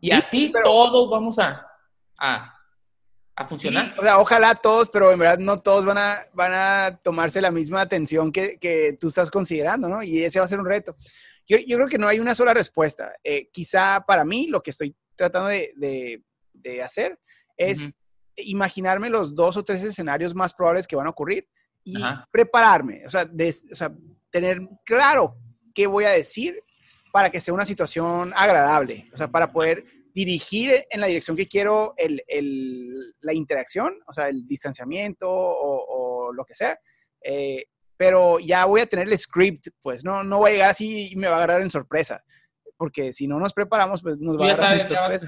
Y 0.00 0.10
así 0.10 0.52
todos 0.62 1.10
vamos 1.10 1.38
a, 1.38 1.66
a, 2.18 2.54
a 3.34 3.46
funcionar. 3.46 3.94
o 3.98 4.02
sea, 4.02 4.18
ojalá 4.18 4.54
todos, 4.54 4.88
pero 4.88 5.12
en 5.12 5.18
verdad 5.18 5.38
no 5.38 5.60
todos 5.60 5.84
van 5.84 5.98
a, 5.98 6.18
van 6.32 6.52
a 6.52 6.98
tomarse 7.02 7.40
la 7.40 7.50
misma 7.50 7.80
atención 7.80 8.30
que, 8.30 8.58
que 8.58 8.96
tú 9.00 9.08
estás 9.08 9.30
considerando, 9.30 9.88
¿no? 9.88 10.02
Y 10.02 10.22
ese 10.22 10.38
va 10.38 10.44
a 10.44 10.48
ser 10.48 10.60
un 10.60 10.66
reto. 10.66 10.96
Yo, 11.48 11.58
yo 11.58 11.76
creo 11.76 11.88
que 11.88 11.98
no 11.98 12.08
hay 12.08 12.18
una 12.18 12.34
sola 12.34 12.52
respuesta. 12.52 13.12
Eh, 13.22 13.48
quizá 13.52 14.04
para 14.06 14.24
mí 14.24 14.48
lo 14.48 14.62
que 14.62 14.70
estoy 14.70 14.96
tratando 15.14 15.48
de, 15.48 15.72
de, 16.52 16.82
hacer 16.82 17.18
es 17.56 17.86
imaginarme 18.36 19.08
los 19.08 19.34
dos 19.34 19.56
o 19.56 19.64
tres 19.64 19.82
escenarios 19.82 20.34
más 20.34 20.52
probables 20.52 20.86
que 20.86 20.96
van 20.96 21.06
a 21.06 21.10
ocurrir 21.10 21.48
y 21.84 21.96
prepararme, 22.30 23.06
o 23.06 23.08
sea, 23.08 23.22
o 23.22 23.74
sea, 23.74 23.94
tener 24.30 24.60
claro 24.84 25.36
qué 25.72 25.86
voy 25.86 26.04
a 26.04 26.10
decir 26.10 26.60
para 27.12 27.30
que 27.30 27.40
sea 27.40 27.54
una 27.54 27.64
situación 27.64 28.32
agradable, 28.34 29.08
o 29.14 29.16
sea, 29.16 29.28
para 29.28 29.52
poder 29.52 29.84
dirigir 30.12 30.84
en 30.90 31.00
la 31.00 31.06
dirección 31.06 31.36
que 31.36 31.46
quiero 31.46 31.94
el, 31.96 32.22
el, 32.26 33.14
la 33.20 33.32
interacción, 33.32 34.00
o 34.06 34.12
sea, 34.12 34.28
el 34.28 34.46
distanciamiento 34.46 35.30
o, 35.30 36.26
o 36.28 36.32
lo 36.32 36.44
que 36.44 36.54
sea, 36.54 36.76
eh, 37.22 37.66
pero 37.96 38.38
ya 38.38 38.64
voy 38.64 38.80
a 38.80 38.86
tener 38.86 39.08
el 39.08 39.18
script, 39.18 39.68
pues 39.80 40.04
no, 40.04 40.22
no 40.22 40.38
voy 40.38 40.50
a 40.50 40.54
llegar 40.54 40.70
así 40.70 41.12
y 41.12 41.16
me 41.16 41.28
va 41.28 41.34
a 41.34 41.36
agarrar 41.38 41.62
en 41.62 41.70
sorpresa, 41.70 42.22
porque 42.76 43.12
si 43.12 43.26
no 43.26 43.38
nos 43.38 43.52
preparamos, 43.52 44.02
pues 44.02 44.18
nos 44.18 44.38
va 44.38 44.48
a 44.48 44.52
agarrar 44.52 44.80
en 44.80 44.86
sorpresa. 44.86 45.26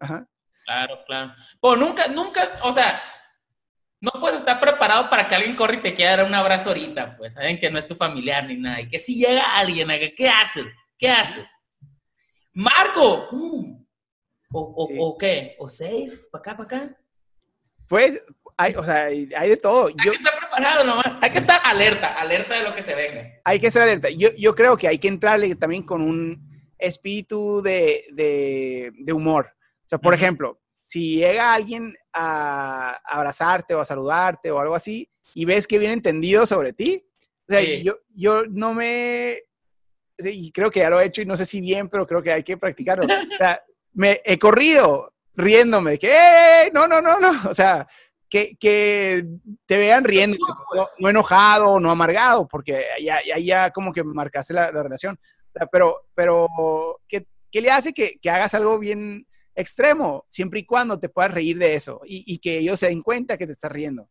Ajá. 0.00 0.26
Claro, 0.64 1.04
claro. 1.06 1.32
Pues 1.60 1.78
nunca, 1.78 2.08
nunca, 2.08 2.58
o 2.62 2.72
sea, 2.72 3.02
no 4.00 4.12
puedes 4.20 4.40
estar 4.40 4.60
preparado 4.60 5.10
para 5.10 5.26
que 5.28 5.34
alguien 5.34 5.56
corra 5.56 5.74
y 5.74 5.82
te 5.82 5.94
quiera 5.94 6.16
dar 6.16 6.26
un 6.26 6.34
abrazo 6.34 6.70
ahorita, 6.70 7.16
pues, 7.16 7.34
saben 7.34 7.58
que 7.58 7.70
no 7.70 7.78
es 7.78 7.86
tu 7.86 7.94
familiar 7.94 8.46
ni 8.46 8.56
nada, 8.56 8.80
y 8.80 8.88
que 8.88 8.98
si 8.98 9.16
llega 9.16 9.56
alguien, 9.56 9.88
¿qué 10.16 10.28
haces? 10.28 10.66
¿Qué 10.96 11.10
haces? 11.10 11.50
Marco, 12.52 13.28
¿O, 14.52 14.86
o, 14.98 15.18
qué? 15.18 15.54
¿O 15.58 15.68
safe? 15.68 16.10
¿Para 16.30 16.40
acá, 16.40 16.56
para 16.56 16.64
acá? 16.64 16.96
Pues, 17.86 18.20
hay, 18.60 18.74
o 18.74 18.84
sea, 18.84 19.04
hay, 19.04 19.26
de 19.26 19.56
todo. 19.56 19.86
Hay 19.86 19.94
que 19.94 20.16
estar 20.16 20.38
preparado 20.38 20.84
nomás. 20.84 21.06
Hay 21.20 21.30
que 21.30 21.38
estar 21.38 21.60
alerta, 21.64 22.14
alerta 22.14 22.54
de 22.54 22.62
lo 22.62 22.74
que 22.74 22.82
se 22.82 22.94
venga. 22.94 23.40
Hay 23.44 23.58
que 23.58 23.68
estar 23.68 23.82
alerta. 23.82 24.10
Yo, 24.10 24.28
yo 24.36 24.54
creo 24.54 24.76
que 24.76 24.88
hay 24.88 24.98
que 24.98 25.08
entrarle 25.08 25.54
también 25.54 25.82
con 25.82 26.02
un 26.02 26.46
espíritu 26.78 27.62
de, 27.62 28.04
de, 28.12 28.92
de 28.94 29.12
humor. 29.12 29.50
O 29.84 29.88
sea, 29.88 29.98
por 29.98 30.12
ejemplo, 30.12 30.60
si 30.84 31.16
llega 31.16 31.54
alguien 31.54 31.96
a 32.12 33.00
abrazarte 33.04 33.74
o 33.74 33.80
a 33.80 33.84
saludarte 33.84 34.50
o 34.50 34.60
algo 34.60 34.74
así 34.74 35.08
y 35.34 35.44
ves 35.44 35.66
que 35.66 35.78
viene 35.78 35.94
entendido 35.94 36.44
sobre 36.46 36.72
ti, 36.72 37.04
o 37.48 37.52
sea, 37.52 37.62
yo, 37.62 37.98
yo 38.14 38.44
no 38.44 38.74
me... 38.74 39.42
Y 40.18 40.52
creo 40.52 40.70
que 40.70 40.80
ya 40.80 40.90
lo 40.90 41.00
he 41.00 41.06
hecho 41.06 41.22
y 41.22 41.26
no 41.26 41.36
sé 41.36 41.46
si 41.46 41.60
bien, 41.60 41.88
pero 41.88 42.06
creo 42.06 42.22
que 42.22 42.32
hay 42.32 42.42
que 42.42 42.58
practicarlo. 42.58 43.06
O 43.06 43.36
sea, 43.38 43.62
me 43.94 44.20
he 44.24 44.38
corrido 44.38 45.14
riéndome, 45.34 45.98
que, 45.98 46.10
¡eh! 46.12 46.70
No, 46.72 46.86
no, 46.86 47.00
no, 47.00 47.18
no. 47.18 47.48
O 47.48 47.54
sea, 47.54 47.88
que, 48.30 48.56
que 48.58 49.26
te 49.66 49.76
vean 49.76 50.04
riendo, 50.04 50.38
no, 50.98 51.08
enojado, 51.08 51.80
no 51.80 51.90
amargado, 51.90 52.46
porque 52.46 52.84
ya, 53.02 53.18
ya, 53.26 53.38
ya 53.38 53.70
como 53.70 53.92
que 53.92 54.04
marcaste 54.04 54.54
la, 54.54 54.70
relación. 54.70 55.18
pero, 55.72 56.02
pero 56.14 56.48
¿qué, 57.08 57.26
¿qué, 57.50 57.60
le 57.60 57.70
hace 57.70 57.92
que, 57.92 58.18
que, 58.22 58.30
hagas 58.30 58.54
algo 58.54 58.78
bien 58.78 59.26
extremo? 59.54 60.24
Siempre 60.28 60.60
y 60.60 60.64
cuando 60.64 60.98
te 60.98 61.08
puedas 61.08 61.34
reír 61.34 61.58
de 61.58 61.74
eso 61.74 62.00
y, 62.06 62.22
y, 62.32 62.38
que 62.38 62.58
ellos 62.58 62.78
se 62.78 62.88
den 62.88 63.02
cuenta 63.02 63.36
que 63.36 63.46
te 63.46 63.52
estás 63.52 63.72
riendo. 63.72 64.08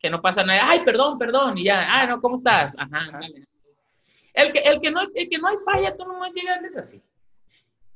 Que 0.00 0.10
no 0.10 0.20
pasa 0.20 0.42
nada. 0.42 0.62
Ay, 0.64 0.80
perdón, 0.84 1.18
perdón. 1.18 1.56
Y 1.56 1.64
ya, 1.64 1.86
ah, 1.88 2.06
no, 2.06 2.20
¿cómo 2.20 2.36
estás? 2.36 2.74
Ajá, 2.76 3.20
El 4.34 4.52
que, 4.52 4.58
el, 4.58 4.80
que 4.80 4.90
no, 4.90 5.00
el 5.14 5.28
que 5.28 5.38
no 5.38 5.48
hay 5.48 5.56
falla, 5.64 5.96
tú 5.96 6.04
no 6.04 6.26
llegarles 6.32 6.76
así 6.76 7.02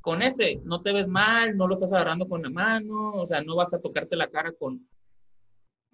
con 0.04 0.20
ese 0.20 0.60
no 0.64 0.82
te 0.82 0.92
ves 0.92 1.08
mal, 1.08 1.56
no 1.56 1.66
lo 1.66 1.72
estás 1.72 1.90
agarrando 1.94 2.28
con 2.28 2.42
la 2.42 2.50
mano, 2.50 3.12
o 3.14 3.24
sea, 3.24 3.40
no 3.40 3.56
vas 3.56 3.72
a 3.72 3.80
tocarte 3.80 4.16
la 4.16 4.28
cara 4.28 4.52
con, 4.52 4.86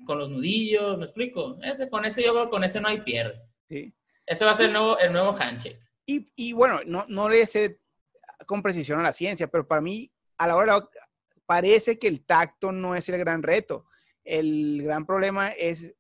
con 0.07 0.19
los 0.19 0.31
nudillos, 0.31 0.99
¿me 0.99 1.05
explico? 1.05 1.59
Ese, 1.63 1.89
con 1.89 2.05
ese 2.05 2.23
yo 2.23 2.33
creo 2.33 2.51
con 2.51 2.65
ese 2.65 2.81
no 2.81 2.89
hay 2.89 3.01
pierde. 3.03 3.41
Sí. 3.67 3.95
Ese 4.27 4.45
va 4.45 4.53
a 4.53 4.55
ser 4.55 4.67
el 4.67 4.73
nuevo, 4.73 4.99
el 4.99 5.13
nuevo 5.13 5.37
handshake. 5.39 5.79
Y, 6.07 6.31
y 6.37 6.53
bueno, 6.53 6.81
no, 6.87 7.05
no 7.09 7.29
le 7.29 7.47
sé 7.47 7.81
con 8.47 8.63
precisión 8.63 9.01
a 9.01 9.05
la 9.05 9.13
ciencia, 9.13 9.49
pero 9.49 9.67
para 9.67 9.81
mí, 9.81 10.11
a 10.39 10.47
la 10.47 10.57
hora, 10.57 10.89
parece 11.47 11.99
que 11.99 12.09
el 12.09 12.25
tacto 12.25 12.73
no 12.73 12.95
es 12.95 13.09
el 13.09 13.19
gran 13.19 13.43
reto. 13.43 13.87
El 14.25 14.83
gran 14.83 15.07
problema 15.07 15.49
es 15.49 15.97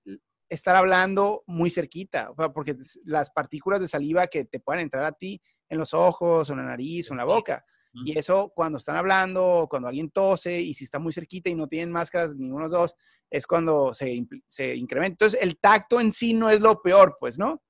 estar 0.48 0.76
hablando 0.76 1.44
muy 1.46 1.70
cerquita, 1.70 2.32
porque 2.54 2.76
las 3.04 3.30
partículas 3.30 3.80
de 3.80 3.88
saliva 3.88 4.26
que 4.26 4.44
te 4.44 4.60
puedan 4.60 4.82
entrar 4.82 5.04
a 5.04 5.12
ti 5.12 5.40
en 5.68 5.78
los 5.78 5.94
ojos 5.94 6.48
o 6.48 6.52
en 6.52 6.58
la 6.58 6.64
nariz 6.64 7.08
o 7.08 7.14
en 7.14 7.18
la 7.18 7.24
boca, 7.24 7.64
y 7.92 8.16
eso 8.16 8.52
cuando 8.54 8.78
están 8.78 8.96
hablando, 8.96 9.66
cuando 9.68 9.88
alguien 9.88 10.10
tose 10.10 10.60
y 10.60 10.74
si 10.74 10.84
está 10.84 10.98
muy 10.98 11.12
cerquita 11.12 11.50
y 11.50 11.54
no 11.54 11.66
tienen 11.66 11.90
máscaras 11.90 12.36
ninguno 12.36 12.58
de 12.58 12.70
los 12.70 12.72
dos, 12.72 12.94
es 13.28 13.46
cuando 13.46 13.92
se, 13.92 14.24
se 14.48 14.76
incrementa. 14.76 15.24
Entonces, 15.24 15.40
el 15.42 15.58
tacto 15.58 16.00
en 16.00 16.12
sí 16.12 16.32
no 16.32 16.50
es 16.50 16.60
lo 16.60 16.80
peor, 16.82 17.16
pues, 17.18 17.38
¿no? 17.38 17.62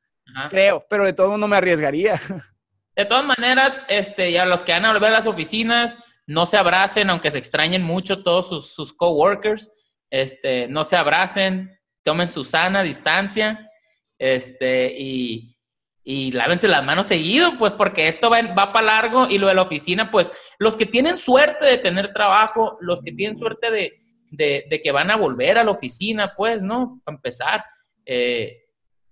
Creo, 0.48 0.84
pero 0.88 1.04
de 1.04 1.12
todo 1.12 1.30
mundo 1.30 1.48
me 1.48 1.56
arriesgaría. 1.56 2.20
De 2.96 3.06
todas 3.06 3.24
maneras, 3.24 3.82
este, 3.88 4.30
ya 4.30 4.44
los 4.44 4.62
que 4.62 4.72
van 4.72 4.84
a 4.84 4.92
volver 4.92 5.08
a 5.08 5.12
las 5.12 5.26
oficinas, 5.26 5.96
no 6.26 6.44
se 6.44 6.58
abracen, 6.58 7.08
aunque 7.08 7.30
se 7.30 7.38
extrañen 7.38 7.82
mucho 7.82 8.22
todos 8.22 8.48
sus, 8.48 8.74
sus 8.74 8.92
coworkers, 8.92 9.72
este, 10.10 10.68
no 10.68 10.84
se 10.84 10.96
abracen, 10.96 11.78
tomen 12.02 12.28
su 12.28 12.44
sana 12.44 12.82
distancia, 12.82 13.70
este, 14.18 14.94
y, 14.98 15.56
y 16.02 16.32
lávense 16.32 16.68
las 16.68 16.84
manos 16.84 17.06
seguido, 17.06 17.58
pues 17.58 17.72
porque 17.72 18.08
esto 18.08 18.30
va, 18.30 18.40
va 18.54 18.72
para 18.72 18.86
largo 18.86 19.28
y 19.28 19.38
lo 19.38 19.48
de 19.48 19.54
la 19.54 19.62
oficina, 19.62 20.10
pues 20.10 20.32
los 20.58 20.76
que 20.76 20.86
tienen 20.86 21.18
suerte 21.18 21.66
de 21.66 21.78
tener 21.78 22.12
trabajo, 22.12 22.78
los 22.80 23.02
que 23.02 23.12
tienen 23.12 23.36
suerte 23.36 23.70
de, 23.70 24.00
de, 24.30 24.80
que 24.82 24.92
van 24.92 25.10
a 25.10 25.16
volver 25.16 25.58
a 25.58 25.64
la 25.64 25.70
oficina, 25.70 26.34
pues, 26.36 26.62
¿no? 26.62 27.00
Para 27.04 27.16
empezar, 27.16 27.64
eh, 28.06 28.62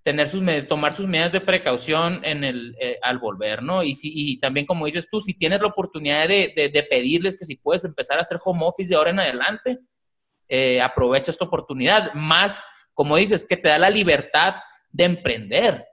tener 0.02 0.28
sus, 0.28 0.42
tomar 0.68 0.94
sus 0.94 1.06
medidas 1.06 1.32
de 1.32 1.40
precaución 1.40 2.20
en 2.24 2.44
el, 2.44 2.74
eh, 2.80 2.98
al 3.02 3.18
volver, 3.18 3.62
¿no? 3.62 3.82
Y, 3.82 3.94
si, 3.94 4.10
y 4.14 4.38
también, 4.38 4.64
como 4.64 4.86
dices 4.86 5.06
tú, 5.10 5.20
si 5.20 5.34
tienes 5.34 5.60
la 5.60 5.66
oportunidad 5.66 6.28
de, 6.28 6.52
de, 6.72 6.82
pedirles 6.84 7.38
que 7.38 7.44
si 7.44 7.56
puedes 7.56 7.84
empezar 7.84 8.18
a 8.18 8.22
hacer 8.22 8.38
home 8.42 8.64
office 8.64 8.88
de 8.88 8.96
ahora 8.96 9.10
en 9.10 9.20
adelante, 9.20 9.78
eh, 10.48 10.80
aprovecha 10.80 11.30
esta 11.30 11.44
oportunidad. 11.44 12.14
Más, 12.14 12.64
como 12.94 13.16
dices, 13.16 13.46
que 13.46 13.56
te 13.56 13.68
da 13.68 13.78
la 13.78 13.90
libertad 13.90 14.54
de 14.90 15.04
emprender 15.04 15.84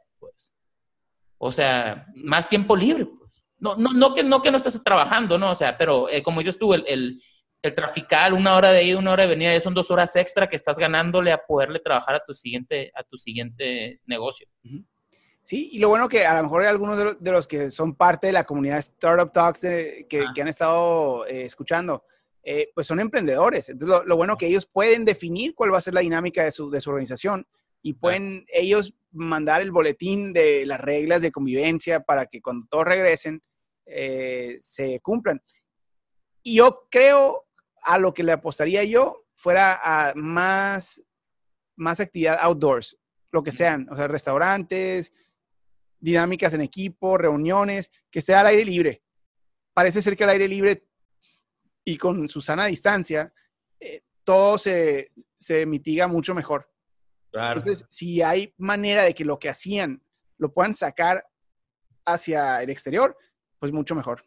o 1.37 1.51
sea, 1.51 2.07
más 2.15 2.47
tiempo 2.49 2.75
libre, 2.75 3.05
pues. 3.05 3.43
No, 3.57 3.75
no, 3.75 3.93
no, 3.93 4.13
que, 4.13 4.23
no 4.23 4.41
que 4.41 4.51
no 4.51 4.57
estés 4.57 4.83
trabajando, 4.83 5.37
¿no? 5.37 5.51
O 5.51 5.55
sea, 5.55 5.77
pero 5.77 6.09
eh, 6.09 6.21
como 6.21 6.39
dices 6.39 6.57
tú, 6.57 6.73
el, 6.73 6.83
el, 6.87 7.21
el, 7.61 7.73
traficar 7.73 8.33
una 8.33 8.55
hora 8.55 8.71
de 8.71 8.83
ida, 8.83 8.97
una 8.99 9.11
hora 9.11 9.23
de 9.23 9.29
venida, 9.29 9.59
son 9.61 9.73
dos 9.73 9.89
horas 9.89 10.15
extra 10.15 10.47
que 10.47 10.55
estás 10.55 10.77
ganándole 10.77 11.31
a 11.31 11.37
poderle 11.45 11.79
trabajar 11.79 12.15
a 12.15 12.23
tu 12.23 12.33
siguiente, 12.33 12.91
a 12.95 13.03
tu 13.03 13.17
siguiente 13.17 14.01
negocio. 14.05 14.47
Sí, 15.41 15.69
y 15.71 15.79
lo 15.79 15.89
bueno 15.89 16.09
que 16.09 16.25
a 16.25 16.35
lo 16.35 16.43
mejor 16.43 16.65
algunos 16.65 17.19
de 17.19 17.31
los, 17.31 17.47
que 17.47 17.71
son 17.71 17.95
parte 17.95 18.27
de 18.27 18.33
la 18.33 18.43
comunidad 18.43 18.79
Startup 18.79 19.31
Talks 19.31 19.61
que, 19.61 20.05
que, 20.09 20.41
han 20.41 20.47
estado 20.47 21.25
eh, 21.27 21.45
escuchando, 21.45 22.03
eh, 22.43 22.71
pues 22.75 22.87
son 22.87 22.99
emprendedores. 22.99 23.69
Entonces, 23.69 23.99
lo, 23.99 24.05
lo, 24.05 24.17
bueno 24.17 24.37
que 24.37 24.47
ellos 24.47 24.65
pueden 24.65 25.05
definir 25.05 25.55
cuál 25.55 25.73
va 25.73 25.77
a 25.77 25.81
ser 25.81 25.93
la 25.93 26.01
dinámica 26.01 26.43
de 26.43 26.51
su, 26.51 26.69
de 26.69 26.81
su 26.81 26.89
organización 26.89 27.47
y 27.85 27.93
pueden 27.93 28.47
ellos 28.47 28.95
mandar 29.11 29.61
el 29.61 29.71
boletín 29.71 30.33
de 30.33 30.65
las 30.65 30.81
reglas 30.81 31.21
de 31.21 31.31
convivencia 31.31 31.99
para 31.99 32.25
que 32.25 32.41
cuando 32.41 32.65
todos 32.67 32.85
regresen 32.85 33.39
eh, 33.85 34.57
se 34.59 34.99
cumplan. 35.01 35.39
Y 36.41 36.55
yo 36.55 36.87
creo 36.89 37.45
a 37.83 37.99
lo 37.99 38.11
que 38.11 38.23
le 38.23 38.31
apostaría 38.31 38.83
yo 38.85 39.27
fuera 39.35 39.79
a 39.83 40.15
más, 40.15 41.03
más 41.75 41.99
actividad 41.99 42.39
outdoors, 42.41 42.97
lo 43.31 43.43
que 43.43 43.51
sean, 43.51 43.87
o 43.91 43.95
sea, 43.95 44.07
restaurantes, 44.07 45.13
dinámicas 45.99 46.55
en 46.55 46.61
equipo, 46.61 47.19
reuniones, 47.19 47.91
que 48.09 48.23
sea 48.23 48.39
al 48.39 48.47
aire 48.47 48.65
libre. 48.65 49.03
Parece 49.75 50.01
ser 50.01 50.17
que 50.17 50.23
al 50.23 50.31
aire 50.31 50.47
libre 50.47 50.87
y 51.83 51.97
con 51.97 52.27
su 52.29 52.41
sana 52.41 52.65
distancia, 52.65 53.31
eh, 53.79 54.01
todo 54.23 54.57
se, 54.57 55.11
se, 55.37 55.67
mitiga 55.67 56.07
mucho 56.07 56.33
mejor. 56.33 56.67
Entonces, 57.35 57.85
si 57.89 58.21
hay 58.21 58.53
manera 58.57 59.03
de 59.03 59.13
que 59.13 59.25
lo 59.25 59.39
que 59.39 59.49
hacían 59.49 60.01
lo 60.37 60.53
puedan 60.53 60.73
sacar 60.73 61.25
hacia 62.05 62.61
el 62.61 62.69
exterior, 62.69 63.17
pues 63.59 63.71
mucho 63.71 63.95
mejor. 63.95 64.25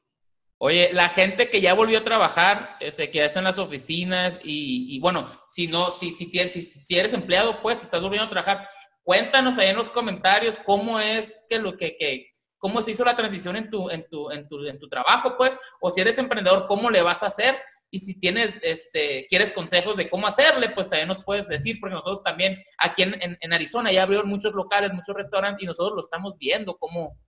Oye, 0.60 0.90
la 0.92 1.08
gente 1.08 1.48
que 1.48 1.60
ya 1.60 1.72
volvió 1.72 1.98
a 1.98 2.04
trabajar, 2.04 2.76
este, 2.80 3.10
que 3.10 3.18
ya 3.18 3.24
está 3.24 3.38
en 3.38 3.44
las 3.44 3.58
oficinas 3.58 4.40
y, 4.42 4.98
bueno, 5.00 5.30
si 5.46 5.68
no, 5.68 5.92
si, 5.92 6.10
si, 6.10 6.30
tienes, 6.30 6.52
si, 6.52 6.98
eres 6.98 7.12
empleado, 7.12 7.62
pues 7.62 7.78
te 7.78 7.84
estás 7.84 8.02
volviendo 8.02 8.26
a 8.26 8.30
trabajar, 8.30 8.68
cuéntanos 9.04 9.56
ahí 9.58 9.68
en 9.68 9.76
los 9.76 9.88
comentarios 9.88 10.58
cómo 10.64 10.98
es 10.98 11.46
que 11.48 11.58
lo 11.58 11.76
que, 11.76 11.96
que 11.96 12.32
cómo 12.58 12.82
se 12.82 12.90
hizo 12.90 13.04
la 13.04 13.14
transición 13.14 13.54
en 13.56 13.70
tu, 13.70 13.88
en 13.88 14.08
tu, 14.08 14.32
en 14.32 14.48
tu, 14.48 14.66
en 14.66 14.78
tu 14.80 14.88
trabajo, 14.88 15.36
pues, 15.36 15.56
o 15.80 15.92
si 15.92 16.00
eres 16.00 16.18
emprendedor, 16.18 16.66
cómo 16.66 16.90
le 16.90 17.02
vas 17.02 17.22
a 17.22 17.26
hacer. 17.26 17.56
Y 17.90 18.00
si 18.00 18.20
tienes, 18.20 18.60
este, 18.62 19.26
quieres 19.28 19.50
consejos 19.50 19.96
de 19.96 20.10
cómo 20.10 20.26
hacerle, 20.26 20.70
pues 20.70 20.90
también 20.90 21.08
nos 21.08 21.24
puedes 21.24 21.48
decir, 21.48 21.78
porque 21.80 21.94
nosotros 21.94 22.22
también 22.22 22.62
aquí 22.76 23.02
en, 23.02 23.38
en, 23.40 23.52
Arizona 23.52 23.90
ya 23.90 24.02
abrieron 24.02 24.28
muchos 24.28 24.52
locales, 24.52 24.92
muchos 24.92 25.16
restaurantes 25.16 25.62
y 25.62 25.66
nosotros 25.66 25.94
lo 25.94 26.02
estamos 26.02 26.36
viendo 26.38 26.76
cómo, 26.76 27.18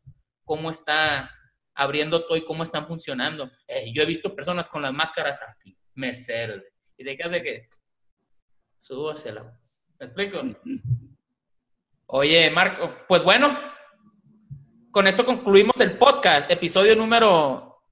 cómo 0.44 0.70
está 0.70 1.30
abriendo 1.74 2.26
todo 2.26 2.36
y 2.36 2.44
cómo 2.44 2.62
están 2.62 2.86
funcionando. 2.86 3.50
Yo 3.92 4.02
he 4.02 4.06
visto 4.06 4.34
personas 4.34 4.68
con 4.68 4.82
las 4.82 4.92
máscaras 4.92 5.40
aquí, 5.42 5.78
mesero, 5.94 6.60
y 6.96 7.04
de 7.04 7.16
qué 7.16 7.22
hace 7.22 7.42
que 7.42 7.68
súbasela. 8.80 9.58
¿Me 9.98 10.06
explico? 10.06 10.42
Oye, 12.06 12.50
Marco, 12.50 12.92
pues 13.06 13.22
bueno, 13.22 13.58
con 14.90 15.06
esto 15.06 15.24
concluimos 15.24 15.78
el 15.80 15.96
podcast, 15.96 16.50
episodio 16.50 16.96
número 16.96 17.82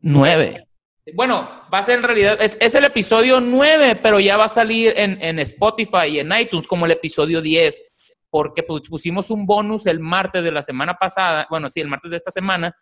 9. 0.00 0.63
Bueno, 1.12 1.68
va 1.72 1.78
a 1.78 1.82
ser 1.82 1.98
en 1.98 2.04
realidad, 2.04 2.38
es, 2.40 2.74
el 2.74 2.84
episodio 2.84 3.40
9, 3.40 3.96
pero 4.02 4.20
ya 4.20 4.38
va 4.38 4.44
a 4.44 4.48
salir 4.48 4.94
en, 4.96 5.22
en, 5.22 5.38
Spotify 5.40 6.06
y 6.08 6.18
en 6.20 6.32
iTunes 6.32 6.66
como 6.66 6.86
el 6.86 6.92
episodio 6.92 7.42
10, 7.42 7.92
porque 8.30 8.62
pusimos 8.62 9.30
un 9.30 9.44
bonus 9.44 9.86
el 9.86 10.00
martes 10.00 10.42
de 10.42 10.50
la 10.50 10.62
semana 10.62 10.94
pasada, 10.94 11.46
bueno, 11.50 11.68
sí, 11.68 11.80
el 11.80 11.88
martes 11.88 12.10
de 12.10 12.16
esta 12.16 12.30
semana, 12.30 12.74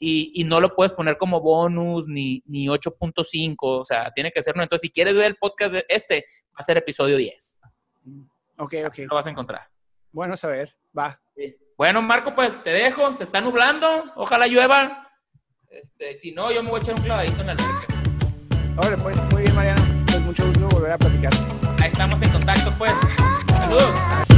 y, 0.00 0.44
no 0.44 0.60
lo 0.60 0.74
puedes 0.74 0.92
poner 0.94 1.18
como 1.18 1.40
bonus 1.40 2.08
ni, 2.08 2.42
ni 2.46 2.66
8.5, 2.66 3.56
o 3.60 3.84
sea, 3.84 4.10
tiene 4.12 4.32
que 4.32 4.42
ser, 4.42 4.56
no. 4.56 4.62
Entonces, 4.62 4.88
si 4.88 4.90
quieres 4.90 5.14
ver 5.14 5.26
el 5.26 5.36
podcast 5.36 5.74
de 5.74 5.84
este, 5.88 6.24
va 6.48 6.56
a 6.58 6.62
ser 6.62 6.78
episodio 6.78 7.16
10. 7.18 7.58
Ok, 8.56 8.74
ok. 8.86 8.98
lo 8.98 9.14
vas 9.14 9.26
a 9.26 9.30
encontrar. 9.30 9.68
Bueno 10.10 10.36
saber, 10.36 10.74
va. 10.98 11.20
Bueno, 11.76 12.02
Marco, 12.02 12.34
pues 12.34 12.62
te 12.62 12.70
dejo, 12.70 13.12
se 13.14 13.24
está 13.24 13.40
nublando, 13.40 14.12
ojalá 14.16 14.46
llueva. 14.46 15.09
Este, 15.70 16.16
si 16.16 16.32
no, 16.32 16.50
yo 16.50 16.64
me 16.64 16.70
voy 16.70 16.80
a 16.80 16.82
echar 16.82 16.96
un 16.96 17.02
clavadito 17.02 17.40
en 17.40 17.46
la 17.46 17.52
alberca. 17.52 17.86
Ahora, 18.76 18.96
pues, 18.96 19.16
muy 19.30 19.42
bien, 19.42 19.54
Mariano. 19.54 19.82
Pues 20.06 20.20
mucho 20.22 20.46
gusto 20.48 20.66
volver 20.68 20.90
a 20.90 20.98
platicar. 20.98 21.32
Ahí 21.80 21.88
estamos 21.88 22.20
en 22.22 22.30
contacto, 22.30 22.72
pues. 22.76 22.98
Saludos. 23.46 24.29